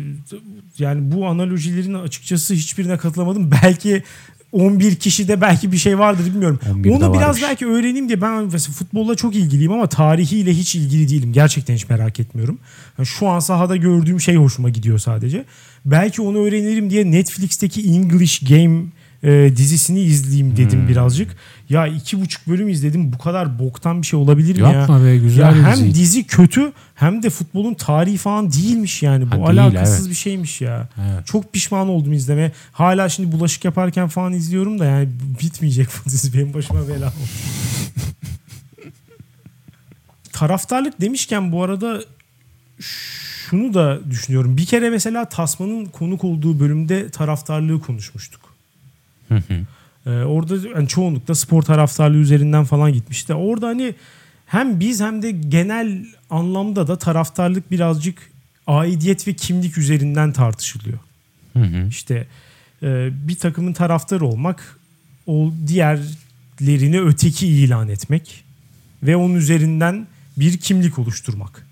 yani 0.78 1.12
bu 1.12 1.28
analojilerin 1.28 1.94
açıkçası 1.94 2.54
hiçbirine 2.54 2.98
katılamadım. 2.98 3.52
Belki 3.64 4.04
11 4.52 4.95
kişide 4.95 5.41
belki 5.41 5.72
bir 5.72 5.78
şey 5.78 5.99
vardır 5.99 6.26
bilmiyorum. 6.26 6.60
11'de 6.70 6.91
Onu 6.91 7.14
biraz 7.14 7.28
varmış. 7.28 7.41
belki 7.43 7.66
öğreneyim 7.68 8.08
diye 8.08 8.22
ben 8.22 8.43
mesela 8.43 8.74
futbolla 8.74 9.16
çok 9.16 9.36
ilgiliyim 9.36 9.72
ama 9.72 9.88
tarihiyle 9.88 10.54
hiç 10.54 10.76
ilgili 10.76 11.10
değilim. 11.10 11.34
Gerçekten 11.34 11.76
hiç 11.76 11.89
merak 11.89 12.20
etmiyorum. 12.20 12.60
Yani 12.97 13.06
şu 13.06 13.28
an 13.28 13.39
sahada 13.39 13.76
gördüğüm 13.76 14.22
şey 14.22 14.36
hoşuma 14.36 14.70
gidiyor 14.70 14.99
sadece. 14.99 15.45
Belki 15.86 16.22
onu 16.22 16.38
öğrenirim 16.38 16.89
diye 16.89 17.12
Netflix'teki 17.12 17.82
English 17.89 18.39
Game 18.49 18.84
e, 19.24 19.54
dizisini 19.56 20.02
izleyeyim 20.02 20.58
dedim 20.58 20.80
Hmm. 20.80 20.88
birazcık. 20.88 21.36
Ya 21.70 21.88
iki 21.88 22.22
buçuk 22.22 22.48
bölüm 22.48 22.70
izledim. 22.70 23.14
Bu 23.14 23.18
kadar 23.18 23.60
boktan 23.60 24.02
bir 24.02 24.08
şey 24.08 24.20
olabilir 24.20 24.56
mi 24.56 24.62
ya? 24.62 24.72
Yapma 24.72 25.04
be 25.06 25.18
güzel 25.18 25.42
Ya 25.42 25.54
hem 25.68 25.94
dizi 25.94 26.24
kötü 26.28 26.72
hem 26.96 27.24
de 27.24 27.30
futbolun 27.30 27.74
tarihi 27.74 28.18
falan 28.18 28.52
değilmiş 28.52 29.04
yani. 29.04 29.26
Bu 29.32 29.32
Ha, 29.32 29.48
değil, 29.48 29.64
alakasız 29.64 30.00
evet. 30.00 30.10
bir 30.10 30.16
şeymiş 30.16 30.62
ya. 30.62 30.90
Evet. 31.02 31.28
Çok 31.28 31.54
pişman 31.54 31.90
oldum 31.90 32.14
izleme. 32.14 32.52
Hala 32.72 33.10
şimdi 33.10 33.32
bulaşık 33.32 33.66
yaparken 33.66 34.08
falan 34.08 34.34
izliyorum 34.34 34.80
da 34.80 34.86
yani 34.86 35.10
bitmeyecek 35.42 35.88
bu 36.06 36.10
dizi 36.10 36.34
benim 36.34 36.54
başıma 36.54 36.88
bela 36.88 37.08
oldu. 37.08 37.16
Taraftarlık 40.34 41.02
demişken 41.02 41.52
bu 41.52 41.64
arada 41.64 42.04
şunu 42.80 43.74
da 43.74 44.00
düşünüyorum. 44.10 44.58
Bir 44.58 44.66
kere 44.66 44.90
mesela 44.90 45.30
Tasman'ın 45.30 45.86
konuk 45.86 46.24
olduğu 46.24 46.60
bölümde 46.60 47.10
taraftarlığı 47.10 47.82
konuşmuştuk. 47.82 48.42
Hı 49.32 49.36
hı. 49.36 49.66
Ee, 50.06 50.24
orada 50.24 50.68
yani 50.76 50.88
çoğunlukla 50.88 51.36
spor 51.36 51.62
taraftarlığı 51.62 52.18
üzerinden 52.18 52.64
falan 52.64 52.94
gitmişti. 52.94 53.34
Orada 53.34 53.68
hani 53.68 53.96
hem 54.46 54.80
biz 54.80 55.02
hem 55.02 55.22
de 55.22 55.32
genel 55.32 56.06
anlamda 56.30 56.88
da 56.88 56.98
taraftarlık 56.98 57.72
birazcık 57.72 58.32
aidiyet 58.68 59.28
ve 59.28 59.34
kimlik 59.34 59.78
üzerinden 59.78 60.32
tartışılıyor. 60.32 61.00
Hı 61.54 61.64
hı. 61.64 61.88
İşte 61.88 62.28
e, 62.84 63.10
bir 63.28 63.36
takımın 63.36 63.74
taraftarı 63.74 64.26
olmak, 64.26 64.80
o 65.28 65.54
diğerlerini 65.68 67.02
öteki 67.02 67.48
ilan 67.48 67.90
etmek 67.90 68.44
ve 69.04 69.16
onun 69.16 69.36
üzerinden 69.36 70.08
bir 70.38 70.58
kimlik 70.58 71.00
oluşturmak 71.00 71.68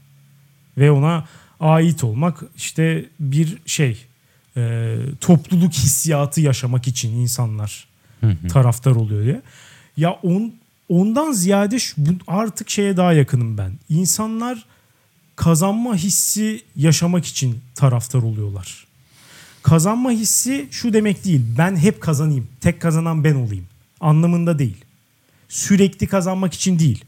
ve 0.78 0.91
ona 0.91 1.28
ait 1.60 2.03
olmak 2.03 2.43
işte 2.57 3.05
bir 3.20 3.57
şey 3.66 4.05
e, 4.60 4.97
topluluk 5.22 5.74
hissiyatı 5.74 6.41
yaşamak 6.41 6.88
için 6.88 7.16
insanlar 7.16 7.88
Hı 8.22 8.28
hı. 8.28 8.47
taraftar 8.47 8.91
oluyor 8.91 9.24
diye. 9.24 9.41
Ya 9.97 10.12
on, 10.12 10.53
ondan 10.89 11.32
ziyade 11.32 11.80
şu, 11.80 11.95
artık 12.28 12.70
şeye 12.70 12.97
daha 12.97 13.14
yakınım 13.14 13.57
ben. 13.57 13.72
İnsanlar 13.89 14.66
kazanma 15.36 15.95
hissi 15.95 16.62
yaşamak 16.76 17.26
için 17.26 17.62
taraftar 17.76 18.20
oluyorlar. 18.20 18.88
Kazanma 19.64 20.12
hissi 20.12 20.68
şu 20.72 20.93
demek 20.93 21.26
değil. 21.26 21.41
Ben 21.57 21.76
hep 21.76 22.01
kazanayım. 22.01 22.47
Tek 22.62 22.82
kazanan 22.82 23.24
ben 23.24 23.36
olayım. 23.36 23.66
Anlamında 23.99 24.60
değil. 24.60 24.78
Sürekli 25.49 26.07
kazanmak 26.07 26.53
için 26.53 26.80
değil. 26.80 27.05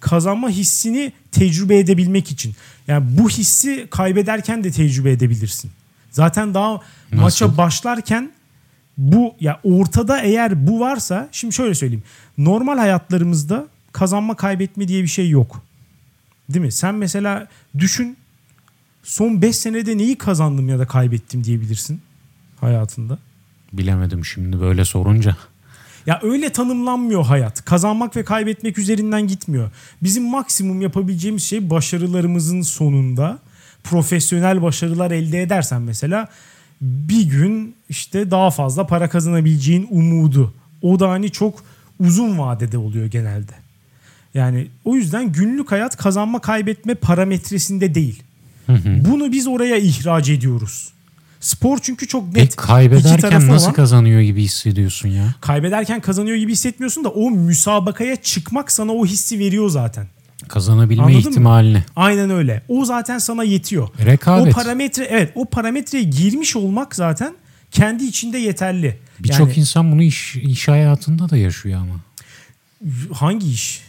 Kazanma 0.00 0.50
hissini 0.50 1.12
tecrübe 1.32 1.78
edebilmek 1.78 2.30
için. 2.30 2.54
Yani 2.88 3.18
bu 3.18 3.30
hissi 3.30 3.86
kaybederken 3.90 4.64
de 4.64 4.70
tecrübe 4.70 5.12
edebilirsin. 5.12 5.70
Zaten 6.12 6.54
daha 6.54 6.80
maça 7.12 7.56
başlarken 7.56 8.32
bu 8.98 9.34
ya 9.40 9.60
ortada 9.64 10.20
eğer 10.20 10.66
bu 10.66 10.80
varsa 10.80 11.28
şimdi 11.32 11.54
şöyle 11.54 11.74
söyleyeyim. 11.74 12.02
Normal 12.38 12.78
hayatlarımızda 12.78 13.66
kazanma 13.92 14.36
kaybetme 14.36 14.88
diye 14.88 15.02
bir 15.02 15.08
şey 15.08 15.30
yok. 15.30 15.62
Değil 16.48 16.64
mi? 16.64 16.72
Sen 16.72 16.94
mesela 16.94 17.48
düşün 17.78 18.16
son 19.02 19.42
5 19.42 19.56
senede 19.56 19.98
neyi 19.98 20.18
kazandım 20.18 20.68
ya 20.68 20.78
da 20.78 20.86
kaybettim 20.86 21.44
diyebilirsin 21.44 22.00
hayatında. 22.60 23.18
Bilemedim 23.72 24.24
şimdi 24.24 24.60
böyle 24.60 24.84
sorunca. 24.84 25.36
Ya 26.06 26.20
öyle 26.22 26.52
tanımlanmıyor 26.52 27.24
hayat. 27.24 27.64
Kazanmak 27.64 28.16
ve 28.16 28.24
kaybetmek 28.24 28.78
üzerinden 28.78 29.26
gitmiyor. 29.26 29.70
Bizim 30.02 30.24
maksimum 30.24 30.80
yapabileceğimiz 30.80 31.42
şey 31.42 31.70
başarılarımızın 31.70 32.62
sonunda 32.62 33.38
profesyonel 33.84 34.62
başarılar 34.62 35.10
elde 35.10 35.42
edersen 35.42 35.82
mesela 35.82 36.28
bir 36.80 37.22
gün 37.22 37.74
işte 37.88 38.30
daha 38.30 38.50
fazla 38.50 38.86
para 38.86 39.08
kazanabileceğin 39.08 39.86
umudu. 39.90 40.54
O 40.82 41.00
da 41.00 41.10
hani 41.10 41.30
çok 41.30 41.64
uzun 42.00 42.38
vadede 42.38 42.78
oluyor 42.78 43.06
genelde. 43.06 43.52
Yani 44.34 44.68
o 44.84 44.96
yüzden 44.96 45.32
günlük 45.32 45.72
hayat 45.72 45.96
kazanma 45.96 46.38
kaybetme 46.40 46.94
parametresinde 46.94 47.94
değil. 47.94 48.22
Bunu 49.08 49.32
biz 49.32 49.46
oraya 49.46 49.76
ihraç 49.76 50.28
ediyoruz. 50.28 50.88
Spor 51.40 51.78
çünkü 51.82 52.08
çok 52.08 52.36
net. 52.36 52.52
E, 52.52 52.56
kaybederken 52.56 53.48
nasıl 53.48 53.64
olan- 53.66 53.72
kazanıyor 53.74 54.20
gibi 54.20 54.42
hissediyorsun 54.42 55.08
ya? 55.08 55.34
kaybederken 55.40 56.00
kazanıyor 56.00 56.36
gibi 56.36 56.52
hissetmiyorsun 56.52 57.04
da 57.04 57.08
o 57.08 57.30
müsabakaya 57.30 58.16
çıkmak 58.16 58.72
sana 58.72 58.92
o 58.92 59.06
hissi 59.06 59.38
veriyor 59.38 59.68
zaten. 59.68 60.06
Kazanabilme 60.48 61.02
Anladın 61.02 61.22
mı? 61.24 61.30
ihtimalini. 61.30 61.84
Aynen 61.96 62.30
öyle. 62.30 62.62
O 62.68 62.84
zaten 62.84 63.18
sana 63.18 63.44
yetiyor. 63.44 63.88
Rekabet. 64.04 64.52
O 64.52 64.56
parametre 64.56 65.04
evet 65.04 65.32
o 65.34 65.44
parametreye 65.44 66.04
girmiş 66.04 66.56
olmak 66.56 66.94
zaten 66.96 67.34
kendi 67.70 68.04
içinde 68.04 68.38
yeterli. 68.38 68.98
Birçok 69.18 69.48
yani 69.48 69.58
insan 69.58 69.92
bunu 69.92 70.02
iş, 70.02 70.36
iş 70.36 70.68
hayatında 70.68 71.30
da 71.30 71.36
yaşıyor 71.36 71.80
ama. 71.80 71.94
hangi 73.14 73.50
iş? 73.52 73.80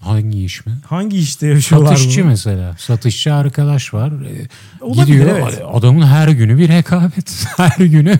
Hangi 0.00 0.44
iş 0.44 0.66
mi? 0.66 0.72
Hangi 0.86 1.18
işte 1.18 1.46
yaşıyorlar 1.46 1.96
Satışçı 1.96 2.20
bunu? 2.20 2.28
mesela. 2.30 2.76
Satışçı 2.78 3.34
arkadaş 3.34 3.94
var. 3.94 4.12
Ee, 4.12 4.48
Olabilir, 4.80 5.06
Gidiyor 5.06 5.38
evet. 5.38 5.62
adamın 5.72 6.06
her 6.06 6.28
günü 6.28 6.58
bir 6.58 6.68
rekabet. 6.68 7.46
Her 7.56 7.84
günü 7.84 8.18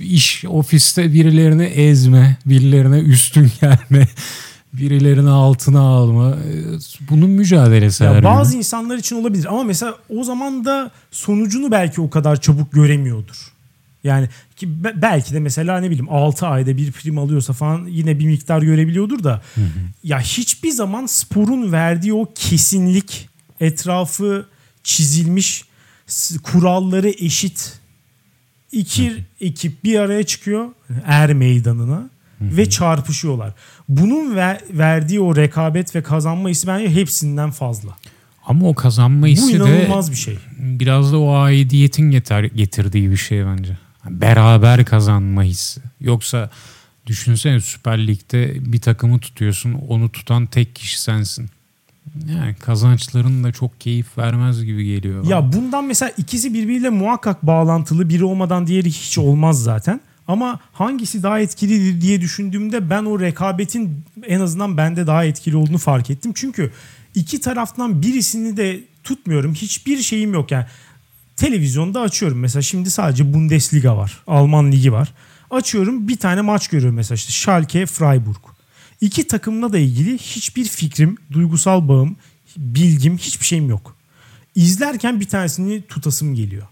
iş 0.00 0.44
ofiste 0.48 1.12
birilerini 1.12 1.64
ezme, 1.64 2.36
birilerine 2.46 2.98
üstün 2.98 3.52
gelme, 3.60 4.08
birilerini 4.72 5.30
altına 5.30 5.80
alma. 5.80 6.30
Ee, 6.30 6.62
Bunun 7.10 7.30
mücadelesi 7.30 8.04
her 8.04 8.08
Ya 8.08 8.14
gün. 8.20 8.24
bazı 8.24 8.56
insanlar 8.56 8.96
için 8.98 9.16
olabilir 9.16 9.46
ama 9.50 9.62
mesela 9.64 9.94
o 10.08 10.24
zaman 10.24 10.64
da 10.64 10.90
sonucunu 11.10 11.70
belki 11.70 12.00
o 12.00 12.10
kadar 12.10 12.40
çabuk 12.40 12.72
göremiyordur. 12.72 13.52
Yani 14.04 14.28
ki 14.56 14.84
be- 14.84 14.94
belki 15.02 15.34
de 15.34 15.40
mesela 15.40 15.80
ne 15.80 15.86
bileyim 15.90 16.08
6 16.10 16.46
ayda 16.46 16.76
bir 16.76 16.92
prim 16.92 17.18
alıyorsa 17.18 17.52
falan 17.52 17.86
yine 17.86 18.18
bir 18.18 18.26
miktar 18.26 18.62
görebiliyordur 18.62 19.24
da 19.24 19.42
ya 20.04 20.20
hiçbir 20.20 20.70
zaman 20.70 21.06
sporun 21.06 21.72
verdiği 21.72 22.14
o 22.14 22.26
kesinlik 22.34 23.28
etrafı 23.60 24.46
çizilmiş 24.84 25.64
kuralları 26.42 27.08
eşit 27.08 27.78
iki 28.72 29.24
ekip 29.40 29.84
bir 29.84 29.98
araya 29.98 30.22
çıkıyor 30.22 30.68
er 31.06 31.32
meydanına 31.34 32.10
ve 32.40 32.70
çarpışıyorlar. 32.70 33.52
Bunun 33.88 34.36
ver- 34.36 34.60
verdiği 34.70 35.20
o 35.20 35.36
rekabet 35.36 35.94
ve 35.96 36.02
kazanma 36.02 36.48
hissi 36.48 36.66
bence 36.66 36.90
hepsinden 36.94 37.50
fazla. 37.50 37.96
Ama 38.46 38.68
o 38.68 38.74
kazanma 38.74 39.22
Bu 39.22 39.26
hissi 39.26 39.52
de 39.52 39.56
inanılmaz 39.56 40.10
bir 40.10 40.16
şey. 40.16 40.38
biraz 40.58 41.12
da 41.12 41.18
o 41.18 41.34
aidiyetin 41.34 42.10
getir, 42.10 42.44
getirdiği 42.44 43.10
bir 43.10 43.16
şey 43.16 43.46
bence. 43.46 43.78
Beraber 44.10 44.84
kazanma 44.84 45.42
hissi. 45.42 45.80
Yoksa 46.00 46.50
düşünsene 47.06 47.60
Süper 47.60 48.06
Lig'de 48.06 48.72
bir 48.72 48.80
takımı 48.80 49.18
tutuyorsun. 49.20 49.72
Onu 49.88 50.08
tutan 50.08 50.46
tek 50.46 50.74
kişi 50.76 51.00
sensin. 51.02 51.50
Yani 52.36 52.54
kazançların 52.54 53.44
da 53.44 53.52
çok 53.52 53.80
keyif 53.80 54.18
vermez 54.18 54.64
gibi 54.64 54.84
geliyor. 54.84 55.22
bana. 55.24 55.30
Ya 55.30 55.52
bundan 55.52 55.84
mesela 55.84 56.12
ikisi 56.16 56.54
birbiriyle 56.54 56.90
muhakkak 56.90 57.42
bağlantılı 57.46 58.08
biri 58.08 58.24
olmadan 58.24 58.66
diğeri 58.66 58.88
hiç 58.88 59.18
olmaz 59.18 59.62
zaten. 59.62 60.00
Ama 60.30 60.60
hangisi 60.72 61.22
daha 61.22 61.40
etkilidir 61.40 62.00
diye 62.00 62.20
düşündüğümde 62.20 62.90
ben 62.90 63.04
o 63.04 63.20
rekabetin 63.20 64.04
en 64.26 64.40
azından 64.40 64.76
bende 64.76 65.06
daha 65.06 65.24
etkili 65.24 65.56
olduğunu 65.56 65.78
fark 65.78 66.10
ettim. 66.10 66.32
Çünkü 66.34 66.72
iki 67.14 67.40
taraftan 67.40 68.02
birisini 68.02 68.56
de 68.56 68.80
tutmuyorum. 69.04 69.54
Hiçbir 69.54 69.98
şeyim 69.98 70.34
yok 70.34 70.50
yani. 70.50 70.66
Televizyonda 71.36 72.00
açıyorum 72.00 72.38
mesela 72.38 72.62
şimdi 72.62 72.90
sadece 72.90 73.34
Bundesliga 73.34 73.96
var. 73.96 74.22
Alman 74.26 74.72
ligi 74.72 74.92
var. 74.92 75.12
Açıyorum 75.50 76.08
bir 76.08 76.16
tane 76.16 76.40
maç 76.40 76.68
görüyorum 76.68 76.96
mesela 76.96 77.16
işte 77.16 77.32
Schalke 77.32 77.86
Freiburg. 77.86 78.42
İki 79.00 79.26
takımla 79.26 79.72
da 79.72 79.78
ilgili 79.78 80.18
hiçbir 80.18 80.64
fikrim, 80.64 81.16
duygusal 81.32 81.88
bağım, 81.88 82.16
bilgim 82.56 83.18
hiçbir 83.18 83.46
şeyim 83.46 83.68
yok. 83.68 83.96
İzlerken 84.54 85.20
bir 85.20 85.28
tanesini 85.28 85.82
tutasım 85.82 86.34
geliyor. 86.34 86.66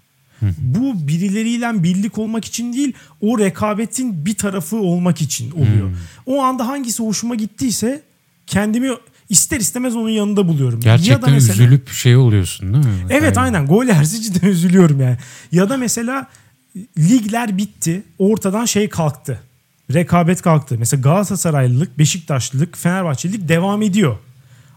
Bu 0.59 1.09
birileriyle 1.09 1.83
birlik 1.83 2.19
olmak 2.19 2.45
için 2.45 2.73
değil, 2.73 2.93
o 3.21 3.39
rekabetin 3.39 4.27
bir 4.27 4.35
tarafı 4.35 4.77
olmak 4.77 5.23
için 5.23 5.51
oluyor. 5.51 5.91
O 6.27 6.43
anda 6.43 6.69
hangisi 6.69 7.03
hoşuma 7.03 7.35
gittiyse 7.35 8.03
kendimi 8.47 8.91
ister 9.29 9.61
istemez 9.61 9.97
onun 9.97 10.09
yanında 10.09 10.49
buluyorum. 10.49 10.81
Gerçekten 10.81 11.33
mesela, 11.33 11.65
üzülüp 11.65 11.91
şey 11.91 12.17
oluyorsun 12.17 12.75
değil 12.75 12.85
mi? 12.85 13.07
Evet 13.11 13.39
aynen 13.39 13.67
gol 13.67 13.85
yersi 13.85 14.23
cidden 14.23 14.49
üzülüyorum 14.49 15.01
yani. 15.01 15.17
Ya 15.53 15.69
da 15.69 15.77
mesela 15.77 16.27
ligler 16.99 17.59
bitti. 17.59 18.03
Ortadan 18.19 18.65
şey 18.65 18.89
kalktı. 18.89 19.41
Rekabet 19.95 20.43
kalktı. 20.43 20.77
Mesela 20.79 21.01
Galatasaraylılık, 21.01 21.99
Beşiktaşlılık, 21.99 22.79
Fenerbahçelilik 22.79 23.49
devam 23.49 23.83
ediyor. 23.83 24.19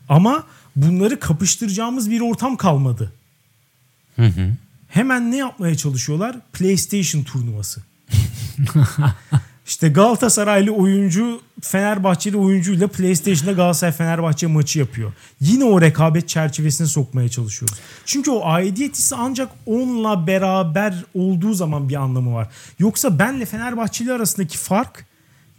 Ama 0.09 0.43
bunları 0.75 1.19
kapıştıracağımız 1.19 2.11
bir 2.11 2.21
ortam 2.21 2.57
kalmadı. 2.57 3.11
Hı 4.15 4.25
hı. 4.25 4.51
Hemen 4.91 5.31
ne 5.31 5.37
yapmaya 5.37 5.75
çalışıyorlar? 5.75 6.35
PlayStation 6.53 7.23
turnuvası. 7.23 7.81
İşte 9.65 9.89
Galatasaraylı 9.89 10.71
oyuncu 10.71 11.41
Fenerbahçeli 11.61 12.37
oyuncuyla 12.37 12.87
PlayStation'da 12.87 13.51
Galatasaray 13.51 13.93
Fenerbahçe 13.93 14.47
maçı 14.47 14.79
yapıyor. 14.79 15.13
Yine 15.41 15.63
o 15.63 15.81
rekabet 15.81 16.29
çerçevesine 16.29 16.87
sokmaya 16.87 17.29
çalışıyoruz. 17.29 17.77
Çünkü 18.05 18.31
o 18.31 18.45
aidiyet 18.45 18.95
hissi 18.95 19.15
ancak 19.15 19.49
onunla 19.65 20.27
beraber 20.27 21.05
olduğu 21.13 21.53
zaman 21.53 21.89
bir 21.89 21.95
anlamı 21.95 22.33
var. 22.33 22.49
Yoksa 22.79 23.19
benle 23.19 23.45
Fenerbahçeli 23.45 24.13
arasındaki 24.13 24.57
fark 24.57 25.05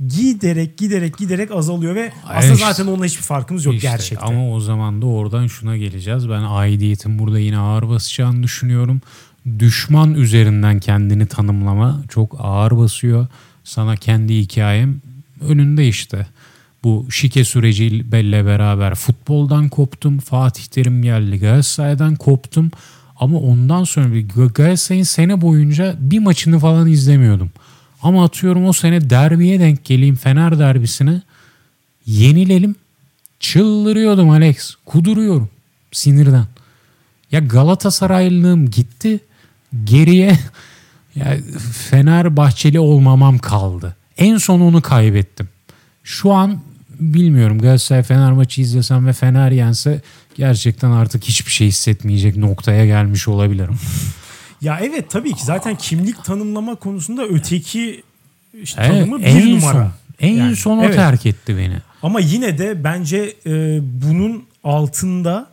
giderek 0.08 0.78
giderek 0.78 1.18
giderek 1.18 1.50
azalıyor 1.50 1.94
ve 1.94 2.12
aslında 2.24 2.54
işte, 2.54 2.66
zaten 2.66 2.86
onunla 2.86 3.04
hiçbir 3.04 3.22
farkımız 3.22 3.64
yok 3.64 3.74
işte, 3.74 3.88
gerçekten. 3.88 4.26
Ama 4.26 4.50
o 4.50 4.60
zaman 4.60 5.02
da 5.02 5.06
oradan 5.06 5.46
şuna 5.46 5.76
geleceğiz. 5.76 6.28
Ben 6.28 6.42
aidiyetin 6.48 7.18
burada 7.18 7.38
yine 7.38 7.58
ağır 7.58 7.88
basacağını 7.88 8.42
düşünüyorum. 8.42 9.00
Düşman 9.58 10.14
üzerinden 10.14 10.80
kendini 10.80 11.26
tanımlama 11.26 12.02
çok 12.08 12.36
ağır 12.38 12.76
basıyor 12.76 13.26
sana 13.64 13.96
kendi 13.96 14.38
hikayem 14.38 15.00
önünde 15.40 15.88
işte. 15.88 16.26
Bu 16.84 17.06
şike 17.10 17.44
süreciyle 17.44 18.12
beraber 18.46 18.94
futboldan 18.94 19.68
koptum. 19.68 20.18
Fatih 20.18 20.64
Terim 20.64 21.02
geldi 21.02 21.38
Galatasaray'dan 21.38 22.16
koptum. 22.16 22.70
Ama 23.16 23.38
ondan 23.38 23.84
sonra 23.84 24.12
bir 24.12 24.28
Galatasaray'ın 24.28 25.04
sene 25.04 25.40
boyunca 25.40 25.96
bir 25.98 26.18
maçını 26.18 26.58
falan 26.58 26.88
izlemiyordum. 26.88 27.50
Ama 28.02 28.24
atıyorum 28.24 28.66
o 28.66 28.72
sene 28.72 29.10
derbiye 29.10 29.60
denk 29.60 29.84
geleyim 29.84 30.16
Fener 30.16 30.58
derbisine. 30.58 31.22
Yenilelim. 32.06 32.76
Çıldırıyordum 33.40 34.30
Alex. 34.30 34.74
Kuduruyorum 34.86 35.48
sinirden. 35.92 36.46
Ya 37.32 37.40
Galatasaraylılığım 37.40 38.70
gitti. 38.70 39.20
Geriye 39.84 40.38
ya 41.14 41.36
Fenerbahçeli 41.72 42.80
olmamam 42.80 43.38
kaldı. 43.38 43.96
En 44.18 44.36
son 44.36 44.60
onu 44.60 44.82
kaybettim. 44.82 45.48
Şu 46.04 46.32
an 46.32 46.60
bilmiyorum 47.00 47.58
Galatasaray 47.58 48.02
Fener 48.02 48.32
maçı 48.32 48.60
izlesem 48.60 49.06
ve 49.06 49.12
Fener 49.12 49.50
yense 49.50 50.00
gerçekten 50.34 50.90
artık 50.90 51.24
hiçbir 51.24 51.52
şey 51.52 51.68
hissetmeyecek 51.68 52.36
noktaya 52.36 52.86
gelmiş 52.86 53.28
olabilirim. 53.28 53.78
ya 54.62 54.78
evet 54.82 55.10
tabii 55.10 55.34
ki 55.34 55.44
zaten 55.44 55.76
kimlik 55.76 56.24
tanımlama 56.24 56.74
konusunda 56.74 57.24
öteki 57.26 58.02
işte 58.62 58.82
tanımı 58.82 59.20
evet, 59.22 59.44
bir 59.44 59.56
numara. 59.56 59.72
Son, 59.72 59.90
en 60.20 60.34
yani, 60.34 60.56
son 60.56 60.78
o 60.78 60.84
evet. 60.84 60.94
terk 60.94 61.26
etti 61.26 61.56
beni. 61.56 61.76
Ama 62.02 62.20
yine 62.20 62.58
de 62.58 62.84
bence 62.84 63.36
e, 63.46 63.80
bunun 63.82 64.44
altında 64.64 65.46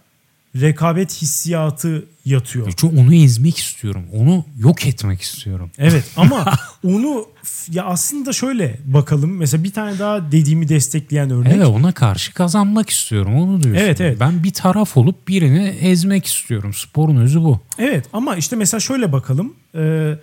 rekabet 0.56 1.22
hissiyatı 1.22 2.06
yatıyor. 2.26 2.74
Çünkü 2.78 2.98
onu 2.98 3.16
ezmek 3.16 3.58
istiyorum. 3.58 4.06
Onu 4.14 4.46
yok 4.58 4.86
etmek 4.86 5.22
istiyorum. 5.22 5.72
Evet 5.78 6.04
ama 6.18 6.54
onu 6.84 7.26
ya 7.72 7.86
aslında 7.86 8.34
şöyle 8.34 8.80
bakalım. 8.86 9.38
Mesela 9.38 9.64
bir 9.64 9.72
tane 9.72 10.00
daha 10.00 10.32
dediğimi 10.32 10.70
destekleyen 10.70 11.30
örnek. 11.30 11.54
Evet 11.56 11.68
ona 11.68 11.92
karşı 11.92 12.34
kazanmak 12.34 12.90
istiyorum. 12.90 13.36
Onu 13.36 13.64
diyorsun. 13.64 13.84
Evet 13.84 14.02
evet. 14.02 14.20
Ben 14.20 14.44
bir 14.44 14.54
taraf 14.54 14.98
olup 14.98 15.28
birini 15.28 15.68
ezmek 15.68 16.26
istiyorum. 16.26 16.74
Sporun 16.74 17.16
özü 17.16 17.40
bu. 17.40 17.60
Evet 17.78 18.06
ama 18.14 18.36
işte 18.36 18.56
mesela 18.56 18.80
şöyle 18.80 19.12
bakalım. 19.12 19.54
Ee, 19.76 20.14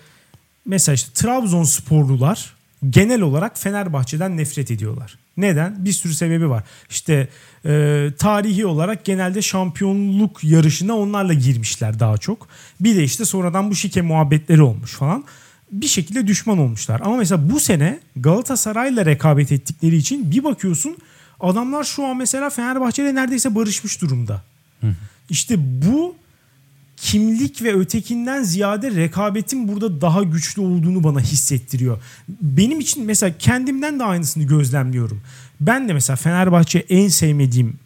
mesela 0.66 0.94
işte 0.94 1.10
Trabzonsporlular 1.14 2.55
genel 2.90 3.20
olarak 3.20 3.58
Fenerbahçe'den 3.58 4.36
nefret 4.36 4.70
ediyorlar. 4.70 5.18
Neden? 5.36 5.84
Bir 5.84 5.92
sürü 5.92 6.14
sebebi 6.14 6.50
var. 6.50 6.64
İşte 6.90 7.28
e, 7.64 8.08
tarihi 8.18 8.66
olarak 8.66 9.04
genelde 9.04 9.42
şampiyonluk 9.42 10.44
yarışına 10.44 10.96
onlarla 10.96 11.32
girmişler 11.32 12.00
daha 12.00 12.18
çok. 12.18 12.48
Bir 12.80 12.96
de 12.96 13.04
işte 13.04 13.24
sonradan 13.24 13.70
bu 13.70 13.74
şike 13.74 14.02
muhabbetleri 14.02 14.62
olmuş 14.62 14.92
falan. 14.92 15.24
Bir 15.72 15.86
şekilde 15.86 16.26
düşman 16.26 16.58
olmuşlar. 16.58 17.00
Ama 17.04 17.16
mesela 17.16 17.50
bu 17.50 17.60
sene 17.60 18.00
Galatasaray'la 18.16 19.06
rekabet 19.06 19.52
ettikleri 19.52 19.96
için 19.96 20.30
bir 20.30 20.44
bakıyorsun 20.44 20.96
adamlar 21.40 21.84
şu 21.84 22.06
an 22.06 22.16
mesela 22.16 22.50
Fenerbahçe'yle 22.50 23.14
neredeyse 23.14 23.54
barışmış 23.54 24.02
durumda. 24.02 24.42
Hı. 24.80 24.86
İşte 25.30 25.54
bu 25.58 26.14
kimlik 26.96 27.62
ve 27.62 27.74
ötekinden 27.74 28.42
ziyade 28.42 28.90
rekabetin 28.90 29.68
burada 29.68 30.00
daha 30.00 30.22
güçlü 30.22 30.62
olduğunu 30.62 31.04
bana 31.04 31.20
hissettiriyor. 31.20 32.02
Benim 32.28 32.80
için 32.80 33.06
mesela 33.06 33.38
kendimden 33.38 33.98
de 33.98 34.04
aynısını 34.04 34.44
gözlemliyorum. 34.44 35.20
Ben 35.60 35.88
de 35.88 35.92
mesela 35.92 36.16
Fenerbahçe 36.16 36.78
en 36.78 37.08
sevmediğim 37.08 37.76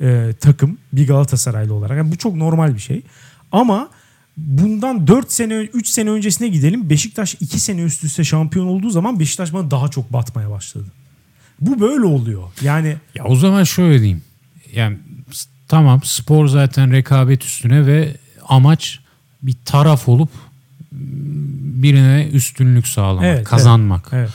e, 0.00 0.34
takım 0.40 0.78
bir 0.92 1.06
Galatasaraylı 1.06 1.74
olarak. 1.74 1.96
Yani 1.96 2.12
bu 2.12 2.16
çok 2.16 2.36
normal 2.36 2.74
bir 2.74 2.80
şey. 2.80 3.02
Ama 3.52 3.88
bundan 4.36 5.06
4 5.06 5.32
sene 5.32 5.54
3 5.54 5.88
sene 5.88 6.10
öncesine 6.10 6.48
gidelim. 6.48 6.90
Beşiktaş 6.90 7.36
2 7.40 7.60
sene 7.60 7.82
üst 7.82 8.04
üste 8.04 8.24
şampiyon 8.24 8.66
olduğu 8.66 8.90
zaman 8.90 9.20
Beşiktaş 9.20 9.52
bana 9.52 9.70
daha 9.70 9.88
çok 9.88 10.12
batmaya 10.12 10.50
başladı. 10.50 10.86
Bu 11.60 11.80
böyle 11.80 12.04
oluyor. 12.04 12.42
Yani 12.62 12.96
ya 13.14 13.24
o 13.24 13.36
zaman 13.36 13.64
şöyle 13.64 13.98
diyeyim. 13.98 14.22
Yani 14.74 14.98
tamam 15.68 16.00
spor 16.04 16.48
zaten 16.48 16.92
rekabet 16.92 17.44
üstüne 17.44 17.86
ve 17.86 18.16
amaç 18.48 19.00
bir 19.42 19.54
taraf 19.64 20.08
olup 20.08 20.30
birine 21.82 22.28
üstünlük 22.32 22.88
sağlamak, 22.88 23.24
evet, 23.24 23.44
kazanmak. 23.44 24.08
Evet, 24.12 24.30
evet. 24.30 24.34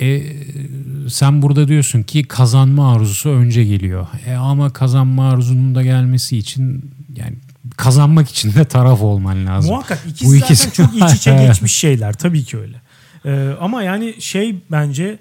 E, 0.00 1.10
sen 1.10 1.42
burada 1.42 1.68
diyorsun 1.68 2.02
ki 2.02 2.22
kazanma 2.22 2.94
arzusu 2.94 3.30
önce 3.30 3.64
geliyor. 3.64 4.06
E, 4.26 4.34
ama 4.34 4.72
kazanma 4.72 5.30
arzunun 5.30 5.74
da 5.74 5.82
gelmesi 5.82 6.36
için 6.38 6.90
yani 7.16 7.34
kazanmak 7.76 8.30
için 8.30 8.54
de 8.54 8.64
taraf 8.64 9.02
olman 9.02 9.46
lazım. 9.46 9.70
Muhakkak 9.70 10.00
ikisi, 10.08 10.26
Bu 10.26 10.36
ikisi 10.36 10.64
zaten 10.64 10.84
çok 10.84 11.10
iç 11.10 11.16
içe 11.16 11.36
geçmiş 11.46 11.74
şeyler 11.74 12.12
tabii 12.12 12.44
ki 12.44 12.58
öyle. 12.58 12.80
Ee, 13.24 13.50
ama 13.60 13.82
yani 13.82 14.14
şey 14.18 14.56
bence 14.70 15.18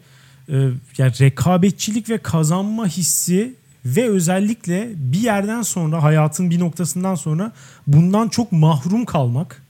e, 0.49 0.55
yani 0.97 1.19
rekabetçilik 1.19 2.09
ve 2.09 2.17
kazanma 2.17 2.87
hissi 2.87 3.55
ve 3.85 4.09
özellikle 4.09 4.91
bir 4.95 5.19
yerden 5.19 5.61
sonra 5.61 6.03
hayatın 6.03 6.49
bir 6.49 6.59
noktasından 6.59 7.15
sonra 7.15 7.51
bundan 7.87 8.29
çok 8.29 8.51
mahrum 8.51 9.05
kalmak 9.05 9.63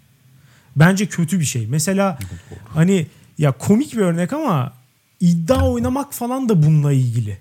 bence 0.75 1.05
kötü 1.05 1.39
bir 1.39 1.45
şey. 1.45 1.67
Mesela 1.67 2.19
hani 2.67 3.07
ya 3.37 3.51
komik 3.51 3.93
bir 3.93 4.01
örnek 4.01 4.33
ama 4.33 4.73
iddia 5.19 5.71
oynamak 5.71 6.13
falan 6.13 6.49
da 6.49 6.63
bununla 6.63 6.93
ilgili. 6.93 7.37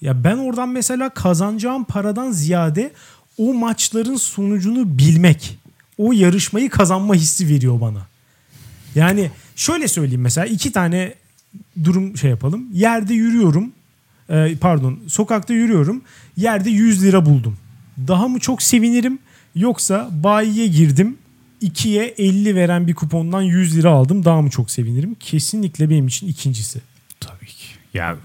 Ya 0.00 0.24
ben 0.24 0.36
oradan 0.36 0.68
mesela 0.68 1.10
kazanacağım 1.10 1.84
paradan 1.84 2.30
ziyade 2.30 2.92
o 3.38 3.54
maçların 3.54 4.16
sonucunu 4.16 4.98
bilmek, 4.98 5.58
o 5.98 6.12
yarışmayı 6.12 6.70
kazanma 6.70 7.14
hissi 7.14 7.48
veriyor 7.48 7.80
bana. 7.80 8.06
Yani 8.94 9.30
şöyle 9.56 9.88
söyleyeyim 9.88 10.20
mesela 10.20 10.46
iki 10.46 10.72
tane 10.72 11.14
durum 11.84 12.16
şey 12.16 12.30
yapalım. 12.30 12.68
Yerde 12.72 13.14
yürüyorum 13.14 13.72
e, 14.30 14.56
pardon 14.60 14.98
sokakta 15.06 15.54
yürüyorum 15.54 16.02
yerde 16.36 16.70
100 16.70 17.04
lira 17.04 17.26
buldum. 17.26 17.56
Daha 18.08 18.28
mı 18.28 18.38
çok 18.38 18.62
sevinirim 18.62 19.18
yoksa 19.54 20.08
bayiye 20.12 20.66
girdim 20.66 21.18
2'ye 21.62 22.14
50 22.18 22.54
veren 22.54 22.86
bir 22.86 22.94
kupondan 22.94 23.42
100 23.42 23.76
lira 23.76 23.90
aldım 23.90 24.24
daha 24.24 24.42
mı 24.42 24.50
çok 24.50 24.70
sevinirim? 24.70 25.14
Kesinlikle 25.14 25.90
benim 25.90 26.06
için 26.06 26.28
ikincisi. 26.28 26.80
Tabii 27.20 27.46
ki. 27.46 27.66
Ya 27.94 28.16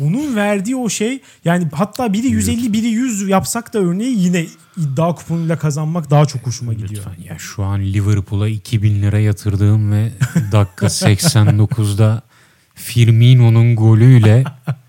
onun 0.00 0.36
verdiği 0.36 0.76
o 0.76 0.88
şey 0.88 1.20
yani 1.44 1.68
hatta 1.72 2.12
biri 2.12 2.26
150 2.26 2.72
biri 2.72 2.86
100 2.86 3.28
yapsak 3.28 3.74
da 3.74 3.78
örneği 3.78 4.18
yine 4.18 4.46
iddia 4.76 5.14
kuponuyla 5.14 5.58
kazanmak 5.58 6.10
daha 6.10 6.26
çok 6.26 6.46
hoşuma 6.46 6.72
gidiyor. 6.72 6.90
Lütfen 7.06 7.24
ya 7.24 7.38
şu 7.38 7.64
an 7.64 7.80
Liverpool'a 7.80 8.48
2000 8.48 9.02
lira 9.02 9.18
yatırdığım 9.18 9.92
ve 9.92 10.12
dakika 10.52 10.86
89'da 10.86 12.22
Firmino'nun 12.74 13.76
golüyle 13.76 14.44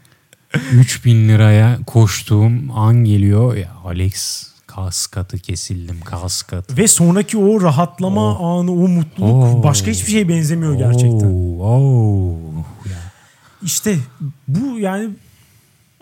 3000 0.54 1.30
liraya 1.30 1.80
koştuğum 1.88 2.52
an 2.76 2.96
geliyor. 2.96 3.56
Ya 3.56 3.72
Alex 3.86 4.48
kas 4.68 5.08
katı 5.08 5.38
kesildim 5.40 6.02
kas 6.06 6.42
katı. 6.42 6.78
Ve 6.78 6.88
sonraki 6.88 7.38
o 7.38 7.62
rahatlama 7.62 8.38
anı, 8.60 8.72
o 8.72 8.88
mutluluk 8.88 9.56
Oo. 9.56 9.64
başka 9.64 9.92
hiçbir 9.92 10.12
şeye 10.12 10.30
benzemiyor 10.30 10.76
gerçekten. 10.76 11.28
Oo, 11.28 11.64
oo. 11.64 12.38
Ya. 12.90 13.12
İşte 13.64 13.98
bu 14.48 14.80
yani 14.80 15.10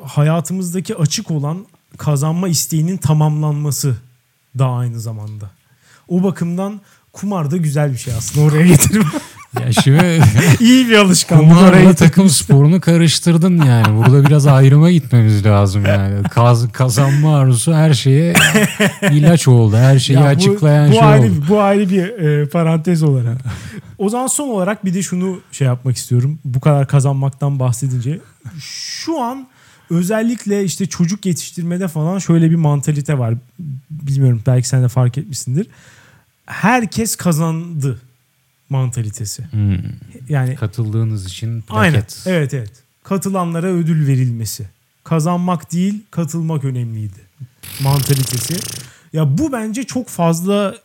hayatımızdaki 0.04 0.96
açık 0.96 1.32
olan 1.32 1.66
kazanma 1.98 2.48
isteğinin 2.48 2.98
tamamlanması 2.98 3.96
da 4.60 4.66
aynı 4.70 5.00
zamanda. 5.00 5.50
O 6.08 6.24
bakımdan 6.24 6.82
kumar 7.14 7.52
da 7.52 7.58
güzel 7.58 7.92
bir 7.94 7.98
şey 7.98 8.14
aslında 8.14 8.46
oraya 8.46 8.68
getirme. 8.68 9.06
Ya 9.60 9.72
şimdi 9.72 10.22
İyi 10.60 10.90
bir 10.90 10.96
alışkanlık 10.98 11.50
kumarla 11.50 11.94
takım 11.94 12.30
sporunu 12.30 12.82
karıştırdın 12.82 13.58
yani. 13.66 13.98
Burada 13.98 14.26
biraz 14.26 14.48
ayrıma 14.48 14.92
gitmemiz 14.92 15.46
lazım 15.46 15.86
yani. 15.86 16.24
Kaz, 16.24 16.72
kazanma 16.72 17.38
arzusu 17.38 17.74
her 17.74 17.94
şeye 17.94 18.34
ilaç 19.12 19.48
oldu. 19.48 19.78
Her 19.78 20.00
şeyi 20.00 20.16
Ya 20.20 20.24
bu- 20.24 20.28
açıklayan 20.28 20.90
bu 20.90 20.94
şey 20.94 21.04
ayrı, 21.04 21.22
oldu. 21.24 21.46
Bu 21.50 21.62
ayrı 21.62 21.90
bir 21.90 22.04
e, 22.04 22.46
parantez 22.46 23.04
olarak. 23.04 23.38
o 23.98 24.10
zaman 24.10 24.28
son 24.28 24.48
olarak 24.50 24.86
bir 24.86 24.94
de 24.94 25.02
şunu 25.02 25.40
şey 25.52 25.68
yapmak 25.68 25.98
istiyorum. 25.98 26.40
Bu 26.46 26.60
kadar 26.60 26.88
kazanmaktan 26.88 27.60
bahsedince. 27.60 28.20
Şu 28.60 29.22
an 29.22 29.48
özellikle 29.90 30.64
işte 30.64 30.86
çocuk 30.86 31.26
yetiştirmede 31.26 31.88
falan 31.88 32.20
şöyle 32.20 32.52
bir 32.52 32.56
mantalite 32.56 33.18
var. 33.20 33.34
Bilmiyorum 33.90 34.42
belki 34.48 34.68
sen 34.68 34.84
de 34.84 34.88
fark 34.88 35.18
etmişsindir. 35.18 35.68
Herkes 36.46 37.16
kazandı 37.16 38.00
mantalitesi. 38.72 39.44
Hmm. 39.52 39.78
Yani 40.30 40.56
Katıldığınız 40.56 41.26
için 41.26 41.62
plaket. 41.62 41.70
aynen. 41.72 42.06
Evet 42.26 42.54
evet. 42.54 42.72
Katılanlara 43.04 43.68
ödül 43.68 44.08
verilmesi. 44.08 44.70
Kazanmak 45.04 45.72
değil, 45.72 46.04
katılmak 46.12 46.64
önemliydi. 46.64 47.20
Mantalitesi. 47.82 48.54
Ya 49.14 49.38
bu 49.38 49.52
bence 49.52 49.84
çok 49.84 50.10
fazla 50.10 50.76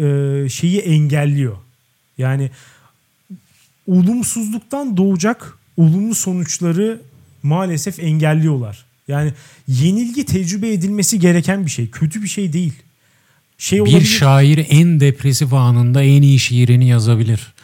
e, 0.00 0.04
şeyi 0.48 0.78
engelliyor. 0.80 1.56
Yani 2.18 2.50
olumsuzluktan 3.86 4.96
doğacak 4.96 5.58
olumlu 5.76 6.14
sonuçları 6.14 7.00
maalesef 7.42 7.98
engelliyorlar. 8.00 8.84
Yani 9.08 9.32
yenilgi 9.68 10.26
tecrübe 10.26 10.72
edilmesi 10.72 11.18
gereken 11.18 11.66
bir 11.66 11.70
şey. 11.70 11.90
Kötü 11.90 12.22
bir 12.22 12.28
şey 12.28 12.52
değil. 12.52 12.72
Şey 13.58 13.78
Bir 13.78 13.90
olabilir. 13.92 14.04
şair 14.06 14.66
en 14.70 15.00
depresif 15.00 15.52
anında 15.54 16.02
en 16.02 16.22
iyi 16.22 16.38
şiirini 16.38 16.88
yazabilir. 16.88 17.54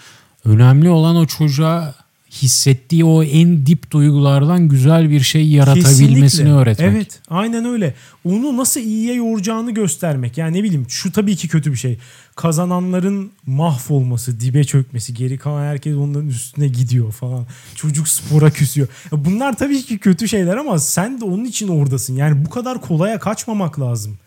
Önemli 0.45 0.88
olan 0.88 1.16
o 1.16 1.26
çocuğa 1.26 1.95
hissettiği 2.43 3.05
o 3.05 3.22
en 3.22 3.66
dip 3.66 3.90
duygulardan 3.90 4.68
güzel 4.68 5.11
bir 5.11 5.20
şey 5.20 5.49
yaratabilmesini 5.49 6.20
Kesinlikle. 6.22 6.53
öğretmek. 6.53 6.88
Evet 6.93 7.20
aynen 7.30 7.64
öyle. 7.64 7.95
Onu 8.24 8.57
nasıl 8.57 8.80
iyiye 8.80 9.14
yoracağını 9.14 9.70
göstermek. 9.74 10.38
Yani 10.38 10.59
ne 10.59 10.62
bileyim 10.62 10.86
şu 10.88 11.12
tabii 11.12 11.36
ki 11.36 11.49
kötü 11.49 11.72
bir 11.72 11.76
şey. 11.76 11.99
Kazananların 12.36 13.30
mahvolması, 13.47 14.40
dibe 14.40 14.64
çökmesi, 14.64 15.14
geri 15.14 15.38
kalan 15.38 15.62
herkes 15.64 15.97
onların 15.97 16.28
üstüne 16.28 16.68
gidiyor 16.68 17.12
falan. 17.12 17.47
Çocuk 17.74 18.09
spora 18.09 18.51
küsüyor. 18.51 18.88
Bunlar 19.12 19.57
tabii 19.57 19.82
ki 19.82 19.99
kötü 19.99 20.28
şeyler 20.28 20.57
ama 20.57 20.78
sen 20.78 21.20
de 21.20 21.24
onun 21.24 21.45
için 21.45 21.68
oradasın. 21.68 22.16
Yani 22.16 22.45
bu 22.45 22.51
kadar 22.51 22.80
kolaya 22.80 23.18
kaçmamak 23.18 23.80
lazım. 23.80 24.18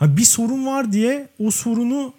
Ha 0.00 0.16
bir 0.16 0.24
sorun 0.24 0.66
var 0.66 0.92
diye 0.92 1.28
o 1.38 1.50
sorunu 1.50 2.12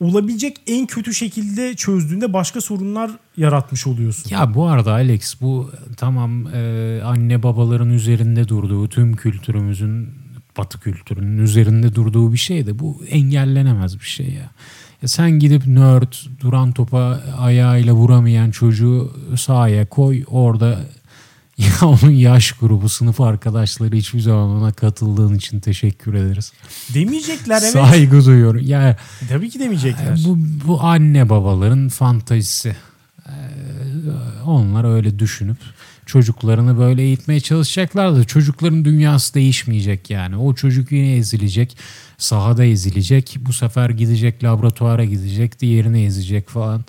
olabilecek 0.00 0.56
en 0.66 0.86
kötü 0.86 1.14
şekilde 1.14 1.74
çözdüğünde 1.74 2.32
başka 2.32 2.60
sorunlar 2.60 3.10
yaratmış 3.36 3.86
oluyorsun. 3.86 4.30
Ya 4.30 4.54
bu 4.54 4.66
arada 4.66 4.92
Alex 4.92 5.40
bu 5.40 5.70
tamam 5.96 6.46
e, 6.46 7.00
anne 7.04 7.42
babaların 7.42 7.90
üzerinde 7.90 8.48
durduğu 8.48 8.88
tüm 8.88 9.16
kültürümüzün 9.16 10.08
batı 10.58 10.80
kültürünün 10.80 11.38
üzerinde 11.38 11.94
durduğu 11.94 12.32
bir 12.32 12.38
şey 12.38 12.66
de 12.66 12.78
bu 12.78 13.02
engellenemez 13.08 14.00
bir 14.00 14.04
şey 14.04 14.26
ya. 14.26 14.50
ya 15.02 15.08
sen 15.08 15.30
gidip 15.30 15.66
nerd 15.66 16.12
duran 16.40 16.72
topa 16.72 17.20
ayağıyla 17.38 17.92
vuramayan 17.92 18.50
çocuğu 18.50 19.12
sahaya 19.36 19.86
koy 19.86 20.24
orada 20.26 20.80
ya 21.58 21.88
onun 21.88 22.10
yaş 22.10 22.52
grubu 22.52 22.88
sınıf 22.88 23.20
arkadaşları 23.20 23.96
hiçbir 23.96 24.20
zaman 24.20 24.48
ona 24.50 24.72
katıldığın 24.72 25.34
için 25.34 25.60
teşekkür 25.60 26.14
ederiz. 26.14 26.52
Demeyecekler 26.94 27.62
evet. 27.62 27.72
Saygı 27.72 28.24
duyuyorum. 28.24 28.60
Ya 28.64 28.96
Tabii 29.28 29.50
ki 29.50 29.60
demeyecekler. 29.60 30.20
bu, 30.24 30.38
bu 30.66 30.82
anne 30.82 31.28
babaların 31.28 31.88
fantazisi. 31.88 32.76
Ee, 33.26 33.32
Onlar 34.46 34.94
öyle 34.94 35.18
düşünüp 35.18 35.56
çocuklarını 36.06 36.78
böyle 36.78 37.02
eğitmeye 37.02 37.40
çalışacaklar 37.40 38.16
da 38.16 38.24
çocukların 38.24 38.84
dünyası 38.84 39.34
değişmeyecek 39.34 40.10
yani. 40.10 40.36
O 40.36 40.54
çocuk 40.54 40.92
yine 40.92 41.16
ezilecek, 41.16 41.76
sahada 42.18 42.64
ezilecek. 42.64 43.36
Bu 43.40 43.52
sefer 43.52 43.90
gidecek 43.90 44.44
laboratuvara 44.44 45.04
gidecek, 45.04 45.60
diğerini 45.60 46.04
ezecek 46.04 46.48
falan. 46.48 46.84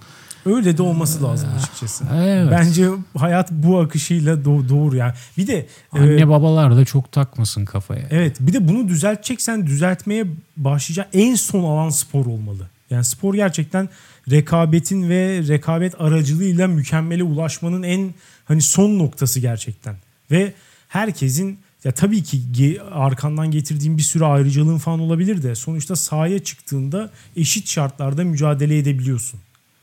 Öyle 0.45 0.77
de 0.77 0.81
olması 0.81 1.23
lazım 1.23 1.49
açıkçası. 1.57 2.03
Evet. 2.13 2.47
Bence 2.51 2.89
hayat 3.17 3.51
bu 3.51 3.79
akışıyla 3.79 4.33
do- 4.33 4.69
doğru 4.69 4.95
yani. 4.95 5.13
Bir 5.37 5.47
de 5.47 5.67
Anne 5.91 6.21
e, 6.21 6.29
babalar 6.29 6.75
da 6.75 6.85
çok 6.85 7.11
takmasın 7.11 7.65
kafaya. 7.65 8.07
evet 8.11 8.37
bir 8.39 8.53
de 8.53 8.67
bunu 8.67 8.87
düzelteceksen 8.87 9.67
düzeltmeye 9.67 10.25
başlayacak 10.57 11.07
en 11.13 11.35
son 11.35 11.63
alan 11.63 11.89
spor 11.89 12.25
olmalı. 12.25 12.67
Yani 12.89 13.03
spor 13.03 13.33
gerçekten 13.33 13.89
rekabetin 14.31 15.09
ve 15.09 15.41
rekabet 15.47 16.01
aracılığıyla 16.01 16.67
mükemmele 16.67 17.23
ulaşmanın 17.23 17.83
en 17.83 18.13
hani 18.45 18.61
son 18.61 18.99
noktası 18.99 19.39
gerçekten. 19.39 19.95
Ve 20.31 20.53
herkesin 20.87 21.59
ya 21.83 21.91
tabii 21.91 22.23
ki 22.23 22.81
arkandan 22.91 23.51
getirdiğin 23.51 23.97
bir 23.97 24.03
sürü 24.03 24.23
ayrıcalığın 24.23 24.77
falan 24.77 24.99
olabilir 24.99 25.43
de 25.43 25.55
sonuçta 25.55 25.95
sahaya 25.95 26.39
çıktığında 26.43 27.09
eşit 27.35 27.69
şartlarda 27.69 28.23
mücadele 28.23 28.77
edebiliyorsun. 28.77 29.39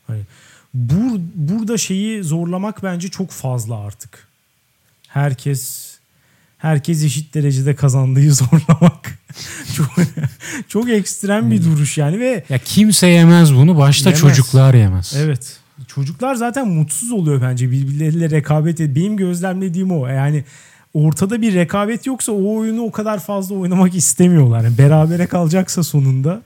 Hani 0.07 0.21
bur, 0.73 1.19
burada 1.35 1.77
şeyi 1.77 2.23
zorlamak 2.23 2.83
bence 2.83 3.07
çok 3.09 3.31
fazla 3.31 3.75
artık. 3.79 4.27
Herkes 5.07 5.91
herkes 6.57 7.03
eşit 7.03 7.33
derecede 7.33 7.75
kazandığı 7.75 8.31
zorlamak. 8.33 9.19
çok 9.75 9.87
çok 10.67 10.89
ekstrem 10.89 11.51
bir 11.51 11.63
duruş 11.63 11.97
yani 11.97 12.19
ve 12.19 12.43
Ya 12.49 12.57
kimse 12.57 13.07
yemez 13.07 13.55
bunu 13.55 13.77
başta 13.77 14.09
Yemez. 14.09 14.21
çocuklar 14.21 14.73
yemez. 14.73 15.13
Evet. 15.17 15.57
Çocuklar 15.87 16.35
zaten 16.35 16.67
mutsuz 16.67 17.11
oluyor 17.11 17.41
bence 17.41 17.71
birbirleriyle 17.71 18.29
rekabet 18.29 18.81
et. 18.81 18.95
Benim 18.95 19.17
gözlemlediğim 19.17 19.91
o. 19.91 20.07
Yani 20.07 20.43
ortada 20.93 21.41
bir 21.41 21.53
rekabet 21.53 22.05
yoksa 22.05 22.31
o 22.31 22.55
oyunu 22.57 22.81
o 22.81 22.91
kadar 22.91 23.19
fazla 23.19 23.55
oynamak 23.55 23.95
istemiyorlar. 23.95 24.63
Yani 24.63 24.77
berabere 24.77 25.27
kalacaksa 25.27 25.83
sonunda 25.83 26.41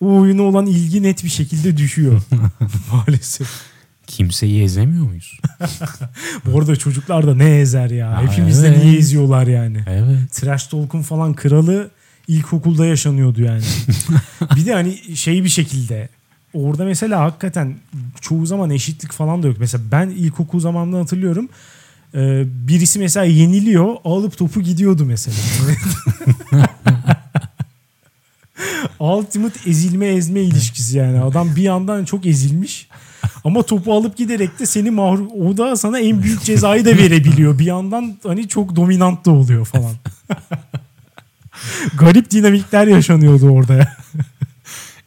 o 0.00 0.20
oyuna 0.20 0.42
olan 0.42 0.66
ilgi 0.66 1.02
net 1.02 1.24
bir 1.24 1.28
şekilde 1.28 1.76
düşüyor 1.76 2.22
maalesef. 2.92 3.48
Kimseyi 4.06 4.62
ezemiyor 4.62 5.06
muyuz? 5.06 5.40
Bu 6.46 6.58
arada 6.58 6.76
çocuklar 6.76 7.26
da 7.26 7.34
ne 7.34 7.58
ezer 7.60 7.90
ya. 7.90 8.10
Ha, 8.16 8.22
Hepimiz 8.22 8.62
de 8.62 8.68
evet. 8.68 8.84
niye 8.84 8.98
eziyorlar 8.98 9.46
yani. 9.46 9.84
Evet. 9.86 10.32
Trash 10.32 10.66
Talk'un 10.66 11.02
falan 11.02 11.34
kralı 11.34 11.90
ilkokulda 12.28 12.86
yaşanıyordu 12.86 13.42
yani. 13.42 13.62
bir 14.56 14.66
de 14.66 14.72
hani 14.72 15.16
şey 15.16 15.44
bir 15.44 15.48
şekilde 15.48 16.08
orada 16.54 16.84
mesela 16.84 17.20
hakikaten 17.20 17.74
çoğu 18.20 18.46
zaman 18.46 18.70
eşitlik 18.70 19.12
falan 19.12 19.42
da 19.42 19.46
yok. 19.46 19.56
Mesela 19.60 19.84
ben 19.92 20.08
ilkokul 20.08 20.60
zamanında 20.60 20.98
hatırlıyorum. 20.98 21.48
Ee, 22.14 22.44
birisi 22.46 22.98
mesela 22.98 23.26
yeniliyor 23.26 23.94
alıp 24.04 24.38
topu 24.38 24.60
gidiyordu 24.62 25.04
mesela. 25.04 25.36
Ultimate 29.00 29.70
ezilme 29.70 30.06
ezme 30.06 30.40
ilişkisi 30.40 30.98
yani. 30.98 31.20
Adam 31.20 31.56
bir 31.56 31.62
yandan 31.62 32.04
çok 32.04 32.26
ezilmiş 32.26 32.88
ama 33.44 33.62
topu 33.62 33.94
alıp 33.94 34.16
giderek 34.16 34.58
de 34.58 34.66
seni 34.66 34.90
mahrum 34.90 35.28
o 35.46 35.56
da 35.56 35.76
sana 35.76 35.98
en 35.98 36.22
büyük 36.22 36.42
cezayı 36.42 36.84
da 36.84 36.90
verebiliyor. 36.90 37.58
Bir 37.58 37.64
yandan 37.64 38.16
hani 38.22 38.48
çok 38.48 38.76
dominant 38.76 39.26
da 39.26 39.30
oluyor 39.30 39.64
falan. 39.64 39.94
Garip 41.98 42.30
dinamikler 42.30 42.86
yaşanıyordu 42.86 43.48
orada 43.48 43.74
ya. 43.74 43.96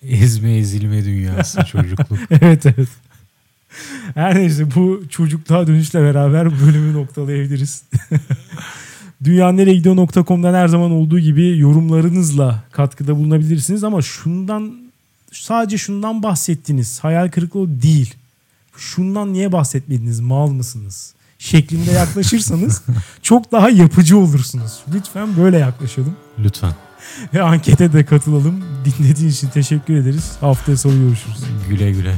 Ezme 0.04 0.58
ezilme 0.58 1.06
dünyası 1.06 1.66
çocukluk. 1.66 2.20
evet 2.42 2.66
evet. 2.66 2.90
Her 4.14 4.36
neyse 4.36 4.76
bu 4.76 5.04
çocukluğa 5.10 5.68
dönüşle 5.68 6.02
beraber 6.02 6.60
bölümü 6.62 6.94
noktalayabiliriz. 6.94 7.84
Dünyanereyegidiyor.com'dan 9.24 10.54
her 10.54 10.68
zaman 10.68 10.92
olduğu 10.92 11.20
gibi 11.20 11.58
yorumlarınızla 11.58 12.64
katkıda 12.72 13.16
bulunabilirsiniz 13.16 13.84
ama 13.84 14.02
şundan 14.02 14.74
sadece 15.32 15.78
şundan 15.78 16.24
bahsettiniz. 16.24 17.00
Hayal 17.00 17.30
kırıklığı 17.32 17.82
değil. 17.82 18.14
Şundan 18.78 19.34
niye 19.34 19.52
bahsetmediniz? 19.52 20.20
Mal 20.20 20.48
mısınız? 20.48 21.14
Şeklinde 21.40 21.92
yaklaşırsanız 21.92 22.82
çok 23.22 23.52
daha 23.52 23.70
yapıcı 23.70 24.18
olursunuz. 24.18 24.80
Lütfen 24.94 25.38
böyle 25.38 25.58
yaklaşalım. 25.58 26.16
Lütfen. 26.40 26.74
Ve 27.34 27.42
ankete 27.42 27.94
de 27.94 28.06
katılalım. 28.06 28.64
Dinlediğiniz 28.86 29.36
için 29.38 29.50
teşekkür 29.50 29.96
ederiz. 29.96 30.32
Haftaya 30.40 30.78
sonu 30.78 30.94
görüşürüz. 30.94 31.38
Güle 31.70 31.92
güle. 31.92 32.16